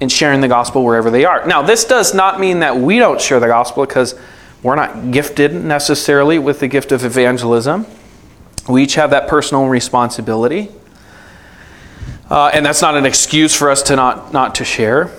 in 0.00 0.08
sharing 0.08 0.40
the 0.40 0.48
gospel 0.48 0.84
wherever 0.84 1.10
they 1.10 1.24
are. 1.24 1.46
Now, 1.46 1.62
this 1.62 1.84
does 1.84 2.14
not 2.14 2.40
mean 2.40 2.60
that 2.60 2.76
we 2.76 2.98
don't 2.98 3.20
share 3.20 3.38
the 3.38 3.46
gospel 3.46 3.84
because 3.86 4.14
we're 4.62 4.76
not 4.76 5.10
gifted 5.10 5.54
necessarily 5.54 6.38
with 6.38 6.60
the 6.60 6.68
gift 6.68 6.92
of 6.92 7.04
evangelism. 7.04 7.86
We 8.68 8.82
each 8.82 8.94
have 8.94 9.10
that 9.10 9.28
personal 9.28 9.66
responsibility. 9.66 10.70
Uh, 12.30 12.50
and 12.54 12.64
that's 12.64 12.80
not 12.82 12.96
an 12.96 13.04
excuse 13.06 13.54
for 13.56 13.70
us 13.70 13.82
to 13.84 13.96
not, 13.96 14.32
not 14.32 14.54
to 14.56 14.64
share. 14.64 15.10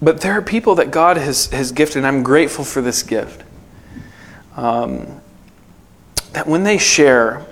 But 0.00 0.20
there 0.20 0.32
are 0.32 0.42
people 0.42 0.74
that 0.76 0.90
God 0.90 1.16
has, 1.16 1.46
has 1.46 1.72
gifted, 1.72 1.98
and 1.98 2.06
I'm 2.06 2.22
grateful 2.22 2.64
for 2.64 2.80
this 2.80 3.02
gift. 3.02 3.42
um, 4.56 5.20
that 6.32 6.46
when 6.46 6.64
they 6.64 6.78
share, 6.78 7.46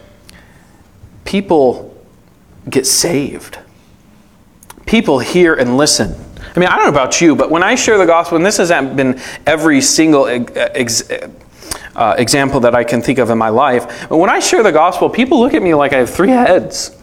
people 1.25 1.97
get 2.69 2.87
saved. 2.87 3.59
People 4.87 5.21
hear 5.21 5.55
and 5.55 5.77
listen. 5.77 6.15
I 6.55 6.61
mean, 6.61 6.69
I 6.69 6.77
don't 6.77 6.85
know 6.85 6.91
about 6.91 7.21
you, 7.21 7.35
but 7.35 7.51
when 7.51 7.63
I 7.63 7.75
share 7.75 7.97
the 7.97 8.07
gospel, 8.07 8.37
and 8.37 8.45
this 8.45 8.59
hasn't 8.59 8.95
been 8.95 9.21
every 9.47 9.81
single 9.81 10.27
ex- 10.27 11.11
uh, 11.95 12.15
example 12.19 12.61
that 12.61 12.75
I 12.75 12.85
can 12.85 13.01
think 13.01 13.19
of 13.19 13.31
in 13.31 13.39
my 13.39 13.49
life, 13.49 14.09
but 14.09 14.19
when 14.19 14.29
I 14.29 14.39
share 14.39 14.63
the 14.63 14.73
gospel, 14.73 15.09
people 15.09 15.41
look 15.41 15.55
at 15.55 15.63
me 15.63 15.75
like 15.75 15.93
I 15.95 15.99
have 15.99 16.11
three 16.11 16.29
heads. 16.29 16.95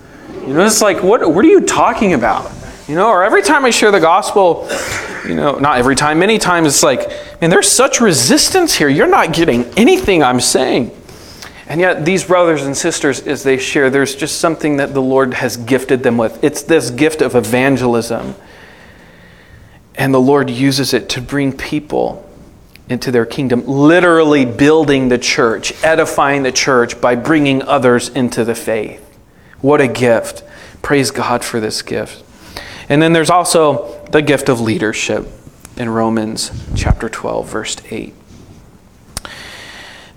You 0.46 0.54
know, 0.54 0.66
it's 0.66 0.82
like, 0.82 1.02
what, 1.02 1.34
what 1.34 1.44
are 1.44 1.48
you 1.50 1.62
talking 1.62 2.14
about? 2.14 2.52
You 2.88 2.96
know, 2.96 3.10
or 3.10 3.24
every 3.24 3.42
time 3.42 3.66
I 3.66 3.72
share 3.72 3.92
the 3.92 4.00
gospel, 4.00 4.68
you 5.28 5.36
know, 5.36 5.58
not 5.58 5.78
every 5.78 5.96
time, 5.96 6.20
many 6.20 6.38
times 6.38 6.68
it's 6.68 6.84
like, 6.84 7.10
man, 7.42 7.50
there's 7.50 7.68
such 7.68 8.02
resistance 8.02 8.76
here. 8.76 8.90
You're 8.90 9.08
not 9.08 9.34
getting 9.34 9.66
anything 9.78 10.24
I'm 10.24 10.40
saying. 10.40 10.92
And 11.68 11.80
yet, 11.80 12.04
these 12.04 12.24
brothers 12.24 12.64
and 12.64 12.76
sisters, 12.76 13.20
as 13.28 13.44
they 13.44 13.60
share, 13.60 13.92
there's 13.92 14.16
just 14.16 14.40
something 14.40 14.78
that 14.78 14.96
the 14.96 15.02
Lord 15.04 15.36
has 15.36 15.56
gifted 15.56 16.02
them 16.02 16.18
with. 16.18 16.44
It's 16.44 16.64
this 16.64 16.90
gift 16.90 17.22
of 17.22 17.36
evangelism. 17.36 18.34
And 20.00 20.14
the 20.14 20.22
Lord 20.22 20.50
uses 20.50 20.94
it 20.94 21.10
to 21.10 21.22
bring 21.22 21.52
people 21.52 22.26
into 22.88 23.12
their 23.12 23.26
kingdom, 23.26 23.68
literally 23.68 24.46
building 24.46 25.10
the 25.10 25.18
church, 25.18 25.74
edifying 25.84 26.44
the 26.44 26.54
church 26.54 27.02
by 27.02 27.16
bringing 27.16 27.62
others 27.62 28.08
into 28.08 28.46
the 28.46 28.56
faith. 28.56 29.06
What 29.60 29.82
a 29.82 29.90
gift. 29.90 30.42
Praise 30.82 31.12
God 31.12 31.44
for 31.44 31.60
this 31.60 31.82
gift. 31.82 32.24
And 32.88 33.02
then 33.02 33.12
there's 33.12 33.30
also 33.30 34.02
the 34.12 34.22
gift 34.22 34.48
of 34.48 34.62
leadership 34.62 35.28
in 35.76 35.90
Romans 35.90 36.52
chapter 36.78 37.10
12, 37.10 37.50
verse 37.50 37.76
8. 37.92 38.14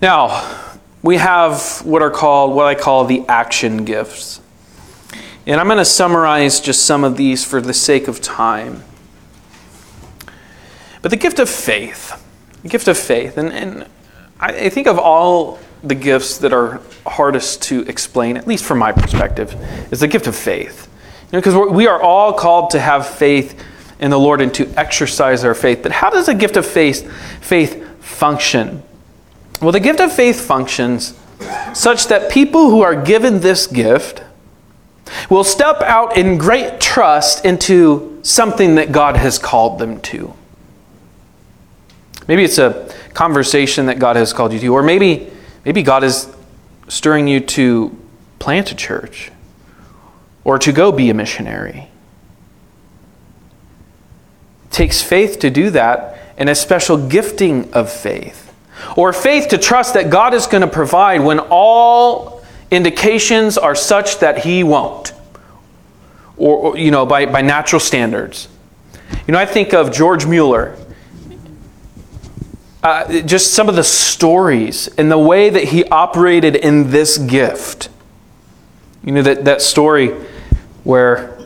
Now, 0.00 0.70
we 1.02 1.16
have 1.16 1.84
what 1.84 2.02
are 2.02 2.10
called, 2.10 2.54
what 2.54 2.66
I 2.66 2.76
call 2.76 3.04
the 3.04 3.24
action 3.26 3.84
gifts. 3.84 4.40
And 5.44 5.60
I'm 5.60 5.66
going 5.66 5.78
to 5.78 5.84
summarize 5.84 6.60
just 6.60 6.86
some 6.86 7.02
of 7.02 7.16
these 7.16 7.44
for 7.44 7.60
the 7.60 7.74
sake 7.74 8.06
of 8.06 8.20
time. 8.20 8.84
But 11.02 11.10
the 11.10 11.16
gift 11.16 11.38
of 11.38 11.50
faith, 11.50 12.12
the 12.62 12.68
gift 12.68 12.88
of 12.88 12.96
faith, 12.96 13.36
and, 13.36 13.52
and 13.52 13.86
I, 14.40 14.66
I 14.66 14.68
think 14.68 14.86
of 14.86 14.98
all 14.98 15.58
the 15.82 15.96
gifts 15.96 16.38
that 16.38 16.52
are 16.52 16.80
hardest 17.06 17.62
to 17.62 17.80
explain, 17.88 18.36
at 18.36 18.46
least 18.46 18.64
from 18.64 18.78
my 18.78 18.92
perspective, 18.92 19.54
is 19.92 20.00
the 20.00 20.08
gift 20.08 20.28
of 20.28 20.36
faith. 20.36 20.88
Because 21.32 21.54
you 21.54 21.66
know, 21.66 21.72
we 21.72 21.86
are 21.88 22.00
all 22.00 22.32
called 22.32 22.70
to 22.70 22.80
have 22.80 23.06
faith 23.06 23.60
in 23.98 24.10
the 24.10 24.18
Lord 24.18 24.40
and 24.40 24.54
to 24.54 24.68
exercise 24.76 25.44
our 25.44 25.54
faith. 25.54 25.80
But 25.82 25.92
how 25.92 26.10
does 26.10 26.28
a 26.28 26.34
gift 26.34 26.56
of 26.56 26.66
faith, 26.66 27.10
faith 27.40 27.84
function? 28.00 28.82
Well, 29.60 29.72
the 29.72 29.80
gift 29.80 30.00
of 30.00 30.12
faith 30.12 30.40
functions 30.40 31.18
such 31.72 32.06
that 32.08 32.30
people 32.30 32.70
who 32.70 32.82
are 32.82 33.00
given 33.00 33.40
this 33.40 33.66
gift 33.66 34.22
will 35.28 35.44
step 35.44 35.80
out 35.82 36.16
in 36.16 36.38
great 36.38 36.80
trust 36.80 37.44
into 37.44 38.20
something 38.22 38.76
that 38.76 38.92
God 38.92 39.16
has 39.16 39.38
called 39.38 39.78
them 39.78 40.00
to. 40.02 40.34
Maybe 42.28 42.44
it's 42.44 42.58
a 42.58 42.92
conversation 43.14 43.86
that 43.86 43.98
God 43.98 44.16
has 44.16 44.32
called 44.32 44.52
you 44.52 44.58
to, 44.60 44.68
or 44.68 44.82
maybe, 44.82 45.30
maybe 45.64 45.82
God 45.82 46.04
is 46.04 46.28
stirring 46.88 47.26
you 47.26 47.40
to 47.40 47.96
plant 48.38 48.70
a 48.70 48.74
church 48.74 49.30
or 50.44 50.58
to 50.58 50.72
go 50.72 50.92
be 50.92 51.10
a 51.10 51.14
missionary. 51.14 51.88
It 54.64 54.70
takes 54.70 55.02
faith 55.02 55.38
to 55.40 55.50
do 55.50 55.70
that 55.70 56.18
and 56.36 56.48
a 56.48 56.54
special 56.54 57.08
gifting 57.08 57.72
of 57.72 57.90
faith. 57.90 58.52
Or 58.96 59.12
faith 59.12 59.48
to 59.48 59.58
trust 59.58 59.94
that 59.94 60.10
God 60.10 60.34
is 60.34 60.46
going 60.46 60.62
to 60.62 60.66
provide 60.66 61.20
when 61.20 61.38
all 61.38 62.42
indications 62.70 63.56
are 63.58 63.74
such 63.74 64.18
that 64.18 64.38
He 64.38 64.64
won't. 64.64 65.12
Or, 66.36 66.76
you 66.76 66.90
know, 66.90 67.06
by, 67.06 67.26
by 67.26 67.42
natural 67.42 67.80
standards. 67.80 68.48
You 69.26 69.32
know, 69.32 69.38
I 69.38 69.46
think 69.46 69.72
of 69.72 69.92
George 69.92 70.26
Mueller. 70.26 70.76
Uh, 72.82 73.22
just 73.22 73.54
some 73.54 73.68
of 73.68 73.76
the 73.76 73.84
stories 73.84 74.88
and 74.98 75.10
the 75.10 75.18
way 75.18 75.48
that 75.50 75.64
he 75.64 75.84
operated 75.84 76.56
in 76.56 76.90
this 76.90 77.16
gift. 77.16 77.88
You 79.04 79.12
know, 79.12 79.22
that, 79.22 79.44
that 79.44 79.62
story 79.62 80.08
where 80.82 81.38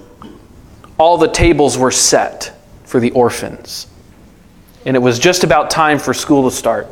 all 0.99 1.18
the 1.18 1.29
tables 1.29 1.77
were 1.77 1.90
set 1.90 2.57
for 2.85 3.01
the 3.01 3.11
orphans. 3.11 3.87
And 4.87 4.96
it 4.96 5.01
was 5.01 5.18
just 5.18 5.44
about 5.44 5.68
time 5.68 5.99
for 5.99 6.14
school 6.14 6.49
to 6.49 6.57
start. 6.57 6.87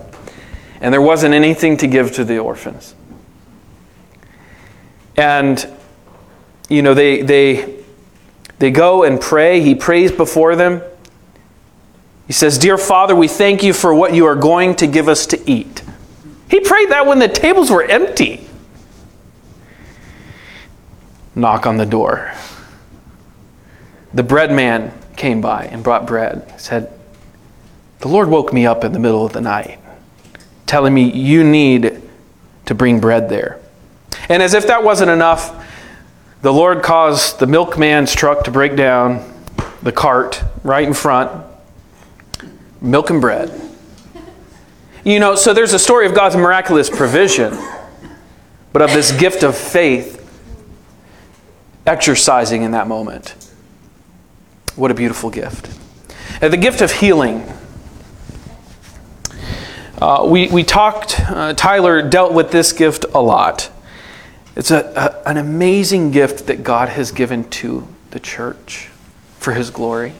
And 0.80 0.92
there 0.92 1.00
wasn't 1.00 1.32
anything 1.32 1.78
to 1.78 1.86
give 1.86 2.12
to 2.16 2.24
the 2.24 2.38
orphans. 2.38 2.94
And, 5.16 5.66
you 6.68 6.82
know, 6.82 6.92
they, 6.92 7.22
they, 7.22 7.82
they 8.58 8.70
go 8.70 9.04
and 9.04 9.18
pray. 9.20 9.60
He 9.60 9.74
prays 9.74 10.12
before 10.12 10.54
them. 10.56 10.82
He 12.26 12.32
says, 12.32 12.58
Dear 12.58 12.78
Father, 12.78 13.14
we 13.14 13.28
thank 13.28 13.62
you 13.62 13.72
for 13.72 13.94
what 13.94 14.14
you 14.14 14.26
are 14.26 14.36
going 14.36 14.74
to 14.76 14.86
give 14.86 15.08
us 15.08 15.26
to 15.26 15.50
eat. 15.50 15.82
He 16.48 16.60
prayed 16.60 16.90
that 16.90 17.06
when 17.06 17.18
the 17.18 17.28
tables 17.28 17.70
were 17.70 17.82
empty 17.82 18.44
knock 21.34 21.66
on 21.66 21.76
the 21.76 21.86
door. 21.86 22.32
The 24.12 24.22
bread 24.22 24.52
man 24.52 24.92
came 25.16 25.40
by 25.40 25.64
and 25.64 25.82
brought 25.82 26.06
bread. 26.06 26.48
He 26.52 26.58
said, 26.58 26.92
The 28.00 28.08
Lord 28.08 28.28
woke 28.28 28.52
me 28.52 28.66
up 28.66 28.84
in 28.84 28.92
the 28.92 28.98
middle 28.98 29.26
of 29.26 29.32
the 29.32 29.40
night, 29.40 29.78
telling 30.66 30.94
me 30.94 31.10
you 31.10 31.42
need 31.42 32.02
to 32.66 32.74
bring 32.74 33.00
bread 33.00 33.28
there. 33.28 33.60
And 34.28 34.42
as 34.42 34.54
if 34.54 34.66
that 34.68 34.84
wasn't 34.84 35.10
enough, 35.10 35.60
the 36.42 36.52
Lord 36.52 36.82
caused 36.82 37.38
the 37.38 37.46
milkman's 37.46 38.14
truck 38.14 38.44
to 38.44 38.50
break 38.50 38.76
down, 38.76 39.32
the 39.82 39.92
cart 39.92 40.42
right 40.62 40.86
in 40.86 40.94
front, 40.94 41.44
milk 42.84 43.10
and 43.10 43.20
bread. 43.20 43.60
You 45.04 45.18
know, 45.18 45.34
so 45.34 45.52
there's 45.52 45.72
a 45.72 45.78
story 45.78 46.06
of 46.06 46.14
God's 46.14 46.36
miraculous 46.36 46.88
provision, 46.88 47.58
but 48.72 48.82
of 48.82 48.92
this 48.92 49.12
gift 49.12 49.42
of 49.42 49.56
faith 49.56 50.20
exercising 51.86 52.62
in 52.62 52.70
that 52.72 52.86
moment. 52.86 53.34
What 54.76 54.90
a 54.90 54.94
beautiful 54.94 55.30
gift. 55.30 55.68
And 56.40 56.52
the 56.52 56.56
gift 56.56 56.80
of 56.80 56.90
healing. 56.90 57.46
Uh, 60.00 60.26
we, 60.28 60.48
we 60.48 60.64
talked, 60.64 61.20
uh, 61.20 61.54
Tyler 61.54 62.08
dealt 62.08 62.32
with 62.32 62.50
this 62.50 62.72
gift 62.72 63.04
a 63.14 63.20
lot. 63.20 63.70
It's 64.56 64.70
a, 64.70 65.22
a, 65.24 65.28
an 65.28 65.36
amazing 65.36 66.10
gift 66.10 66.46
that 66.46 66.64
God 66.64 66.88
has 66.88 67.12
given 67.12 67.48
to 67.50 67.86
the 68.10 68.20
church 68.20 68.90
for 69.38 69.52
his 69.52 69.70
glory. 69.70 70.12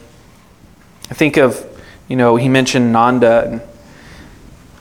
I 1.09 1.13
think 1.13 1.37
of, 1.37 1.74
you 2.07 2.15
know, 2.15 2.35
he 2.35 2.49
mentioned 2.49 2.91
Nanda 2.91 3.43
and 3.45 3.61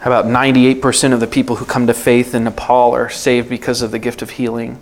about 0.01 0.27
98% 0.27 1.13
of 1.13 1.21
the 1.21 1.27
people 1.27 1.57
who 1.57 1.65
come 1.65 1.87
to 1.87 1.95
faith 1.95 2.35
in 2.35 2.45
Nepal 2.45 2.93
are 2.93 3.09
saved 3.09 3.49
because 3.49 3.81
of 3.81 3.91
the 3.91 3.99
gift 3.99 4.21
of 4.21 4.31
healing. 4.31 4.79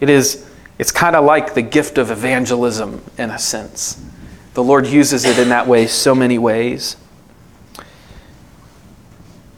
It 0.00 0.08
is 0.08 0.48
it's 0.78 0.90
kind 0.90 1.14
of 1.14 1.24
like 1.24 1.54
the 1.54 1.62
gift 1.62 1.98
of 1.98 2.10
evangelism 2.10 3.02
in 3.18 3.30
a 3.30 3.38
sense. 3.38 4.02
The 4.54 4.62
Lord 4.62 4.86
uses 4.86 5.24
it 5.24 5.38
in 5.38 5.50
that 5.50 5.66
way 5.66 5.86
so 5.86 6.14
many 6.14 6.38
ways. 6.38 6.96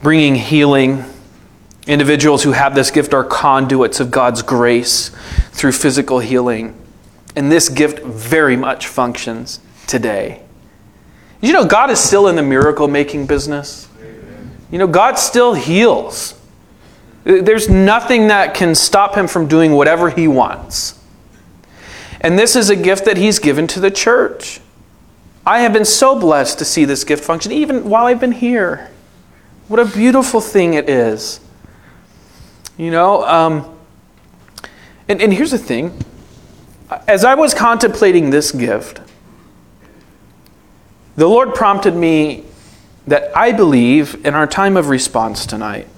Bringing 0.02 0.34
healing. 0.34 1.04
Individuals 1.86 2.42
who 2.42 2.52
have 2.52 2.74
this 2.74 2.90
gift 2.90 3.14
are 3.14 3.24
conduits 3.24 4.00
of 4.00 4.10
God's 4.10 4.42
grace 4.42 5.10
through 5.52 5.72
physical 5.72 6.18
healing. 6.18 6.74
And 7.36 7.50
this 7.50 7.68
gift 7.68 8.02
very 8.02 8.56
much 8.56 8.86
functions 8.86 9.60
today. 9.86 10.42
You 11.40 11.52
know, 11.52 11.64
God 11.64 11.90
is 11.90 12.00
still 12.00 12.28
in 12.28 12.36
the 12.36 12.42
miracle 12.42 12.88
making 12.88 13.26
business. 13.26 13.88
You 14.70 14.78
know, 14.78 14.86
God 14.86 15.18
still 15.18 15.54
heals. 15.54 16.40
There's 17.24 17.68
nothing 17.68 18.28
that 18.28 18.54
can 18.54 18.74
stop 18.74 19.16
him 19.16 19.26
from 19.26 19.46
doing 19.46 19.72
whatever 19.72 20.10
he 20.10 20.28
wants. 20.28 21.00
And 22.20 22.38
this 22.38 22.56
is 22.56 22.70
a 22.70 22.76
gift 22.76 23.04
that 23.04 23.16
he's 23.16 23.38
given 23.38 23.66
to 23.68 23.80
the 23.80 23.90
church. 23.90 24.60
I 25.46 25.60
have 25.60 25.72
been 25.72 25.84
so 25.84 26.18
blessed 26.18 26.58
to 26.58 26.64
see 26.64 26.84
this 26.84 27.04
gift 27.04 27.22
function, 27.22 27.52
even 27.52 27.88
while 27.88 28.06
I've 28.06 28.20
been 28.20 28.32
here. 28.32 28.90
What 29.68 29.80
a 29.80 29.84
beautiful 29.84 30.40
thing 30.40 30.74
it 30.74 30.88
is. 30.88 31.40
You 32.76 32.90
know, 32.90 33.24
um, 33.24 33.78
and, 35.08 35.20
and 35.20 35.32
here's 35.32 35.50
the 35.50 35.58
thing 35.58 36.02
as 37.06 37.24
I 37.24 37.34
was 37.34 37.54
contemplating 37.54 38.30
this 38.30 38.52
gift, 38.52 39.00
the 41.16 41.28
Lord 41.28 41.54
prompted 41.54 41.94
me 41.94 42.44
that 43.06 43.36
I 43.36 43.52
believe 43.52 44.24
in 44.26 44.34
our 44.34 44.46
time 44.46 44.76
of 44.76 44.88
response 44.88 45.46
tonight 45.46 45.88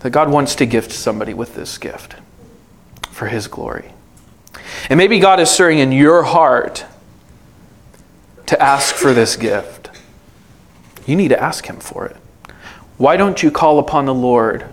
that 0.00 0.10
God 0.10 0.30
wants 0.30 0.54
to 0.56 0.66
gift 0.66 0.92
somebody 0.92 1.34
with 1.34 1.54
this 1.54 1.78
gift 1.78 2.16
for 3.10 3.26
His 3.26 3.48
glory. 3.48 3.90
And 4.88 4.98
maybe 4.98 5.18
God 5.18 5.40
is 5.40 5.50
stirring 5.50 5.78
in 5.78 5.92
your 5.92 6.22
heart 6.22 6.84
to 8.46 8.60
ask 8.60 8.94
for 8.94 9.12
this 9.12 9.36
gift. 9.36 9.90
You 11.06 11.16
need 11.16 11.28
to 11.28 11.42
ask 11.42 11.66
Him 11.66 11.80
for 11.80 12.06
it. 12.06 12.16
Why 12.96 13.16
don't 13.16 13.42
you 13.42 13.50
call 13.50 13.78
upon 13.78 14.06
the 14.06 14.14
Lord 14.14 14.66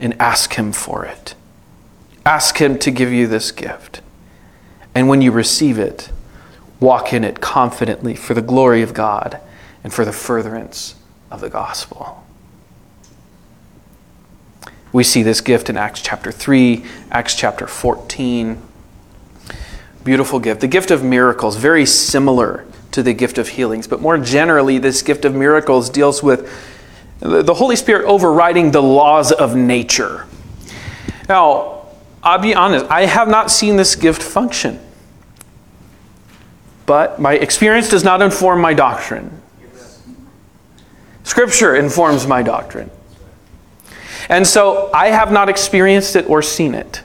and 0.00 0.20
ask 0.20 0.54
Him 0.54 0.72
for 0.72 1.04
it? 1.04 1.34
Ask 2.26 2.58
Him 2.58 2.78
to 2.80 2.90
give 2.90 3.12
you 3.12 3.26
this 3.26 3.52
gift. 3.52 4.00
And 4.94 5.08
when 5.08 5.22
you 5.22 5.30
receive 5.30 5.78
it, 5.78 6.10
walk 6.80 7.12
in 7.12 7.24
it 7.24 7.40
confidently 7.40 8.14
for 8.14 8.34
the 8.34 8.42
glory 8.42 8.82
of 8.82 8.94
God 8.94 9.40
and 9.82 9.92
for 9.92 10.04
the 10.04 10.12
furtherance 10.12 10.94
of 11.30 11.40
the 11.40 11.50
gospel. 11.50 12.24
We 14.92 15.04
see 15.04 15.22
this 15.22 15.40
gift 15.40 15.68
in 15.68 15.76
Acts 15.76 16.00
chapter 16.00 16.32
3, 16.32 16.84
Acts 17.10 17.34
chapter 17.34 17.66
14. 17.66 18.62
Beautiful 20.04 20.40
gift. 20.40 20.60
The 20.60 20.68
gift 20.68 20.90
of 20.90 21.04
miracles, 21.04 21.56
very 21.56 21.84
similar 21.84 22.64
to 22.92 23.02
the 23.02 23.12
gift 23.12 23.36
of 23.36 23.48
healings, 23.48 23.86
but 23.86 24.00
more 24.00 24.16
generally, 24.16 24.78
this 24.78 25.02
gift 25.02 25.24
of 25.24 25.34
miracles 25.34 25.90
deals 25.90 26.22
with 26.22 26.50
the 27.20 27.54
Holy 27.54 27.76
Spirit 27.76 28.06
overriding 28.06 28.70
the 28.70 28.82
laws 28.82 29.32
of 29.32 29.54
nature. 29.54 30.26
Now, 31.28 31.86
I'll 32.22 32.38
be 32.38 32.54
honest, 32.54 32.86
I 32.86 33.06
have 33.06 33.28
not 33.28 33.50
seen 33.50 33.76
this 33.76 33.94
gift 33.94 34.22
function. 34.22 34.80
But 36.88 37.20
my 37.20 37.34
experience 37.34 37.90
does 37.90 38.02
not 38.02 38.22
inform 38.22 38.62
my 38.62 38.72
doctrine. 38.72 39.42
Scripture 41.22 41.76
informs 41.76 42.26
my 42.26 42.42
doctrine. 42.42 42.90
And 44.30 44.46
so 44.46 44.90
I 44.94 45.08
have 45.08 45.30
not 45.30 45.50
experienced 45.50 46.16
it 46.16 46.30
or 46.30 46.40
seen 46.40 46.74
it. 46.74 47.02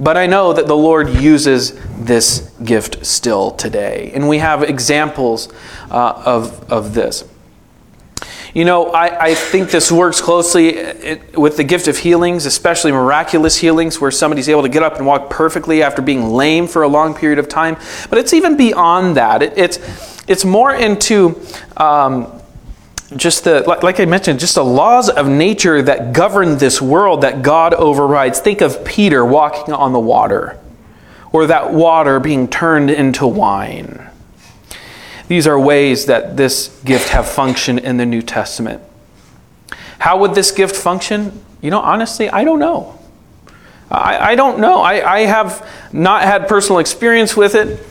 But 0.00 0.16
I 0.16 0.26
know 0.26 0.52
that 0.52 0.66
the 0.66 0.76
Lord 0.76 1.08
uses 1.08 1.78
this 1.98 2.50
gift 2.64 3.06
still 3.06 3.52
today. 3.52 4.10
And 4.12 4.28
we 4.28 4.38
have 4.38 4.64
examples 4.64 5.52
uh, 5.88 6.20
of, 6.26 6.72
of 6.72 6.94
this. 6.94 7.22
You 8.58 8.64
know, 8.64 8.90
I, 8.90 9.26
I 9.26 9.34
think 9.36 9.70
this 9.70 9.92
works 9.92 10.20
closely 10.20 11.20
with 11.36 11.56
the 11.56 11.62
gift 11.62 11.86
of 11.86 11.96
healings, 11.96 12.44
especially 12.44 12.90
miraculous 12.90 13.56
healings, 13.56 14.00
where 14.00 14.10
somebody's 14.10 14.48
able 14.48 14.62
to 14.62 14.68
get 14.68 14.82
up 14.82 14.96
and 14.96 15.06
walk 15.06 15.30
perfectly 15.30 15.80
after 15.80 16.02
being 16.02 16.30
lame 16.30 16.66
for 16.66 16.82
a 16.82 16.88
long 16.88 17.14
period 17.14 17.38
of 17.38 17.48
time. 17.48 17.76
But 18.10 18.18
it's 18.18 18.32
even 18.32 18.56
beyond 18.56 19.16
that. 19.16 19.42
It, 19.42 19.56
it's, 19.56 19.78
it's 20.26 20.44
more 20.44 20.74
into 20.74 21.40
um, 21.76 22.32
just 23.14 23.44
the, 23.44 23.60
like 23.60 24.00
I 24.00 24.06
mentioned, 24.06 24.40
just 24.40 24.56
the 24.56 24.64
laws 24.64 25.08
of 25.08 25.28
nature 25.28 25.80
that 25.80 26.12
govern 26.12 26.58
this 26.58 26.82
world 26.82 27.20
that 27.20 27.42
God 27.42 27.74
overrides. 27.74 28.40
Think 28.40 28.60
of 28.60 28.84
Peter 28.84 29.24
walking 29.24 29.72
on 29.72 29.92
the 29.92 30.00
water, 30.00 30.58
or 31.30 31.46
that 31.46 31.72
water 31.72 32.18
being 32.18 32.48
turned 32.48 32.90
into 32.90 33.24
wine. 33.24 34.07
These 35.28 35.46
are 35.46 35.58
ways 35.58 36.06
that 36.06 36.36
this 36.36 36.80
gift 36.84 37.10
have 37.10 37.28
functioned 37.28 37.80
in 37.80 37.98
the 37.98 38.06
New 38.06 38.22
Testament. 38.22 38.82
How 39.98 40.18
would 40.18 40.34
this 40.34 40.50
gift 40.50 40.74
function? 40.74 41.44
You 41.60 41.70
know, 41.70 41.80
honestly, 41.80 42.30
I 42.30 42.44
don't 42.44 42.58
know. 42.58 42.98
I, 43.90 44.32
I 44.32 44.34
don't 44.34 44.58
know. 44.58 44.80
I, 44.80 45.16
I 45.16 45.20
have 45.20 45.68
not 45.92 46.22
had 46.22 46.48
personal 46.48 46.78
experience 46.78 47.36
with 47.36 47.54
it, 47.54 47.86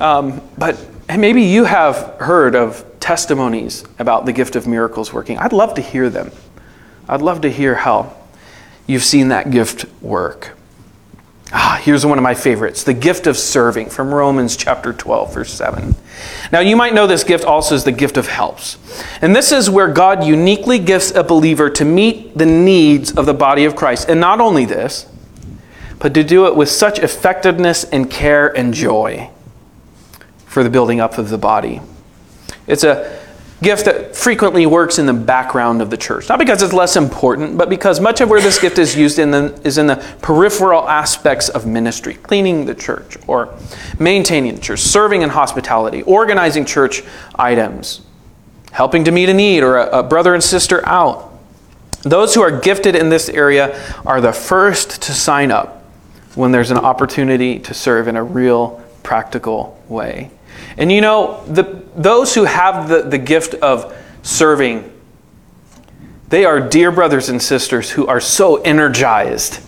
um, 0.00 0.42
but 0.58 0.78
maybe 1.08 1.42
you 1.42 1.64
have 1.64 2.16
heard 2.18 2.54
of 2.54 2.84
testimonies 3.00 3.84
about 3.98 4.26
the 4.26 4.32
gift 4.32 4.56
of 4.56 4.66
miracles 4.66 5.12
working. 5.12 5.38
I'd 5.38 5.52
love 5.52 5.74
to 5.74 5.82
hear 5.82 6.10
them. 6.10 6.30
I'd 7.08 7.22
love 7.22 7.42
to 7.42 7.50
hear 7.50 7.74
how 7.74 8.16
you've 8.86 9.02
seen 9.02 9.28
that 9.28 9.50
gift 9.50 9.86
work. 10.02 10.56
Ah, 11.54 11.78
here's 11.82 12.06
one 12.06 12.16
of 12.16 12.22
my 12.22 12.34
favorites 12.34 12.82
the 12.82 12.94
gift 12.94 13.26
of 13.26 13.36
serving 13.36 13.90
from 13.90 14.12
Romans 14.12 14.56
chapter 14.56 14.92
12, 14.92 15.34
verse 15.34 15.52
7. 15.52 15.94
Now, 16.50 16.60
you 16.60 16.76
might 16.76 16.94
know 16.94 17.06
this 17.06 17.24
gift 17.24 17.44
also 17.44 17.74
as 17.74 17.84
the 17.84 17.92
gift 17.92 18.16
of 18.16 18.26
helps. 18.26 18.78
And 19.20 19.36
this 19.36 19.52
is 19.52 19.68
where 19.68 19.88
God 19.88 20.24
uniquely 20.24 20.78
gifts 20.78 21.10
a 21.10 21.22
believer 21.22 21.68
to 21.70 21.84
meet 21.84 22.36
the 22.36 22.46
needs 22.46 23.12
of 23.12 23.26
the 23.26 23.34
body 23.34 23.64
of 23.64 23.76
Christ. 23.76 24.08
And 24.08 24.18
not 24.18 24.40
only 24.40 24.64
this, 24.64 25.06
but 25.98 26.14
to 26.14 26.24
do 26.24 26.46
it 26.46 26.56
with 26.56 26.70
such 26.70 26.98
effectiveness 26.98 27.84
and 27.84 28.10
care 28.10 28.48
and 28.56 28.72
joy 28.72 29.30
for 30.46 30.62
the 30.62 30.70
building 30.70 31.00
up 31.00 31.18
of 31.18 31.28
the 31.28 31.38
body. 31.38 31.80
It's 32.66 32.84
a 32.84 33.21
gift 33.62 33.84
that 33.84 34.16
frequently 34.16 34.66
works 34.66 34.98
in 34.98 35.06
the 35.06 35.12
background 35.12 35.80
of 35.80 35.88
the 35.88 35.96
church. 35.96 36.28
Not 36.28 36.38
because 36.38 36.62
it's 36.62 36.72
less 36.72 36.96
important, 36.96 37.56
but 37.56 37.70
because 37.70 38.00
much 38.00 38.20
of 38.20 38.28
where 38.28 38.40
this 38.40 38.58
gift 38.58 38.78
is 38.78 38.96
used 38.96 39.18
in 39.18 39.30
the, 39.30 39.58
is 39.64 39.78
in 39.78 39.86
the 39.86 39.96
peripheral 40.20 40.88
aspects 40.88 41.48
of 41.48 41.64
ministry 41.64 42.14
cleaning 42.14 42.64
the 42.64 42.74
church, 42.74 43.16
or 43.26 43.56
maintaining 43.98 44.56
the 44.56 44.60
church, 44.60 44.80
serving 44.80 45.22
in 45.22 45.30
hospitality, 45.30 46.02
organizing 46.02 46.64
church 46.64 47.04
items, 47.36 48.02
helping 48.72 49.04
to 49.04 49.12
meet 49.12 49.28
a 49.28 49.34
need 49.34 49.62
or 49.62 49.76
a, 49.76 50.00
a 50.00 50.02
brother 50.02 50.34
and 50.34 50.42
sister 50.42 50.86
out. 50.86 51.30
Those 52.02 52.34
who 52.34 52.42
are 52.42 52.60
gifted 52.60 52.96
in 52.96 53.10
this 53.10 53.28
area 53.28 53.80
are 54.04 54.20
the 54.20 54.32
first 54.32 55.02
to 55.02 55.12
sign 55.12 55.52
up 55.52 55.84
when 56.34 56.50
there's 56.50 56.72
an 56.72 56.78
opportunity 56.78 57.60
to 57.60 57.74
serve 57.74 58.08
in 58.08 58.16
a 58.16 58.24
real 58.24 58.82
practical 59.04 59.80
way. 59.88 60.30
And 60.76 60.90
you 60.90 61.00
know, 61.00 61.44
the, 61.46 61.84
those 61.96 62.34
who 62.34 62.44
have 62.44 62.88
the, 62.88 63.02
the 63.02 63.18
gift 63.18 63.54
of 63.54 63.94
serving, 64.22 64.90
they 66.28 66.44
are 66.44 66.60
dear 66.60 66.90
brothers 66.90 67.28
and 67.28 67.42
sisters 67.42 67.90
who 67.90 68.06
are 68.06 68.20
so 68.20 68.56
energized 68.62 69.60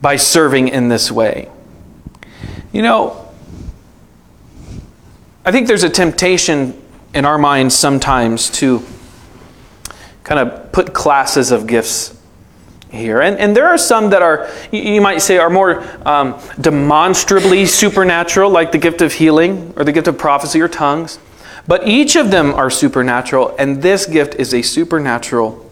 by 0.00 0.16
serving 0.16 0.68
in 0.68 0.88
this 0.88 1.10
way. 1.10 1.50
You 2.72 2.82
know, 2.82 3.28
I 5.44 5.50
think 5.50 5.66
there's 5.66 5.82
a 5.82 5.90
temptation 5.90 6.80
in 7.14 7.24
our 7.24 7.38
minds 7.38 7.74
sometimes 7.74 8.48
to 8.50 8.82
kind 10.24 10.40
of 10.40 10.72
put 10.72 10.94
classes 10.94 11.50
of 11.50 11.66
gifts 11.66 12.11
here. 12.92 13.22
And, 13.22 13.38
and 13.38 13.56
there 13.56 13.66
are 13.66 13.78
some 13.78 14.10
that 14.10 14.22
are, 14.22 14.48
you 14.70 15.00
might 15.00 15.22
say, 15.22 15.38
are 15.38 15.50
more 15.50 15.82
um, 16.06 16.38
demonstrably 16.60 17.64
supernatural, 17.66 18.50
like 18.50 18.70
the 18.70 18.78
gift 18.78 19.00
of 19.00 19.14
healing 19.14 19.72
or 19.76 19.84
the 19.84 19.92
gift 19.92 20.08
of 20.08 20.18
prophecy 20.18 20.60
or 20.60 20.68
tongues. 20.68 21.18
But 21.66 21.88
each 21.88 22.16
of 22.16 22.30
them 22.30 22.52
are 22.54 22.70
supernatural, 22.70 23.54
and 23.58 23.82
this 23.82 24.06
gift 24.06 24.34
is 24.34 24.52
a 24.52 24.62
supernatural 24.62 25.70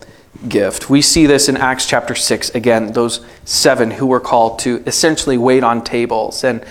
gift. 0.48 0.88
We 0.88 1.02
see 1.02 1.26
this 1.26 1.48
in 1.48 1.56
Acts 1.56 1.84
chapter 1.86 2.14
6, 2.14 2.50
again, 2.54 2.92
those 2.92 3.20
seven 3.44 3.90
who 3.90 4.06
were 4.06 4.20
called 4.20 4.60
to 4.60 4.82
essentially 4.86 5.36
wait 5.36 5.62
on 5.62 5.82
tables. 5.82 6.44
And, 6.44 6.64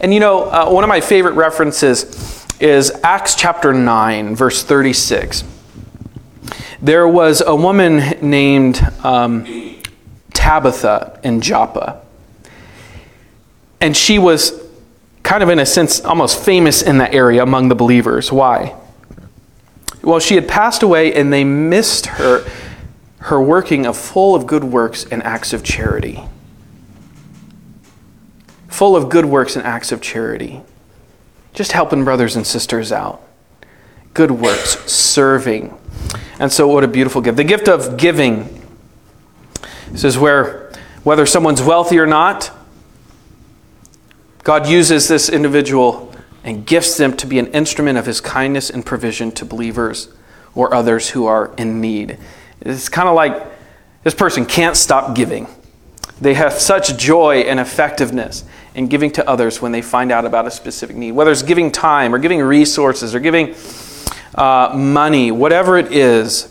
and 0.00 0.14
you 0.14 0.20
know, 0.20 0.44
uh, 0.44 0.70
one 0.70 0.84
of 0.84 0.88
my 0.88 1.00
favorite 1.00 1.34
references 1.34 2.46
is 2.60 2.92
Acts 3.02 3.34
chapter 3.34 3.74
9, 3.74 4.36
verse 4.36 4.62
36. 4.62 5.44
There 6.80 7.06
was 7.06 7.42
a 7.42 7.54
woman 7.54 7.98
named. 8.22 8.80
Um, 9.04 9.69
Tabitha 10.50 11.20
in 11.22 11.40
Joppa. 11.40 12.02
And 13.80 13.96
she 13.96 14.18
was 14.18 14.60
kind 15.22 15.44
of, 15.44 15.48
in 15.48 15.60
a 15.60 15.66
sense, 15.66 16.04
almost 16.04 16.44
famous 16.44 16.82
in 16.82 16.98
that 16.98 17.14
area 17.14 17.40
among 17.40 17.68
the 17.68 17.76
believers. 17.76 18.32
Why? 18.32 18.74
Well, 20.02 20.18
she 20.18 20.34
had 20.34 20.48
passed 20.48 20.82
away 20.82 21.14
and 21.14 21.32
they 21.32 21.44
missed 21.44 22.06
her, 22.06 22.44
her 23.18 23.40
working 23.40 23.86
of 23.86 23.96
full 23.96 24.34
of 24.34 24.48
good 24.48 24.64
works 24.64 25.04
and 25.04 25.22
acts 25.22 25.52
of 25.52 25.62
charity. 25.62 26.20
Full 28.66 28.96
of 28.96 29.08
good 29.08 29.26
works 29.26 29.54
and 29.54 29.64
acts 29.64 29.92
of 29.92 30.00
charity. 30.00 30.62
Just 31.54 31.70
helping 31.70 32.02
brothers 32.02 32.34
and 32.34 32.44
sisters 32.44 32.90
out. 32.90 33.22
Good 34.14 34.32
works, 34.32 34.80
serving. 34.90 35.78
And 36.40 36.50
so, 36.50 36.66
what 36.66 36.82
a 36.82 36.88
beautiful 36.88 37.20
gift. 37.20 37.36
The 37.36 37.44
gift 37.44 37.68
of 37.68 37.96
giving 37.96 38.59
this 39.90 40.04
is 40.04 40.18
where, 40.18 40.72
whether 41.02 41.26
someone's 41.26 41.62
wealthy 41.62 41.98
or 41.98 42.06
not, 42.06 42.50
God 44.42 44.68
uses 44.68 45.08
this 45.08 45.28
individual 45.28 46.14
and 46.44 46.66
gifts 46.66 46.96
them 46.96 47.16
to 47.18 47.26
be 47.26 47.38
an 47.38 47.48
instrument 47.48 47.98
of 47.98 48.06
his 48.06 48.20
kindness 48.20 48.70
and 48.70 48.84
provision 48.84 49.30
to 49.32 49.44
believers 49.44 50.12
or 50.54 50.72
others 50.74 51.10
who 51.10 51.26
are 51.26 51.52
in 51.58 51.80
need. 51.80 52.18
It's 52.60 52.88
kind 52.88 53.08
of 53.08 53.14
like 53.14 53.46
this 54.02 54.14
person 54.14 54.46
can't 54.46 54.76
stop 54.76 55.14
giving. 55.14 55.46
They 56.20 56.34
have 56.34 56.52
such 56.54 56.96
joy 56.96 57.40
and 57.40 57.58
effectiveness 57.58 58.44
in 58.74 58.88
giving 58.88 59.10
to 59.12 59.28
others 59.28 59.60
when 59.60 59.72
they 59.72 59.82
find 59.82 60.12
out 60.12 60.24
about 60.24 60.46
a 60.46 60.50
specific 60.50 60.96
need, 60.96 61.12
whether 61.12 61.30
it's 61.30 61.42
giving 61.42 61.72
time 61.72 62.14
or 62.14 62.18
giving 62.18 62.40
resources 62.40 63.14
or 63.14 63.20
giving 63.20 63.54
uh, 64.34 64.72
money, 64.74 65.30
whatever 65.30 65.76
it 65.76 65.92
is. 65.92 66.49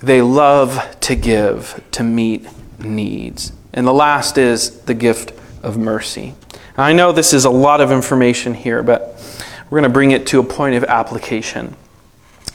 They 0.00 0.22
love 0.22 0.96
to 1.00 1.14
give 1.14 1.82
to 1.92 2.02
meet 2.02 2.46
needs. 2.78 3.52
And 3.72 3.86
the 3.86 3.92
last 3.92 4.38
is 4.38 4.80
the 4.82 4.94
gift 4.94 5.32
of 5.62 5.76
mercy. 5.76 6.34
I 6.76 6.92
know 6.92 7.12
this 7.12 7.34
is 7.34 7.44
a 7.44 7.50
lot 7.50 7.80
of 7.80 7.92
information 7.92 8.54
here, 8.54 8.82
but 8.82 9.20
we're 9.68 9.80
going 9.80 9.90
to 9.90 9.92
bring 9.92 10.10
it 10.10 10.26
to 10.28 10.40
a 10.40 10.44
point 10.44 10.74
of 10.74 10.84
application. 10.84 11.76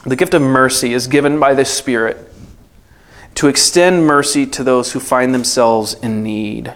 The 0.05 0.15
gift 0.15 0.33
of 0.33 0.41
mercy 0.41 0.93
is 0.93 1.07
given 1.07 1.39
by 1.39 1.53
the 1.53 1.65
Spirit 1.65 2.17
to 3.35 3.47
extend 3.47 4.07
mercy 4.07 4.45
to 4.47 4.63
those 4.63 4.93
who 4.93 4.99
find 4.99 5.33
themselves 5.33 5.93
in 5.95 6.23
need. 6.23 6.73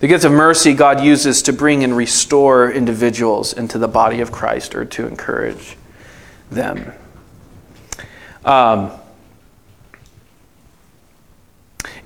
The 0.00 0.06
gift 0.06 0.24
of 0.24 0.32
mercy 0.32 0.74
God 0.74 1.00
uses 1.00 1.42
to 1.42 1.52
bring 1.52 1.82
and 1.82 1.96
restore 1.96 2.70
individuals 2.70 3.52
into 3.52 3.78
the 3.78 3.88
body 3.88 4.20
of 4.20 4.30
Christ 4.30 4.74
or 4.74 4.84
to 4.84 5.06
encourage 5.06 5.76
them. 6.50 6.92
Um, 8.44 8.92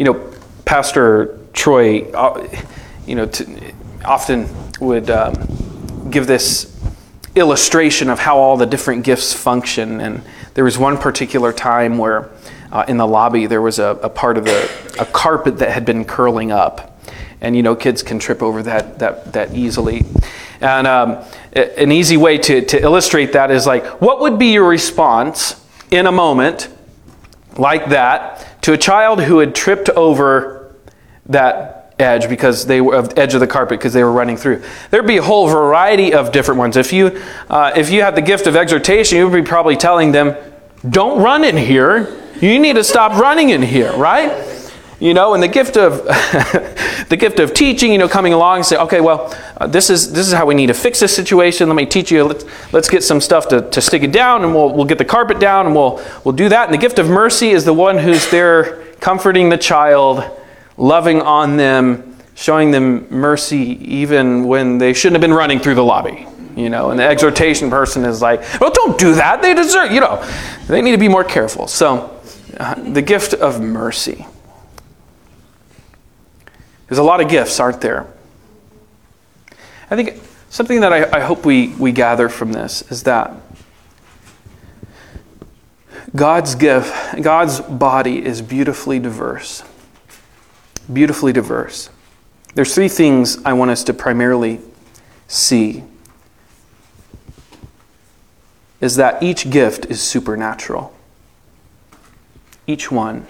you 0.02 0.12
know, 0.12 0.32
Pastor 0.64 1.38
Troy, 1.52 2.10
uh, 2.10 2.44
you 3.06 3.14
know, 3.14 3.26
to, 3.26 3.72
often 4.04 4.48
would 4.80 5.08
um, 5.10 6.10
give 6.10 6.26
this 6.26 6.76
illustration 7.36 8.10
of 8.10 8.18
how 8.18 8.36
all 8.36 8.56
the 8.56 8.66
different 8.66 9.04
gifts 9.04 9.32
function. 9.32 10.00
And 10.00 10.22
there 10.54 10.64
was 10.64 10.76
one 10.76 10.98
particular 10.98 11.52
time 11.52 11.98
where 11.98 12.30
uh, 12.72 12.84
in 12.88 12.96
the 12.96 13.06
lobby 13.06 13.46
there 13.46 13.62
was 13.62 13.78
a, 13.78 13.96
a, 14.02 14.08
part 14.08 14.36
of 14.36 14.44
the 14.44 14.68
a 14.98 15.06
carpet 15.06 15.58
that 15.58 15.70
had 15.70 15.84
been 15.84 16.04
curling 16.04 16.50
up, 16.50 17.00
and 17.40 17.54
you 17.54 17.62
know 17.62 17.76
kids 17.76 18.02
can 18.02 18.18
trip 18.18 18.42
over 18.42 18.60
that 18.64 18.98
that 18.98 19.32
that 19.34 19.54
easily. 19.54 20.04
And 20.60 20.88
um, 20.88 21.24
an 21.52 21.92
easy 21.92 22.16
way 22.16 22.38
to, 22.38 22.60
to 22.60 22.82
illustrate 22.82 23.34
that 23.34 23.52
is 23.52 23.68
like, 23.68 24.00
what 24.00 24.18
would 24.18 24.36
be 24.36 24.46
your 24.46 24.66
response 24.66 25.64
in 25.92 26.06
a 26.06 26.12
moment 26.12 26.68
like 27.56 27.90
that 27.90 28.51
to 28.62 28.72
a 28.72 28.78
child 28.78 29.22
who 29.22 29.38
had 29.38 29.54
tripped 29.54 29.88
over 29.90 30.74
that 31.26 31.94
edge 31.98 32.28
because 32.28 32.66
they 32.66 32.80
were 32.80 32.96
of 32.96 33.16
edge 33.18 33.34
of 33.34 33.40
the 33.40 33.46
carpet 33.46 33.78
because 33.78 33.92
they 33.92 34.02
were 34.02 34.12
running 34.12 34.36
through. 34.36 34.62
There'd 34.90 35.06
be 35.06 35.18
a 35.18 35.22
whole 35.22 35.48
variety 35.48 36.12
of 36.14 36.32
different 36.32 36.58
ones. 36.58 36.76
If 36.76 36.92
you 36.92 37.20
uh, 37.48 37.72
if 37.76 37.90
you 37.90 38.02
had 38.02 38.16
the 38.16 38.22
gift 38.22 38.46
of 38.46 38.56
exhortation, 38.56 39.18
you 39.18 39.28
would 39.28 39.44
be 39.44 39.46
probably 39.46 39.76
telling 39.76 40.12
them, 40.12 40.36
"Don't 40.88 41.22
run 41.22 41.44
in 41.44 41.56
here. 41.56 42.18
You 42.40 42.58
need 42.58 42.76
to 42.76 42.84
stop 42.84 43.20
running 43.20 43.50
in 43.50 43.62
here." 43.62 43.92
Right? 43.96 44.51
You 45.02 45.14
know, 45.14 45.34
and 45.34 45.42
the 45.42 45.48
gift 45.48 45.76
of 45.76 46.04
the 47.08 47.16
gift 47.18 47.40
of 47.40 47.52
teaching, 47.52 47.90
you 47.90 47.98
know, 47.98 48.08
coming 48.08 48.32
along 48.32 48.58
and 48.58 48.66
say, 48.66 48.76
"Okay, 48.76 49.00
well, 49.00 49.36
uh, 49.56 49.66
this 49.66 49.90
is 49.90 50.12
this 50.12 50.28
is 50.28 50.32
how 50.32 50.46
we 50.46 50.54
need 50.54 50.68
to 50.68 50.74
fix 50.74 51.00
this 51.00 51.12
situation. 51.12 51.68
Let 51.68 51.74
me 51.74 51.86
teach 51.86 52.12
you. 52.12 52.22
Let's 52.22 52.44
let's 52.72 52.88
get 52.88 53.02
some 53.02 53.20
stuff 53.20 53.48
to, 53.48 53.68
to 53.68 53.80
stick 53.80 54.04
it 54.04 54.12
down, 54.12 54.44
and 54.44 54.54
we'll 54.54 54.72
we'll 54.72 54.84
get 54.84 54.98
the 54.98 55.04
carpet 55.04 55.40
down, 55.40 55.66
and 55.66 55.74
we'll 55.74 56.00
we'll 56.22 56.36
do 56.36 56.48
that." 56.50 56.66
And 56.66 56.72
the 56.72 56.78
gift 56.78 57.00
of 57.00 57.08
mercy 57.08 57.50
is 57.50 57.64
the 57.64 57.72
one 57.72 57.98
who's 57.98 58.30
there 58.30 58.80
comforting 59.00 59.48
the 59.48 59.58
child 59.58 60.22
loving 60.76 61.20
on 61.20 61.56
them, 61.56 62.16
showing 62.36 62.70
them 62.70 63.08
mercy 63.10 63.84
even 63.84 64.44
when 64.44 64.78
they 64.78 64.92
shouldn't 64.92 65.20
have 65.20 65.28
been 65.28 65.36
running 65.36 65.58
through 65.58 65.74
the 65.74 65.84
lobby. 65.84 66.28
You 66.54 66.70
know, 66.70 66.90
and 66.90 67.00
the 67.00 67.04
exhortation 67.04 67.70
person 67.70 68.04
is 68.04 68.22
like, 68.22 68.40
well, 68.60 68.70
don't 68.70 68.96
do 69.00 69.16
that. 69.16 69.42
They 69.42 69.52
deserve, 69.52 69.90
you 69.90 70.00
know, 70.00 70.24
they 70.68 70.80
need 70.80 70.92
to 70.92 70.98
be 70.98 71.08
more 71.08 71.24
careful. 71.24 71.66
So, 71.66 72.20
uh, 72.56 72.74
the 72.74 73.02
gift 73.02 73.34
of 73.34 73.60
mercy. 73.60 74.26
There's 76.92 76.98
a 76.98 77.02
lot 77.02 77.22
of 77.22 77.30
gifts, 77.30 77.58
aren't 77.58 77.80
there? 77.80 78.06
I 79.90 79.96
think 79.96 80.20
something 80.50 80.82
that 80.82 80.92
I, 80.92 81.10
I 81.10 81.20
hope 81.20 81.46
we, 81.46 81.68
we 81.68 81.90
gather 81.90 82.28
from 82.28 82.52
this 82.52 82.82
is 82.92 83.04
that 83.04 83.32
God's 86.14 86.54
gift, 86.54 87.22
God's 87.22 87.60
body 87.62 88.22
is 88.22 88.42
beautifully 88.42 88.98
diverse 88.98 89.62
beautifully 90.92 91.32
diverse. 91.32 91.88
There's 92.54 92.74
three 92.74 92.88
things 92.88 93.42
I 93.42 93.54
want 93.54 93.70
us 93.70 93.82
to 93.84 93.94
primarily 93.94 94.60
see 95.28 95.84
is 98.82 98.96
that 98.96 99.22
each 99.22 99.48
gift 99.48 99.86
is 99.86 100.02
supernatural. 100.02 100.94
Each 102.66 102.90
one 102.90 103.26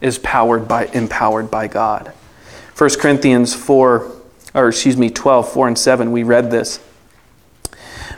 is 0.00 0.18
powered 0.18 0.66
by 0.66 0.86
empowered 0.86 1.48
by 1.48 1.68
God. 1.68 2.12
1 2.76 2.90
Corinthians 2.98 3.54
4 3.54 4.12
or 4.54 4.68
excuse 4.68 4.96
me 4.96 5.10
12 5.10 5.52
4 5.52 5.68
and 5.68 5.78
7 5.78 6.12
we 6.12 6.22
read 6.22 6.50
this. 6.50 6.80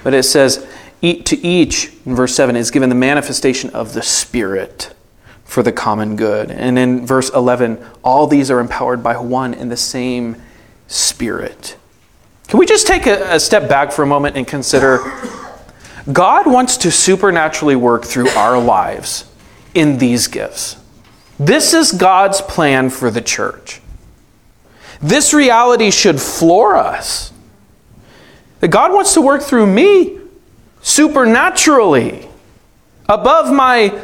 But 0.03 0.15
it 0.15 0.25
says 0.25 0.67
Eat 1.03 1.27
to 1.27 1.47
each 1.47 1.93
in 2.07 2.15
verse 2.15 2.35
7 2.35 2.57
is 2.57 2.71
given 2.71 2.89
the 2.89 2.95
manifestation 2.95 3.71
of 3.71 3.93
the 3.93 4.03
spirit 4.03 4.95
for 5.45 5.63
the 5.63 5.73
common 5.73 6.17
good. 6.17 6.51
And 6.51 6.79
in 6.79 7.07
verse 7.07 7.29
11, 7.29 7.85
all 8.03 8.27
these 8.27 8.51
are 8.51 8.59
empowered 8.59 9.03
by 9.03 9.19
one 9.19 9.53
and 9.53 9.71
the 9.71 9.77
same 9.77 10.41
Spirit. 10.87 11.77
Can 12.47 12.59
we 12.59 12.67
just 12.67 12.87
take 12.87 13.07
a, 13.07 13.35
a, 13.35 13.41
step 13.41 13.69
back 13.69 13.91
for 13.91 14.03
a 14.03 14.07
moment 14.07 14.37
and 14.37 14.47
consider 14.47 14.99
God 16.13 16.47
wants 16.47 16.77
to 16.79 16.91
supernaturally 16.91 17.75
work 17.75 18.05
through 18.05 18.29
our 18.31 18.61
lives 18.61 19.25
in 19.73 19.99
these 19.99 20.27
gifts? 20.27 20.77
This 21.39 21.73
is 21.73 21.91
God's 21.91 22.43
plan 22.43 22.91
for 22.91 23.11
the 23.11 23.23
church. 23.23 23.81
This 25.05 25.35
reality 25.35 25.91
should 25.91 26.19
floor 26.19 26.77
us. 26.77 27.31
That 28.61 28.69
God 28.69 28.91
wants 28.91 29.13
to 29.15 29.21
work 29.21 29.43
through 29.43 29.67
me 29.67 30.19
supernaturally 30.81 32.27
above 33.07 33.53
my 33.53 34.01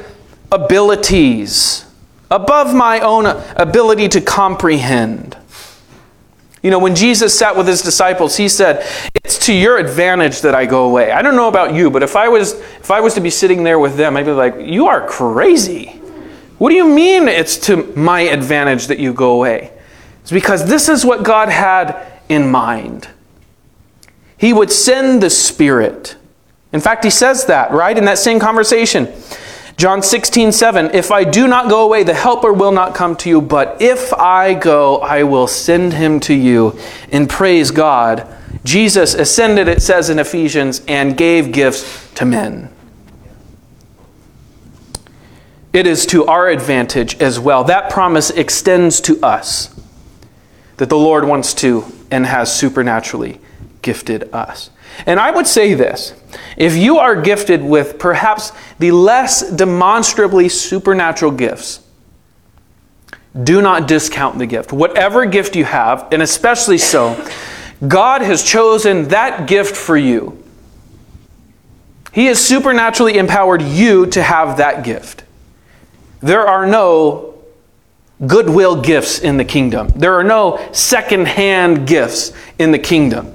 abilities, 0.52 1.86
above 2.30 2.74
my 2.74 3.00
own 3.00 3.24
ability 3.56 4.08
to 4.10 4.20
comprehend. 4.20 5.38
You 6.62 6.70
know, 6.70 6.78
when 6.78 6.94
Jesus 6.94 7.36
sat 7.36 7.56
with 7.56 7.66
his 7.66 7.80
disciples, 7.80 8.36
he 8.36 8.46
said, 8.46 8.84
"It's 9.24 9.38
to 9.46 9.54
your 9.54 9.78
advantage 9.78 10.42
that 10.42 10.54
I 10.54 10.66
go 10.66 10.84
away." 10.84 11.12
I 11.12 11.22
don't 11.22 11.34
know 11.34 11.48
about 11.48 11.72
you, 11.72 11.90
but 11.90 12.02
if 12.02 12.14
I 12.14 12.28
was 12.28 12.52
if 12.52 12.90
I 12.90 13.00
was 13.00 13.14
to 13.14 13.22
be 13.22 13.30
sitting 13.30 13.64
there 13.64 13.78
with 13.78 13.96
them, 13.96 14.18
I'd 14.18 14.26
be 14.26 14.32
like, 14.32 14.56
"You 14.58 14.88
are 14.88 15.00
crazy. 15.06 15.98
What 16.58 16.68
do 16.68 16.76
you 16.76 16.84
mean 16.84 17.26
it's 17.26 17.56
to 17.68 17.90
my 17.96 18.20
advantage 18.20 18.88
that 18.88 18.98
you 18.98 19.14
go 19.14 19.30
away?" 19.30 19.70
It's 20.30 20.32
because 20.32 20.64
this 20.66 20.88
is 20.88 21.04
what 21.04 21.24
God 21.24 21.48
had 21.48 22.06
in 22.28 22.52
mind. 22.52 23.08
He 24.38 24.52
would 24.52 24.70
send 24.70 25.20
the 25.20 25.28
Spirit. 25.28 26.14
In 26.72 26.80
fact, 26.80 27.02
he 27.02 27.10
says 27.10 27.46
that, 27.46 27.72
right? 27.72 27.98
In 27.98 28.04
that 28.04 28.16
same 28.16 28.38
conversation. 28.38 29.12
John 29.76 30.04
16, 30.04 30.52
7, 30.52 30.94
if 30.94 31.10
I 31.10 31.24
do 31.24 31.48
not 31.48 31.68
go 31.68 31.84
away, 31.84 32.04
the 32.04 32.14
Helper 32.14 32.52
will 32.52 32.70
not 32.70 32.94
come 32.94 33.16
to 33.16 33.28
you, 33.28 33.40
but 33.40 33.82
if 33.82 34.12
I 34.12 34.54
go, 34.54 34.98
I 34.98 35.24
will 35.24 35.48
send 35.48 35.94
him 35.94 36.20
to 36.20 36.34
you. 36.34 36.78
And 37.10 37.28
praise 37.28 37.72
God, 37.72 38.24
Jesus 38.62 39.14
ascended, 39.14 39.66
it 39.66 39.82
says 39.82 40.10
in 40.10 40.20
Ephesians, 40.20 40.80
and 40.86 41.16
gave 41.16 41.50
gifts 41.50 42.08
to 42.14 42.24
men. 42.24 42.72
It 45.72 45.88
is 45.88 46.06
to 46.06 46.24
our 46.26 46.46
advantage 46.48 47.20
as 47.20 47.40
well. 47.40 47.64
That 47.64 47.90
promise 47.90 48.30
extends 48.30 49.00
to 49.00 49.20
us 49.24 49.74
that 50.80 50.88
the 50.88 50.96
Lord 50.96 51.26
wants 51.26 51.52
to 51.52 51.84
and 52.10 52.24
has 52.24 52.50
supernaturally 52.50 53.38
gifted 53.82 54.32
us. 54.32 54.70
And 55.04 55.20
I 55.20 55.30
would 55.30 55.46
say 55.46 55.74
this 55.74 56.14
if 56.56 56.74
you 56.74 56.96
are 56.96 57.20
gifted 57.20 57.62
with 57.62 57.98
perhaps 57.98 58.52
the 58.78 58.90
less 58.90 59.50
demonstrably 59.50 60.48
supernatural 60.48 61.32
gifts, 61.32 61.80
do 63.44 63.60
not 63.60 63.88
discount 63.88 64.38
the 64.38 64.46
gift. 64.46 64.72
Whatever 64.72 65.26
gift 65.26 65.54
you 65.54 65.66
have, 65.66 66.08
and 66.12 66.22
especially 66.22 66.78
so, 66.78 67.28
God 67.86 68.22
has 68.22 68.42
chosen 68.42 69.08
that 69.08 69.46
gift 69.46 69.76
for 69.76 69.98
you. 69.98 70.42
He 72.10 72.24
has 72.24 72.42
supernaturally 72.42 73.18
empowered 73.18 73.60
you 73.60 74.06
to 74.06 74.22
have 74.22 74.56
that 74.56 74.82
gift. 74.82 75.24
There 76.20 76.46
are 76.46 76.64
no 76.64 77.29
goodwill 78.26 78.80
gifts 78.80 79.18
in 79.18 79.36
the 79.36 79.44
kingdom, 79.44 79.88
there 79.96 80.14
are 80.14 80.24
no 80.24 80.60
second 80.72 81.26
hand 81.26 81.86
gifts 81.86 82.32
in 82.58 82.70
the 82.70 82.78
kingdom. 82.78 83.34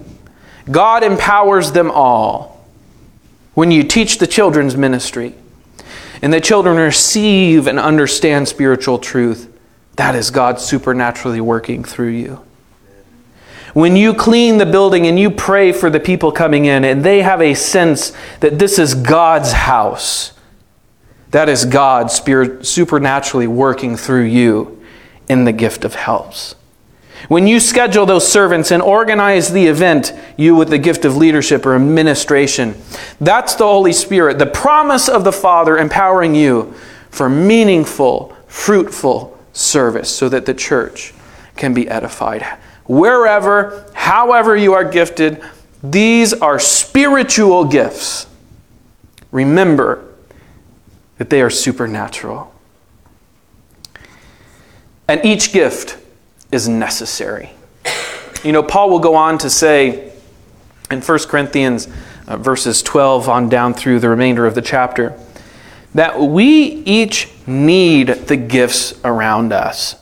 God 0.70 1.04
empowers 1.04 1.72
them 1.72 1.92
all. 1.92 2.66
When 3.54 3.72
you 3.72 3.84
teach 3.84 4.18
the 4.18 4.28
children's 4.28 4.76
ministry 4.76 5.34
and 6.22 6.34
the 6.34 6.42
children 6.42 6.78
receive 6.78 7.68
and 7.68 7.80
understand 7.80 8.48
spiritual 8.48 9.00
truth, 9.00 9.52
that 9.96 10.16
is 10.16 10.30
God 10.30 10.60
supernaturally 10.60 11.40
working 11.40 11.84
through 11.84 12.10
you. 12.10 12.42
When 13.74 13.96
you 13.96 14.14
clean 14.14 14.58
the 14.58 14.66
building 14.66 15.06
and 15.08 15.20
you 15.20 15.30
pray 15.30 15.72
for 15.72 15.90
the 15.90 16.00
people 16.00 16.32
coming 16.32 16.66
in 16.66 16.86
and 16.86 17.04
they 17.04 17.22
have 17.22 17.42
a 17.42 17.54
sense 17.54 18.14
that 18.40 18.58
this 18.58 18.80
is 18.80 18.94
God's 18.94 19.52
house, 19.52 20.32
that 21.36 21.50
is 21.50 21.66
God 21.66 22.12
spirit, 22.12 22.66
supernaturally 22.66 23.46
working 23.46 23.98
through 23.98 24.24
you 24.24 24.82
in 25.28 25.44
the 25.44 25.52
gift 25.52 25.84
of 25.84 25.94
helps. 25.94 26.56
When 27.28 27.46
you 27.46 27.60
schedule 27.60 28.06
those 28.06 28.26
servants 28.26 28.72
and 28.72 28.82
organize 28.82 29.52
the 29.52 29.66
event, 29.66 30.14
you 30.38 30.56
with 30.56 30.70
the 30.70 30.78
gift 30.78 31.04
of 31.04 31.18
leadership 31.18 31.66
or 31.66 31.76
administration, 31.76 32.74
that's 33.20 33.56
the 33.56 33.66
Holy 33.66 33.92
Spirit, 33.92 34.40
the 34.40 34.46
promise 34.46 35.10
of 35.10 35.26
the 35.26 35.34
Father 35.34 35.78
empowering 35.78 36.36
you 36.36 36.74
for 37.10 37.28
meaningful, 37.28 38.34
fruitful 38.48 39.38
service 39.52 40.10
so 40.10 40.30
that 40.30 40.46
the 40.46 40.54
church 40.54 41.14
can 41.58 41.74
be 41.74 41.90
edified. 41.90 42.44
Wherever, 42.86 43.92
however 43.94 44.56
you 44.56 44.72
are 44.72 44.86
gifted, 44.86 45.44
these 45.84 46.32
are 46.32 46.60
spiritual 46.60 47.66
gifts. 47.66 48.26
Remember 49.34 50.15
that 51.18 51.30
they 51.30 51.42
are 51.42 51.50
supernatural. 51.50 52.54
And 55.08 55.24
each 55.24 55.54
gift 55.54 55.98
is 56.52 56.68
necessary. 56.68 57.52
You 58.44 58.52
know, 58.52 58.64
Paul 58.64 58.90
will 58.90 59.00
go 59.00 59.16
on 59.16 59.38
to 59.40 59.50
say 59.50 60.12
in 60.92 61.02
1 61.02 61.20
Corinthians 61.28 61.88
uh, 62.28 62.38
verses 62.38 62.82
12 62.82 63.30
on 63.30 63.50
down 63.50 63.74
through 63.74 64.00
the 64.00 64.10
remainder 64.10 64.46
of 64.46 64.56
the 64.56 64.62
chapter 64.62 65.18
that 65.94 66.20
we 66.20 66.84
each 66.86 67.30
need 67.48 68.08
the 68.08 68.36
gifts 68.36 69.00
around 69.06 69.54
us. 69.54 69.96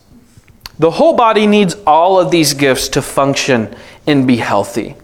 The 0.80 0.90
whole 0.90 1.16
body 1.16 1.46
needs 1.46 1.76
all 1.86 2.20
of 2.20 2.32
these 2.32 2.56
gifts 2.56 2.90
to 2.90 3.02
function 3.02 3.76
and 4.08 4.26
be 4.26 4.38
healthy. 4.38 4.96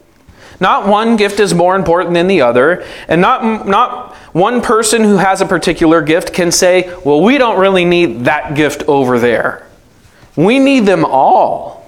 Not 0.59 0.87
one 0.87 1.15
gift 1.15 1.39
is 1.39 1.53
more 1.53 1.75
important 1.75 2.13
than 2.13 2.27
the 2.27 2.41
other, 2.41 2.85
and 3.07 3.21
not, 3.21 3.67
not 3.67 4.15
one 4.33 4.61
person 4.61 5.03
who 5.03 5.17
has 5.17 5.41
a 5.41 5.45
particular 5.45 6.01
gift 6.01 6.33
can 6.33 6.51
say, 6.51 6.93
well, 7.05 7.21
we 7.21 7.37
don't 7.37 7.59
really 7.59 7.85
need 7.85 8.25
that 8.25 8.55
gift 8.55 8.83
over 8.87 9.19
there. 9.19 9.65
We 10.35 10.59
need 10.59 10.85
them 10.85 11.05
all. 11.05 11.79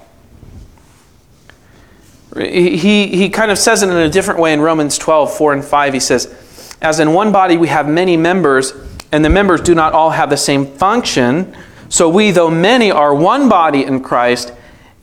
He, 2.37 3.07
he 3.07 3.29
kind 3.29 3.51
of 3.51 3.57
says 3.57 3.83
it 3.83 3.89
in 3.89 3.97
a 3.97 4.09
different 4.09 4.39
way 4.39 4.53
in 4.53 4.61
Romans 4.61 4.97
12, 4.97 5.35
4 5.35 5.53
and 5.53 5.65
5. 5.65 5.93
He 5.93 5.99
says, 5.99 6.77
As 6.81 6.99
in 6.99 7.13
one 7.13 7.33
body 7.33 7.57
we 7.57 7.67
have 7.67 7.89
many 7.89 8.15
members, 8.15 8.73
and 9.11 9.25
the 9.25 9.29
members 9.29 9.59
do 9.59 9.75
not 9.75 9.91
all 9.91 10.11
have 10.11 10.29
the 10.29 10.37
same 10.37 10.65
function, 10.65 11.55
so 11.89 12.07
we, 12.07 12.31
though 12.31 12.49
many, 12.49 12.89
are 12.89 13.13
one 13.13 13.49
body 13.49 13.83
in 13.83 14.01
Christ 14.01 14.53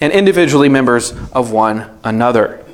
and 0.00 0.10
individually 0.12 0.70
members 0.70 1.12
of 1.32 1.52
one 1.52 1.98
another. 2.02 2.64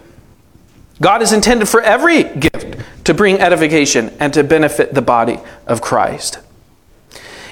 God 1.01 1.23
is 1.23 1.33
intended 1.33 1.69
for 1.69 1.81
every 1.83 2.25
gift 2.25 2.77
to 3.05 3.15
bring 3.15 3.41
edification 3.41 4.15
and 4.21 4.33
to 4.35 4.45
benefit 4.45 4.95
the 4.95 5.03
body 5.03 5.39
of 5.67 5.81
Christ. 5.81 6.39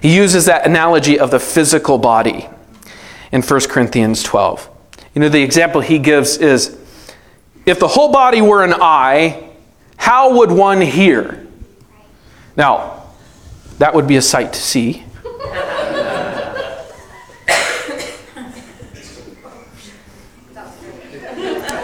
He 0.01 0.15
uses 0.15 0.47
that 0.47 0.67
analogy 0.67 1.19
of 1.19 1.31
the 1.31 1.41
physical 1.41 1.99
body 1.99 2.49
in 3.31 3.43
1 3.43 3.61
Corinthians 3.63 4.23
12. 4.23 4.69
You 5.15 5.21
know, 5.21 5.29
the 5.29 5.43
example 5.43 5.81
he 5.81 5.99
gives 5.99 6.39
is 6.39 6.79
if 7.67 7.79
the 7.79 7.89
whole 7.89 8.13
body 8.13 8.41
were 8.41 8.65
an 8.65 8.75
eye, 8.75 9.51
how 9.97 10.39
would 10.39 10.51
one 10.51 10.81
hear? 10.81 11.47
Now, 12.57 13.05
that 13.79 13.95
would 13.95 14.07
be 14.07 14.17
a 14.17 14.23
sight 14.23 14.53
to 14.53 14.61
see. 14.61 15.05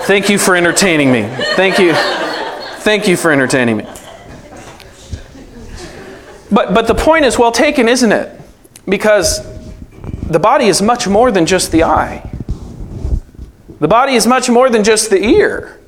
Thank 0.08 0.30
you 0.30 0.38
for 0.38 0.56
entertaining 0.56 1.12
me. 1.12 1.24
Thank 1.54 1.78
you. 1.78 1.92
Thank 1.92 3.06
you 3.06 3.14
for 3.14 3.30
entertaining 3.30 3.76
me. 3.76 3.84
But, 6.50 6.72
but 6.72 6.86
the 6.86 6.94
point 6.94 7.26
is 7.26 7.38
well 7.38 7.52
taken, 7.52 7.90
isn't 7.90 8.10
it? 8.10 8.40
Because 8.88 9.46
the 10.30 10.38
body 10.38 10.64
is 10.64 10.80
much 10.80 11.06
more 11.06 11.30
than 11.30 11.44
just 11.44 11.72
the 11.72 11.82
eye. 11.82 12.26
The 13.80 13.88
body 13.88 14.14
is 14.14 14.26
much 14.26 14.48
more 14.48 14.70
than 14.70 14.82
just 14.82 15.10
the 15.10 15.22
ear. 15.22 15.78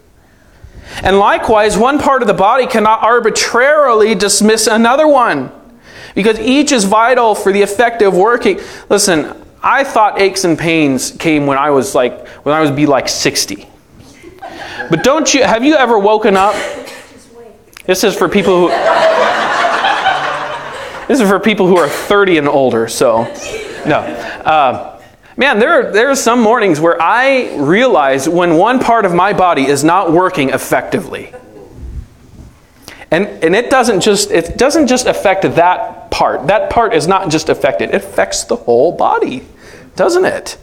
And 1.02 1.18
likewise, 1.18 1.78
one 1.78 1.98
part 1.98 2.20
of 2.20 2.28
the 2.28 2.34
body 2.34 2.66
cannot 2.66 3.02
arbitrarily 3.02 4.14
dismiss 4.14 4.66
another 4.66 5.08
one 5.08 5.50
because 6.14 6.38
each 6.38 6.72
is 6.72 6.84
vital 6.84 7.34
for 7.34 7.52
the 7.52 7.62
effective 7.62 8.14
working. 8.14 8.60
Listen, 8.90 9.34
I 9.62 9.82
thought 9.82 10.20
aches 10.20 10.44
and 10.44 10.58
pains 10.58 11.10
came 11.10 11.46
when 11.46 11.56
I 11.56 11.70
was 11.70 11.94
like 11.94 12.28
when 12.44 12.54
I 12.54 12.60
was 12.60 12.70
be 12.70 12.84
like 12.84 13.08
60. 13.08 13.69
But 14.88 15.02
don't 15.02 15.32
you 15.34 15.42
have 15.44 15.64
you 15.64 15.74
ever 15.76 15.98
woken 15.98 16.36
up? 16.36 16.54
This 17.86 18.04
is 18.04 18.16
for 18.16 18.28
people 18.28 18.68
who 18.68 18.68
This 21.08 21.20
is 21.20 21.28
for 21.28 21.40
people 21.40 21.66
who 21.66 21.76
are 21.76 21.88
30 21.88 22.38
and 22.38 22.48
older, 22.48 22.86
so 22.86 23.24
no. 23.84 23.98
Uh, 24.44 24.90
Man, 25.40 25.58
there, 25.58 25.70
are, 25.70 25.90
there 25.90 26.10
are 26.10 26.16
some 26.16 26.42
mornings 26.42 26.80
where 26.80 27.00
I 27.00 27.56
realize 27.56 28.28
when 28.28 28.58
one 28.58 28.78
part 28.78 29.06
of 29.06 29.14
my 29.14 29.32
body 29.32 29.64
is 29.64 29.82
not 29.82 30.12
working 30.12 30.50
effectively. 30.50 31.32
And, 33.10 33.26
and 33.42 33.56
it 33.56 33.70
doesn't 33.70 34.02
just 34.02 34.30
it 34.30 34.58
doesn't 34.58 34.86
just 34.86 35.06
affect 35.06 35.42
that 35.42 36.10
part. 36.10 36.48
That 36.48 36.68
part 36.68 36.92
is 36.92 37.08
not 37.08 37.30
just 37.30 37.48
affected. 37.48 37.88
It 37.88 37.94
affects 37.94 38.44
the 38.44 38.56
whole 38.56 38.92
body, 38.92 39.46
doesn't 39.96 40.26
it? 40.26 40.58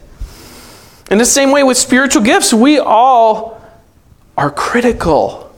In 1.09 1.17
the 1.17 1.25
same 1.25 1.49
way 1.49 1.63
with 1.63 1.77
spiritual 1.77 2.21
gifts, 2.21 2.53
we 2.53 2.77
all 2.77 3.56
are 4.37 4.51
critical 4.51 5.51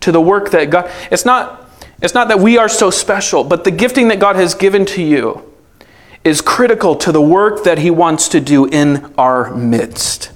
to 0.00 0.12
the 0.12 0.20
work 0.20 0.50
that 0.50 0.70
God 0.70 0.90
it's 1.10 1.24
not 1.24 1.68
it's 2.00 2.14
not 2.14 2.28
that 2.28 2.38
we 2.38 2.58
are 2.58 2.68
so 2.68 2.90
special, 2.90 3.42
but 3.42 3.64
the 3.64 3.72
gifting 3.72 4.08
that 4.08 4.20
God 4.20 4.36
has 4.36 4.54
given 4.54 4.86
to 4.86 5.02
you 5.02 5.52
is 6.22 6.40
critical 6.40 6.94
to 6.96 7.10
the 7.10 7.20
work 7.20 7.64
that 7.64 7.78
he 7.78 7.90
wants 7.90 8.28
to 8.28 8.40
do 8.40 8.66
in 8.66 9.12
our 9.18 9.52
midst. 9.54 10.30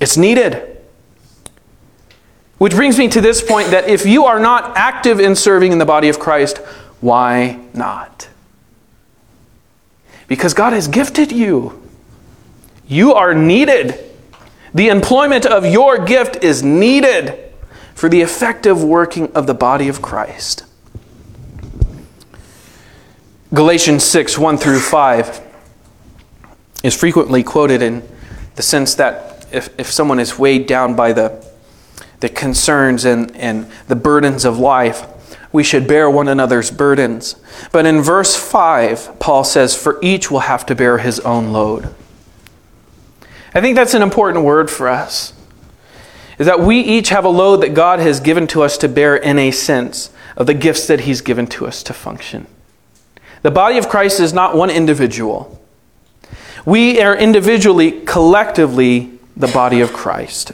It's 0.00 0.16
needed. 0.16 0.78
Which 2.58 2.72
brings 2.72 2.98
me 2.98 3.08
to 3.08 3.20
this 3.20 3.42
point 3.42 3.70
that 3.70 3.88
if 3.88 4.06
you 4.06 4.24
are 4.24 4.40
not 4.40 4.76
active 4.76 5.20
in 5.20 5.34
serving 5.34 5.72
in 5.72 5.78
the 5.78 5.84
body 5.84 6.08
of 6.08 6.18
Christ, 6.18 6.58
why 7.00 7.60
not? 7.74 8.28
Because 10.26 10.54
God 10.54 10.72
has 10.72 10.88
gifted 10.88 11.32
you. 11.32 11.82
You 12.86 13.12
are 13.14 13.34
needed. 13.34 13.98
The 14.74 14.88
employment 14.88 15.46
of 15.46 15.64
your 15.64 16.04
gift 16.04 16.42
is 16.42 16.64
needed 16.64 17.38
for 17.94 18.08
the 18.08 18.22
effective 18.22 18.82
working 18.82 19.32
of 19.32 19.46
the 19.46 19.54
body 19.54 19.88
of 19.88 20.02
Christ. 20.02 20.64
Galatians 23.52 24.02
6 24.02 24.36
1 24.36 24.58
through 24.58 24.80
5 24.80 25.40
is 26.82 26.96
frequently 26.96 27.44
quoted 27.44 27.82
in 27.82 28.02
the 28.56 28.62
sense 28.62 28.96
that 28.96 29.46
if, 29.52 29.68
if 29.78 29.86
someone 29.86 30.18
is 30.18 30.40
weighed 30.40 30.66
down 30.66 30.96
by 30.96 31.12
the, 31.12 31.46
the 32.18 32.28
concerns 32.28 33.04
and, 33.04 33.34
and 33.36 33.70
the 33.86 33.94
burdens 33.94 34.44
of 34.44 34.58
life, 34.58 35.06
we 35.52 35.62
should 35.62 35.86
bear 35.86 36.10
one 36.10 36.26
another's 36.26 36.72
burdens. 36.72 37.36
But 37.70 37.86
in 37.86 38.02
verse 38.02 38.34
5, 38.34 39.20
Paul 39.20 39.44
says, 39.44 39.76
For 39.76 40.00
each 40.02 40.32
will 40.32 40.40
have 40.40 40.66
to 40.66 40.74
bear 40.74 40.98
his 40.98 41.20
own 41.20 41.52
load. 41.52 41.94
I 43.54 43.60
think 43.60 43.76
that's 43.76 43.94
an 43.94 44.02
important 44.02 44.44
word 44.44 44.70
for 44.70 44.88
us. 44.88 45.32
Is 46.38 46.46
that 46.46 46.60
we 46.60 46.80
each 46.80 47.10
have 47.10 47.24
a 47.24 47.28
load 47.28 47.62
that 47.62 47.74
God 47.74 48.00
has 48.00 48.18
given 48.18 48.48
to 48.48 48.62
us 48.62 48.76
to 48.78 48.88
bear 48.88 49.14
in 49.14 49.38
a 49.38 49.52
sense 49.52 50.10
of 50.36 50.46
the 50.46 50.54
gifts 50.54 50.88
that 50.88 51.00
He's 51.00 51.20
given 51.20 51.46
to 51.48 51.66
us 51.66 51.82
to 51.84 51.92
function. 51.92 52.48
The 53.42 53.52
body 53.52 53.78
of 53.78 53.88
Christ 53.88 54.18
is 54.18 54.32
not 54.32 54.56
one 54.56 54.70
individual. 54.70 55.60
We 56.66 57.00
are 57.00 57.16
individually, 57.16 58.00
collectively, 58.00 59.18
the 59.36 59.48
body 59.48 59.80
of 59.80 59.92
Christ. 59.92 60.52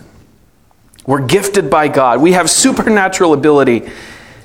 We're 1.06 1.26
gifted 1.26 1.70
by 1.70 1.88
God. 1.88 2.20
We 2.20 2.32
have 2.32 2.50
supernatural 2.50 3.32
ability 3.32 3.90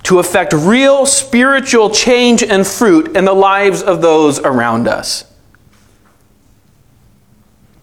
to 0.03 0.19
affect 0.19 0.53
real 0.53 1.05
spiritual 1.05 1.89
change 1.89 2.43
and 2.43 2.65
fruit 2.65 3.17
in 3.17 3.25
the 3.25 3.33
lives 3.33 3.81
of 3.81 4.01
those 4.01 4.39
around 4.39 4.87
us. 4.87 5.25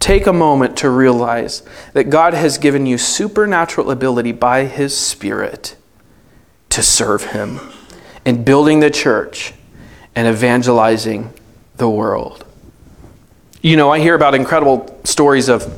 Take 0.03 0.27
a 0.27 0.33
moment 0.33 0.75
to 0.79 0.89
realize 0.89 1.63
that 1.93 2.09
God 2.09 2.33
has 2.33 2.57
given 2.57 2.85
you 2.85 2.97
supernatural 2.97 3.89
ability 3.89 4.33
by 4.33 4.65
His 4.65 4.97
Spirit 4.97 5.77
to 6.71 6.83
serve 6.83 7.27
Him 7.31 7.61
in 8.25 8.43
building 8.43 8.81
the 8.81 8.89
church 8.89 9.53
and 10.13 10.27
evangelizing 10.27 11.33
the 11.77 11.87
world. 11.87 12.45
You 13.61 13.77
know, 13.77 13.91
I 13.91 13.99
hear 13.99 14.13
about 14.13 14.35
incredible 14.35 14.99
stories 15.05 15.47
of, 15.47 15.73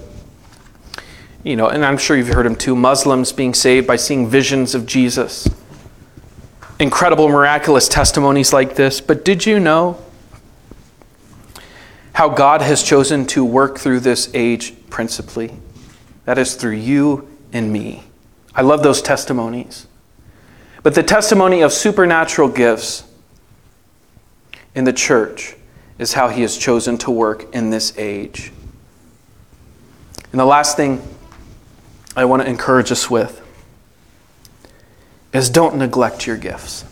you 1.43 1.55
know, 1.55 1.67
and 1.67 1.85
I'm 1.85 1.99
sure 1.99 2.17
you've 2.17 2.29
heard 2.29 2.47
them 2.47 2.55
too 2.55 2.75
Muslims 2.75 3.31
being 3.31 3.53
saved 3.53 3.85
by 3.85 3.95
seeing 3.95 4.27
visions 4.27 4.73
of 4.73 4.87
Jesus. 4.87 5.47
Incredible, 6.79 7.29
miraculous 7.29 7.87
testimonies 7.87 8.51
like 8.51 8.73
this. 8.73 9.01
But 9.01 9.23
did 9.23 9.45
you 9.45 9.59
know 9.59 10.03
how 12.15 12.29
God 12.29 12.61
has 12.61 12.81
chosen 12.81 13.25
to 13.27 13.43
work 13.43 13.77
through 13.77 13.99
this 13.99 14.29
age 14.33 14.73
principally? 14.89 15.51
That 16.23 16.37
is 16.37 16.55
through 16.55 16.75
you 16.75 17.27
and 17.51 17.73
me. 17.73 18.05
I 18.55 18.61
love 18.61 18.83
those 18.83 19.01
testimonies. 19.01 19.85
But 20.81 20.95
the 20.95 21.03
testimony 21.03 21.59
of 21.59 21.73
supernatural 21.73 22.47
gifts 22.47 23.03
in 24.73 24.85
the 24.85 24.93
church 24.93 25.57
is 25.99 26.13
how 26.13 26.29
he 26.29 26.41
has 26.43 26.57
chosen 26.57 26.97
to 26.99 27.11
work 27.11 27.53
in 27.53 27.69
this 27.69 27.97
age. 27.97 28.53
And 30.31 30.39
the 30.39 30.45
last 30.45 30.77
thing 30.77 31.05
I 32.15 32.23
want 32.23 32.43
to 32.43 32.47
encourage 32.47 32.93
us 32.93 33.09
with 33.09 33.41
is 35.33 35.49
don't 35.49 35.75
neglect 35.75 36.25
your 36.25 36.37
gifts. 36.37 36.85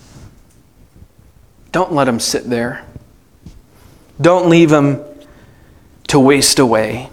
Don't 1.72 1.94
let 1.94 2.06
them 2.06 2.20
sit 2.20 2.50
there. 2.50 2.86
Don't 4.20 4.50
leave 4.50 4.70
them 4.70 5.02
to 6.14 6.20
waste 6.20 6.60
away. 6.60 7.10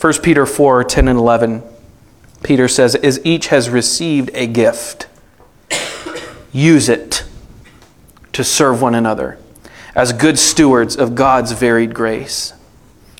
1 0.00 0.14
Peter 0.20 0.44
4 0.44 0.82
10 0.82 1.06
and 1.06 1.16
11, 1.16 1.62
Peter 2.42 2.66
says, 2.66 2.96
As 2.96 3.24
each 3.24 3.46
has 3.48 3.70
received 3.70 4.32
a 4.34 4.48
gift, 4.48 5.06
use 6.50 6.88
it 6.88 7.22
to 8.32 8.42
serve 8.42 8.82
one 8.82 8.96
another 8.96 9.38
as 9.94 10.12
good 10.12 10.40
stewards 10.40 10.96
of 10.96 11.14
God's 11.14 11.52
varied 11.52 11.94
grace. 11.94 12.52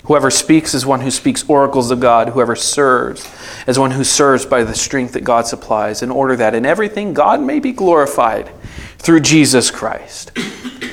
Whoever 0.06 0.28
speaks 0.28 0.74
is 0.74 0.84
one 0.84 1.02
who 1.02 1.12
speaks 1.12 1.48
oracles 1.48 1.92
of 1.92 2.00
God. 2.00 2.30
Whoever 2.30 2.56
serves 2.56 3.32
is 3.68 3.78
one 3.78 3.92
who 3.92 4.02
serves 4.02 4.44
by 4.44 4.64
the 4.64 4.74
strength 4.74 5.12
that 5.12 5.22
God 5.22 5.46
supplies, 5.46 6.02
in 6.02 6.10
order 6.10 6.34
that 6.34 6.52
in 6.52 6.66
everything 6.66 7.14
God 7.14 7.40
may 7.40 7.60
be 7.60 7.70
glorified 7.70 8.50
through 8.98 9.20
Jesus 9.20 9.70
Christ. 9.70 10.32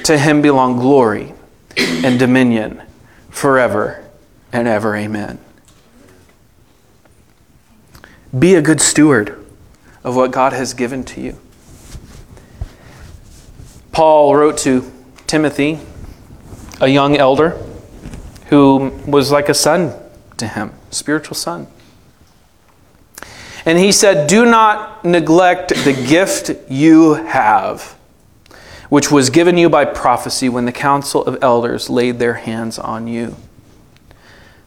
To 0.03 0.19
him 0.19 0.43
belong 0.43 0.77
glory 0.77 1.33
and 1.75 2.19
dominion 2.19 2.83
forever 3.37 4.03
and 4.51 4.67
ever. 4.67 4.95
Amen. 4.95 5.37
Be 8.37 8.55
a 8.55 8.61
good 8.61 8.81
steward 8.81 9.45
of 10.03 10.15
what 10.15 10.31
God 10.31 10.53
has 10.53 10.73
given 10.73 11.03
to 11.05 11.21
you. 11.21 11.37
Paul 13.91 14.35
wrote 14.35 14.57
to 14.59 14.91
Timothy, 15.27 15.79
a 16.81 16.87
young 16.87 17.15
elder 17.15 17.51
who 18.47 18.91
was 19.05 19.31
like 19.31 19.49
a 19.49 19.53
son 19.53 19.93
to 20.37 20.47
him, 20.47 20.71
spiritual 20.89 21.35
son. 21.35 21.67
And 23.65 23.77
he 23.77 23.91
said, 23.91 24.27
Do 24.27 24.45
not 24.45 25.03
neglect 25.03 25.69
the 25.69 25.93
gift 25.93 26.51
you 26.69 27.15
have, 27.15 27.96
which 28.89 29.11
was 29.11 29.29
given 29.29 29.57
you 29.57 29.69
by 29.69 29.85
prophecy 29.85 30.49
when 30.49 30.65
the 30.65 30.71
council 30.71 31.23
of 31.25 31.37
elders 31.41 31.89
laid 31.89 32.19
their 32.19 32.35
hands 32.35 32.79
on 32.79 33.07
you. 33.07 33.35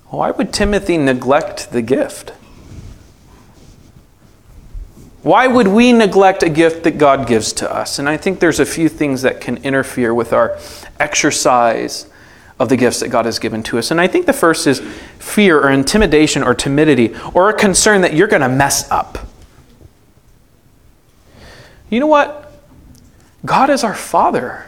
Why 0.06 0.30
would 0.30 0.52
Timothy 0.52 0.98
neglect 0.98 1.70
the 1.72 1.82
gift? 1.82 2.32
Why 5.22 5.46
would 5.46 5.68
we 5.68 5.92
neglect 5.92 6.42
a 6.42 6.48
gift 6.48 6.82
that 6.84 6.98
God 6.98 7.26
gives 7.26 7.52
to 7.54 7.70
us? 7.70 7.98
And 7.98 8.08
I 8.08 8.16
think 8.16 8.40
there's 8.40 8.60
a 8.60 8.66
few 8.66 8.88
things 8.88 9.22
that 9.22 9.40
can 9.40 9.58
interfere 9.58 10.14
with 10.14 10.32
our 10.32 10.58
exercise 10.98 12.06
of 12.58 12.68
the 12.68 12.76
gifts 12.76 13.00
that 13.00 13.08
God 13.08 13.24
has 13.26 13.38
given 13.38 13.62
to 13.64 13.78
us. 13.78 13.90
And 13.90 14.00
I 14.00 14.06
think 14.06 14.26
the 14.26 14.32
first 14.32 14.66
is 14.66 14.80
fear 15.18 15.58
or 15.60 15.70
intimidation 15.70 16.42
or 16.42 16.54
timidity 16.54 17.14
or 17.34 17.48
a 17.48 17.54
concern 17.54 18.00
that 18.00 18.14
you're 18.14 18.28
going 18.28 18.42
to 18.42 18.48
mess 18.48 18.90
up. 18.90 19.18
You 21.88 22.00
know 22.00 22.06
what? 22.06 22.39
God 23.44 23.70
is 23.70 23.82
our 23.84 23.94
Father. 23.94 24.66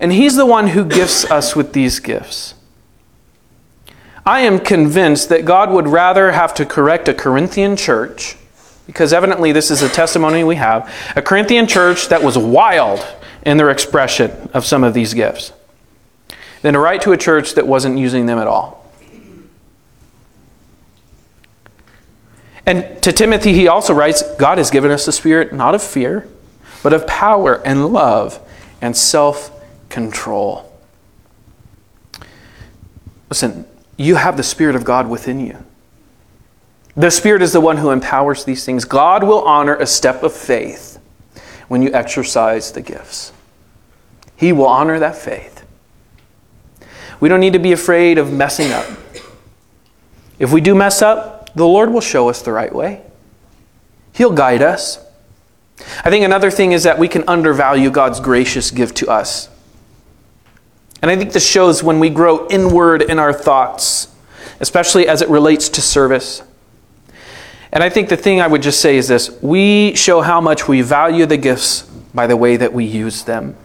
And 0.00 0.12
He's 0.12 0.36
the 0.36 0.46
one 0.46 0.68
who 0.68 0.84
gifts 0.84 1.30
us 1.30 1.54
with 1.54 1.72
these 1.72 2.00
gifts. 2.00 2.54
I 4.24 4.40
am 4.40 4.60
convinced 4.60 5.28
that 5.30 5.44
God 5.44 5.70
would 5.70 5.88
rather 5.88 6.32
have 6.32 6.54
to 6.54 6.64
correct 6.66 7.08
a 7.08 7.14
Corinthian 7.14 7.76
church, 7.76 8.36
because 8.86 9.12
evidently 9.12 9.52
this 9.52 9.70
is 9.70 9.82
a 9.82 9.88
testimony 9.88 10.44
we 10.44 10.56
have, 10.56 10.92
a 11.16 11.22
Corinthian 11.22 11.66
church 11.66 12.08
that 12.08 12.22
was 12.22 12.38
wild 12.38 13.04
in 13.44 13.56
their 13.56 13.70
expression 13.70 14.48
of 14.54 14.64
some 14.64 14.84
of 14.84 14.94
these 14.94 15.14
gifts 15.14 15.52
than 16.62 16.74
to 16.74 16.78
write 16.78 17.02
to 17.02 17.12
a 17.12 17.16
church 17.16 17.54
that 17.54 17.66
wasn't 17.66 17.98
using 17.98 18.26
them 18.26 18.38
at 18.38 18.46
all. 18.46 18.88
And 22.64 23.02
to 23.02 23.12
Timothy, 23.12 23.52
he 23.52 23.66
also 23.66 23.92
writes 23.92 24.22
God 24.36 24.58
has 24.58 24.70
given 24.70 24.92
us 24.92 25.04
the 25.04 25.12
spirit 25.12 25.52
not 25.52 25.74
of 25.74 25.82
fear, 25.82 26.28
but 26.82 26.92
of 26.92 27.06
power 27.06 27.62
and 27.64 27.92
love 27.92 28.40
and 28.80 28.96
self 28.96 29.50
control. 29.88 30.72
Listen, 33.28 33.66
you 33.96 34.16
have 34.16 34.36
the 34.36 34.42
Spirit 34.42 34.76
of 34.76 34.84
God 34.84 35.08
within 35.08 35.40
you. 35.40 35.64
The 36.94 37.10
Spirit 37.10 37.40
is 37.42 37.52
the 37.52 37.60
one 37.60 37.78
who 37.78 37.90
empowers 37.90 38.44
these 38.44 38.64
things. 38.64 38.84
God 38.84 39.24
will 39.24 39.42
honor 39.42 39.76
a 39.76 39.86
step 39.86 40.22
of 40.22 40.32
faith 40.32 40.98
when 41.68 41.80
you 41.80 41.90
exercise 41.94 42.72
the 42.72 42.82
gifts, 42.82 43.32
He 44.36 44.52
will 44.52 44.66
honor 44.66 44.98
that 44.98 45.16
faith. 45.16 45.64
We 47.18 47.30
don't 47.30 47.40
need 47.40 47.54
to 47.54 47.58
be 47.58 47.72
afraid 47.72 48.18
of 48.18 48.30
messing 48.30 48.72
up. 48.72 48.86
If 50.38 50.52
we 50.52 50.60
do 50.60 50.74
mess 50.74 51.00
up, 51.00 51.54
the 51.54 51.64
Lord 51.64 51.90
will 51.90 52.02
show 52.02 52.28
us 52.28 52.42
the 52.42 52.52
right 52.52 52.74
way. 52.74 53.00
He'll 54.12 54.32
guide 54.32 54.60
us. 54.60 54.98
I 56.04 56.10
think 56.10 56.24
another 56.24 56.50
thing 56.50 56.72
is 56.72 56.82
that 56.84 56.98
we 56.98 57.08
can 57.08 57.24
undervalue 57.28 57.90
God's 57.90 58.20
gracious 58.20 58.70
gift 58.70 58.96
to 58.98 59.08
us. 59.08 59.48
And 61.00 61.10
I 61.10 61.16
think 61.16 61.32
this 61.32 61.46
shows 61.46 61.82
when 61.82 61.98
we 61.98 62.10
grow 62.10 62.46
inward 62.48 63.02
in 63.02 63.18
our 63.18 63.32
thoughts, 63.32 64.08
especially 64.60 65.08
as 65.08 65.20
it 65.20 65.28
relates 65.28 65.68
to 65.70 65.82
service. 65.82 66.42
And 67.72 67.82
I 67.82 67.88
think 67.88 68.08
the 68.08 68.16
thing 68.16 68.40
I 68.40 68.46
would 68.46 68.62
just 68.62 68.80
say 68.80 68.96
is 68.96 69.08
this 69.08 69.30
we 69.42 69.94
show 69.94 70.20
how 70.20 70.40
much 70.40 70.68
we 70.68 70.82
value 70.82 71.26
the 71.26 71.36
gifts 71.36 71.82
by 72.14 72.26
the 72.26 72.36
way 72.36 72.56
that 72.56 72.72
we 72.72 72.84
use 72.84 73.24
them. 73.24 73.56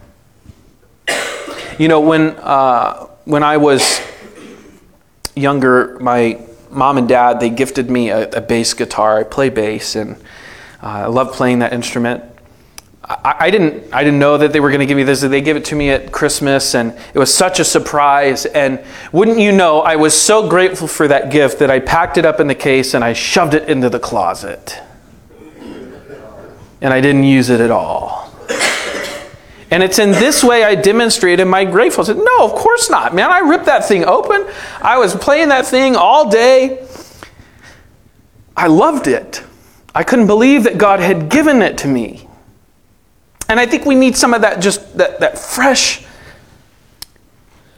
You 1.78 1.86
know, 1.86 2.00
when, 2.00 2.30
uh, 2.38 3.06
when 3.24 3.44
I 3.44 3.58
was 3.58 4.00
younger, 5.36 5.96
my 6.00 6.40
mom 6.70 6.98
and 6.98 7.08
dad 7.08 7.40
they 7.40 7.50
gifted 7.50 7.90
me 7.90 8.10
a, 8.10 8.28
a 8.30 8.40
bass 8.40 8.74
guitar. 8.74 9.18
I 9.18 9.22
play 9.24 9.48
bass, 9.48 9.96
and 9.96 10.16
Uh, 10.82 10.86
I 10.86 11.06
love 11.06 11.32
playing 11.32 11.58
that 11.60 11.72
instrument. 11.72 12.22
I, 13.04 13.36
I, 13.40 13.50
didn't 13.50 13.92
I 13.92 14.04
didn't 14.04 14.18
know 14.18 14.38
that 14.38 14.52
they 14.52 14.60
were 14.60 14.68
going 14.68 14.80
to 14.80 14.86
give 14.86 14.96
me 14.96 15.02
this. 15.02 15.22
They 15.22 15.40
gave 15.40 15.56
it 15.56 15.64
to 15.66 15.74
me 15.74 15.90
at 15.90 16.12
Christmas, 16.12 16.74
and 16.74 16.96
it 17.14 17.18
was 17.18 17.32
such 17.32 17.58
a 17.58 17.64
surprise. 17.64 18.46
And 18.46 18.84
wouldn't 19.12 19.38
you 19.38 19.50
know, 19.50 19.80
I 19.80 19.96
was 19.96 20.14
so 20.14 20.48
grateful 20.48 20.86
for 20.86 21.08
that 21.08 21.30
gift 21.30 21.58
that 21.60 21.70
I 21.70 21.80
packed 21.80 22.18
it 22.18 22.24
up 22.24 22.38
in 22.38 22.46
the 22.46 22.54
case 22.54 22.94
and 22.94 23.02
I 23.02 23.14
shoved 23.14 23.54
it 23.54 23.68
into 23.68 23.88
the 23.88 23.98
closet, 23.98 24.78
and 26.80 26.92
I 26.92 27.00
didn't 27.00 27.24
use 27.24 27.50
it 27.50 27.60
at 27.60 27.70
all. 27.70 28.28
And 29.70 29.82
it's 29.82 29.98
in 29.98 30.12
this 30.12 30.42
way 30.42 30.64
I 30.64 30.74
demonstrated 30.74 31.46
my 31.46 31.64
gratefulness. 31.64 32.16
No, 32.16 32.44
of 32.44 32.52
course 32.52 32.88
not, 32.88 33.14
man. 33.14 33.30
I 33.30 33.40
ripped 33.40 33.66
that 33.66 33.86
thing 33.86 34.04
open. 34.04 34.46
I 34.80 34.96
was 34.96 35.14
playing 35.14 35.50
that 35.50 35.66
thing 35.66 35.94
all 35.94 36.30
day. 36.30 36.86
I 38.56 38.68
loved 38.68 39.08
it. 39.08 39.44
I 39.98 40.04
couldn't 40.04 40.28
believe 40.28 40.62
that 40.62 40.78
God 40.78 41.00
had 41.00 41.28
given 41.28 41.60
it 41.60 41.78
to 41.78 41.88
me. 41.88 42.28
And 43.48 43.58
I 43.58 43.66
think 43.66 43.84
we 43.84 43.96
need 43.96 44.16
some 44.16 44.32
of 44.32 44.42
that 44.42 44.60
just 44.60 44.96
that, 44.96 45.18
that 45.18 45.36
fresh 45.38 46.06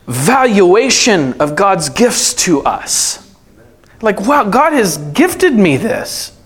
valuation 0.07 1.41
of 1.41 1.57
God's 1.57 1.89
gifts 1.89 2.35
to 2.45 2.61
us. 2.63 3.35
Like, 4.03 4.21
wow, 4.21 4.45
God 4.45 4.75
has 4.75 4.99
gifted 4.99 5.55
me 5.55 5.79
this. 5.79 6.37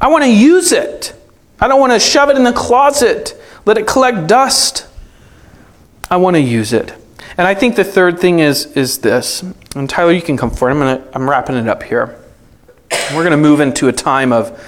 I 0.00 0.08
want 0.08 0.24
to 0.24 0.30
use 0.30 0.72
it. 0.72 1.14
I 1.60 1.68
don't 1.68 1.78
want 1.78 1.92
to 1.92 2.00
shove 2.00 2.28
it 2.28 2.36
in 2.36 2.42
the 2.42 2.52
closet 2.52 3.38
let 3.64 3.78
it 3.78 3.86
collect 3.86 4.26
dust. 4.26 4.88
I 6.10 6.16
want 6.16 6.34
to 6.34 6.40
use 6.40 6.72
it. 6.72 6.92
And 7.38 7.46
I 7.46 7.54
think 7.54 7.76
the 7.76 7.84
third 7.84 8.18
thing 8.18 8.40
is, 8.40 8.66
is 8.76 8.98
this. 8.98 9.42
And 9.76 9.88
Tyler, 9.88 10.12
you 10.12 10.20
can 10.20 10.36
come 10.36 10.50
forward. 10.50 10.72
I'm, 10.72 10.78
gonna, 10.80 11.08
I'm 11.14 11.30
wrapping 11.30 11.56
it 11.56 11.68
up 11.68 11.82
here. 11.82 12.18
We're 13.14 13.24
going 13.24 13.32
to 13.32 13.36
move 13.36 13.60
into 13.60 13.88
a 13.88 13.92
time 13.92 14.32
of 14.32 14.58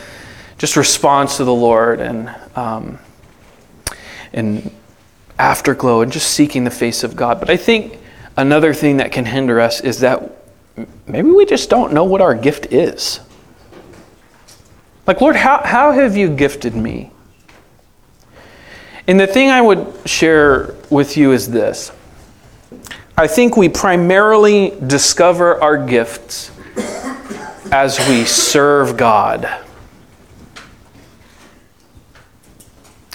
just 0.58 0.76
response 0.76 1.38
to 1.38 1.44
the 1.44 1.54
Lord 1.54 2.00
and, 2.00 2.34
um, 2.54 2.98
and 4.34 4.70
afterglow 5.38 6.02
and 6.02 6.12
just 6.12 6.30
seeking 6.30 6.64
the 6.64 6.70
face 6.70 7.04
of 7.04 7.16
God. 7.16 7.40
But 7.40 7.48
I 7.48 7.56
think 7.56 7.98
another 8.36 8.74
thing 8.74 8.98
that 8.98 9.12
can 9.12 9.24
hinder 9.24 9.60
us 9.60 9.80
is 9.80 10.00
that 10.00 10.30
maybe 11.06 11.30
we 11.30 11.46
just 11.46 11.70
don't 11.70 11.94
know 11.94 12.04
what 12.04 12.20
our 12.20 12.34
gift 12.34 12.66
is. 12.70 13.20
Like, 15.06 15.22
Lord, 15.22 15.36
how, 15.36 15.62
how 15.64 15.92
have 15.92 16.14
you 16.14 16.28
gifted 16.28 16.74
me? 16.74 17.10
And 19.06 19.18
the 19.18 19.26
thing 19.26 19.48
I 19.50 19.62
would 19.62 19.90
share 20.04 20.74
with 20.90 21.16
you 21.16 21.32
is 21.32 21.50
this 21.50 21.92
I 23.16 23.26
think 23.26 23.56
we 23.56 23.70
primarily 23.70 24.74
discover 24.86 25.62
our 25.62 25.78
gifts 25.78 26.50
as 27.74 27.98
we 28.08 28.24
serve 28.24 28.96
God. 28.96 29.48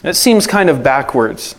It 0.03 0.15
seems 0.17 0.47
kind 0.47 0.69
of 0.69 0.83
backwards. 0.83 1.55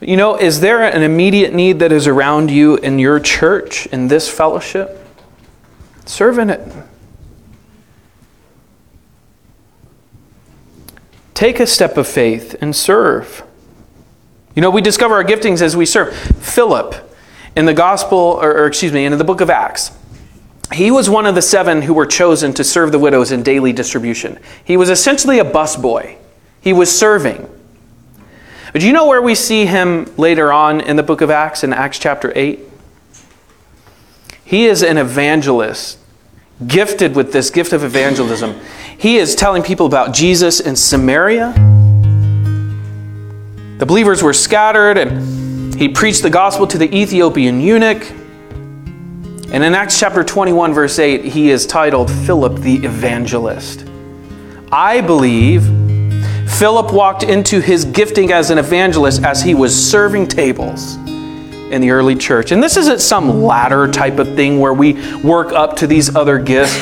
You 0.00 0.16
know, 0.16 0.36
is 0.36 0.60
there 0.60 0.82
an 0.82 1.02
immediate 1.02 1.52
need 1.52 1.80
that 1.80 1.92
is 1.92 2.06
around 2.06 2.50
you 2.50 2.76
in 2.76 2.98
your 2.98 3.20
church, 3.20 3.84
in 3.88 4.08
this 4.08 4.26
fellowship? 4.30 5.04
Serve 6.06 6.38
in 6.38 6.48
it. 6.48 6.66
Take 11.34 11.60
a 11.60 11.66
step 11.66 11.98
of 11.98 12.08
faith 12.08 12.56
and 12.62 12.74
serve. 12.74 13.42
You 14.54 14.62
know, 14.62 14.70
we 14.70 14.80
discover 14.80 15.16
our 15.16 15.24
giftings 15.24 15.60
as 15.60 15.76
we 15.76 15.84
serve. 15.84 16.16
Philip, 16.16 16.94
in 17.54 17.66
the 17.66 17.74
gospel, 17.74 18.16
or, 18.16 18.62
or 18.62 18.66
excuse 18.66 18.94
me, 18.94 19.04
in 19.04 19.18
the 19.18 19.24
book 19.24 19.42
of 19.42 19.50
Acts, 19.50 19.90
he 20.72 20.90
was 20.90 21.08
one 21.08 21.26
of 21.26 21.34
the 21.34 21.42
seven 21.42 21.82
who 21.82 21.94
were 21.94 22.06
chosen 22.06 22.52
to 22.54 22.64
serve 22.64 22.92
the 22.92 22.98
widows 22.98 23.32
in 23.32 23.42
daily 23.42 23.72
distribution. 23.72 24.38
He 24.64 24.76
was 24.76 24.90
essentially 24.90 25.38
a 25.38 25.44
busboy. 25.44 26.16
He 26.60 26.72
was 26.72 26.96
serving. 26.96 27.48
But 28.72 28.82
do 28.82 28.86
you 28.86 28.92
know 28.92 29.06
where 29.06 29.22
we 29.22 29.34
see 29.34 29.64
him 29.64 30.12
later 30.18 30.52
on 30.52 30.80
in 30.80 30.96
the 30.96 31.02
book 31.02 31.22
of 31.22 31.30
Acts, 31.30 31.64
in 31.64 31.72
Acts 31.72 31.98
chapter 31.98 32.32
8? 32.36 32.60
He 34.44 34.66
is 34.66 34.82
an 34.82 34.98
evangelist, 34.98 35.98
gifted 36.66 37.16
with 37.16 37.32
this 37.32 37.50
gift 37.50 37.72
of 37.72 37.82
evangelism. 37.82 38.60
He 38.98 39.16
is 39.16 39.34
telling 39.34 39.62
people 39.62 39.86
about 39.86 40.12
Jesus 40.12 40.60
in 40.60 40.76
Samaria. 40.76 41.52
The 43.78 43.86
believers 43.86 44.22
were 44.22 44.32
scattered, 44.34 44.98
and 44.98 45.74
he 45.74 45.88
preached 45.88 46.22
the 46.22 46.30
gospel 46.30 46.66
to 46.66 46.78
the 46.78 46.94
Ethiopian 46.94 47.60
eunuch. 47.60 48.02
And 49.52 49.64
in 49.64 49.74
Acts 49.74 49.98
chapter 49.98 50.22
21, 50.22 50.74
verse 50.74 50.98
8, 50.98 51.24
he 51.24 51.50
is 51.50 51.66
titled 51.66 52.10
Philip 52.10 52.60
the 52.60 52.76
Evangelist. 52.84 53.86
I 54.70 55.00
believe 55.00 55.62
Philip 56.58 56.92
walked 56.92 57.22
into 57.22 57.60
his 57.60 57.84
gifting 57.84 58.32
as 58.32 58.50
an 58.50 58.58
evangelist 58.58 59.22
as 59.22 59.42
he 59.42 59.54
was 59.54 59.74
serving 59.74 60.28
tables, 60.28 60.96
in 61.70 61.80
the 61.80 61.90
early 61.90 62.14
church. 62.14 62.52
And 62.52 62.62
this 62.62 62.76
isn't 62.76 63.00
some 63.00 63.42
ladder 63.42 63.88
type 63.88 64.18
of 64.18 64.34
thing 64.34 64.58
where 64.58 64.72
we 64.72 64.94
work 65.22 65.52
up 65.52 65.76
to 65.76 65.86
these 65.86 66.14
other 66.14 66.38
gifts. 66.38 66.74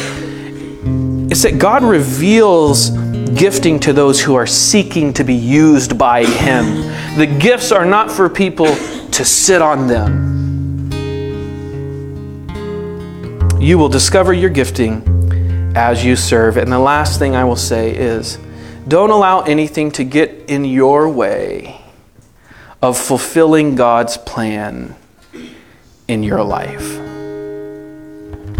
It's 1.31 1.43
that 1.43 1.59
God 1.59 1.83
reveals 1.83 2.91
gifting 3.31 3.81
to 3.81 3.93
those 3.93 4.21
who 4.21 4.35
are 4.35 4.47
seeking 4.47 5.13
to 5.15 5.25
be 5.25 5.35
used 5.35 5.99
by 5.99 6.25
Him. 6.25 6.67
The 7.19 7.27
gifts 7.27 7.73
are 7.73 7.85
not 7.85 8.11
for 8.11 8.29
people 8.29 8.67
to 8.67 9.25
sit 9.25 9.61
on 9.61 9.87
them. 9.89 10.37
You 13.61 13.79
will 13.79 13.89
discover 13.89 14.35
your 14.35 14.51
gifting 14.51 15.73
as 15.75 16.05
you 16.05 16.15
serve. 16.15 16.59
And 16.59 16.71
the 16.71 16.79
last 16.79 17.19
thing 17.19 17.35
I 17.35 17.43
will 17.45 17.57
say 17.57 17.97
is 17.97 18.39
don't 18.87 19.11
allow 19.11 19.41
anything 19.41 19.91
to 19.93 20.05
get 20.05 20.45
in 20.49 20.65
your 20.65 21.09
way 21.09 21.81
of 22.83 22.99
fulfilling 22.99 23.75
God's 23.75 24.19
plan 24.19 24.95
in 26.07 26.23
your 26.23 26.45
life. 26.45 26.97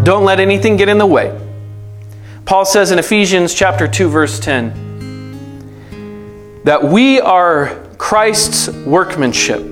Don't 0.03 0.25
let 0.25 0.41
anything 0.41 0.77
get 0.77 0.89
in 0.89 0.99
the 0.99 1.07
way. 1.07 1.39
Paul 2.47 2.65
says 2.65 2.91
in 2.91 2.99
Ephesians 2.99 3.55
chapter 3.55 3.87
2 3.87 4.09
verse 4.09 4.41
10 4.41 6.63
that 6.65 6.83
we 6.83 7.21
are 7.21 7.87
Christ's 7.99 8.71
workmanship 8.71 9.63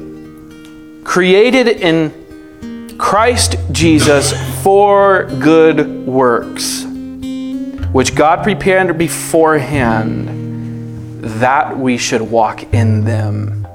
created 1.05 1.69
in 1.69 2.24
Christ 2.99 3.57
Jesus 3.73 4.33
for 4.63 5.25
good 5.41 6.07
works 6.07 6.85
which 7.95 8.17
God 8.17 8.43
prepared 8.43 8.99
beforehand 8.99 10.29
that 11.23 11.79
we 11.79 11.97
should 11.97 12.23
walk 12.23 12.75
in 12.75 13.05
them. 13.05 13.69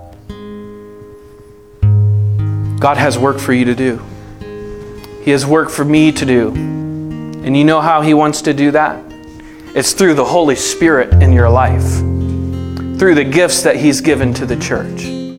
God 2.81 2.97
has 2.97 3.17
work 3.17 3.39
for 3.39 3.53
you 3.53 3.63
to 3.63 3.75
do. 3.75 4.01
He 5.23 5.31
has 5.31 5.45
work 5.45 5.69
for 5.69 5.85
me 5.85 6.11
to 6.11 6.25
do. 6.25 6.49
And 6.49 7.55
you 7.55 7.63
know 7.63 7.79
how 7.79 8.01
He 8.01 8.13
wants 8.13 8.41
to 8.41 8.53
do 8.53 8.71
that? 8.71 9.01
It's 9.73 9.93
through 9.93 10.15
the 10.15 10.25
Holy 10.25 10.57
Spirit 10.57 11.13
in 11.23 11.31
your 11.31 11.49
life, 11.49 11.99
through 12.99 13.15
the 13.15 13.23
gifts 13.23 13.63
that 13.63 13.77
He's 13.77 14.01
given 14.01 14.33
to 14.33 14.45
the 14.45 14.57
church. 14.57 15.18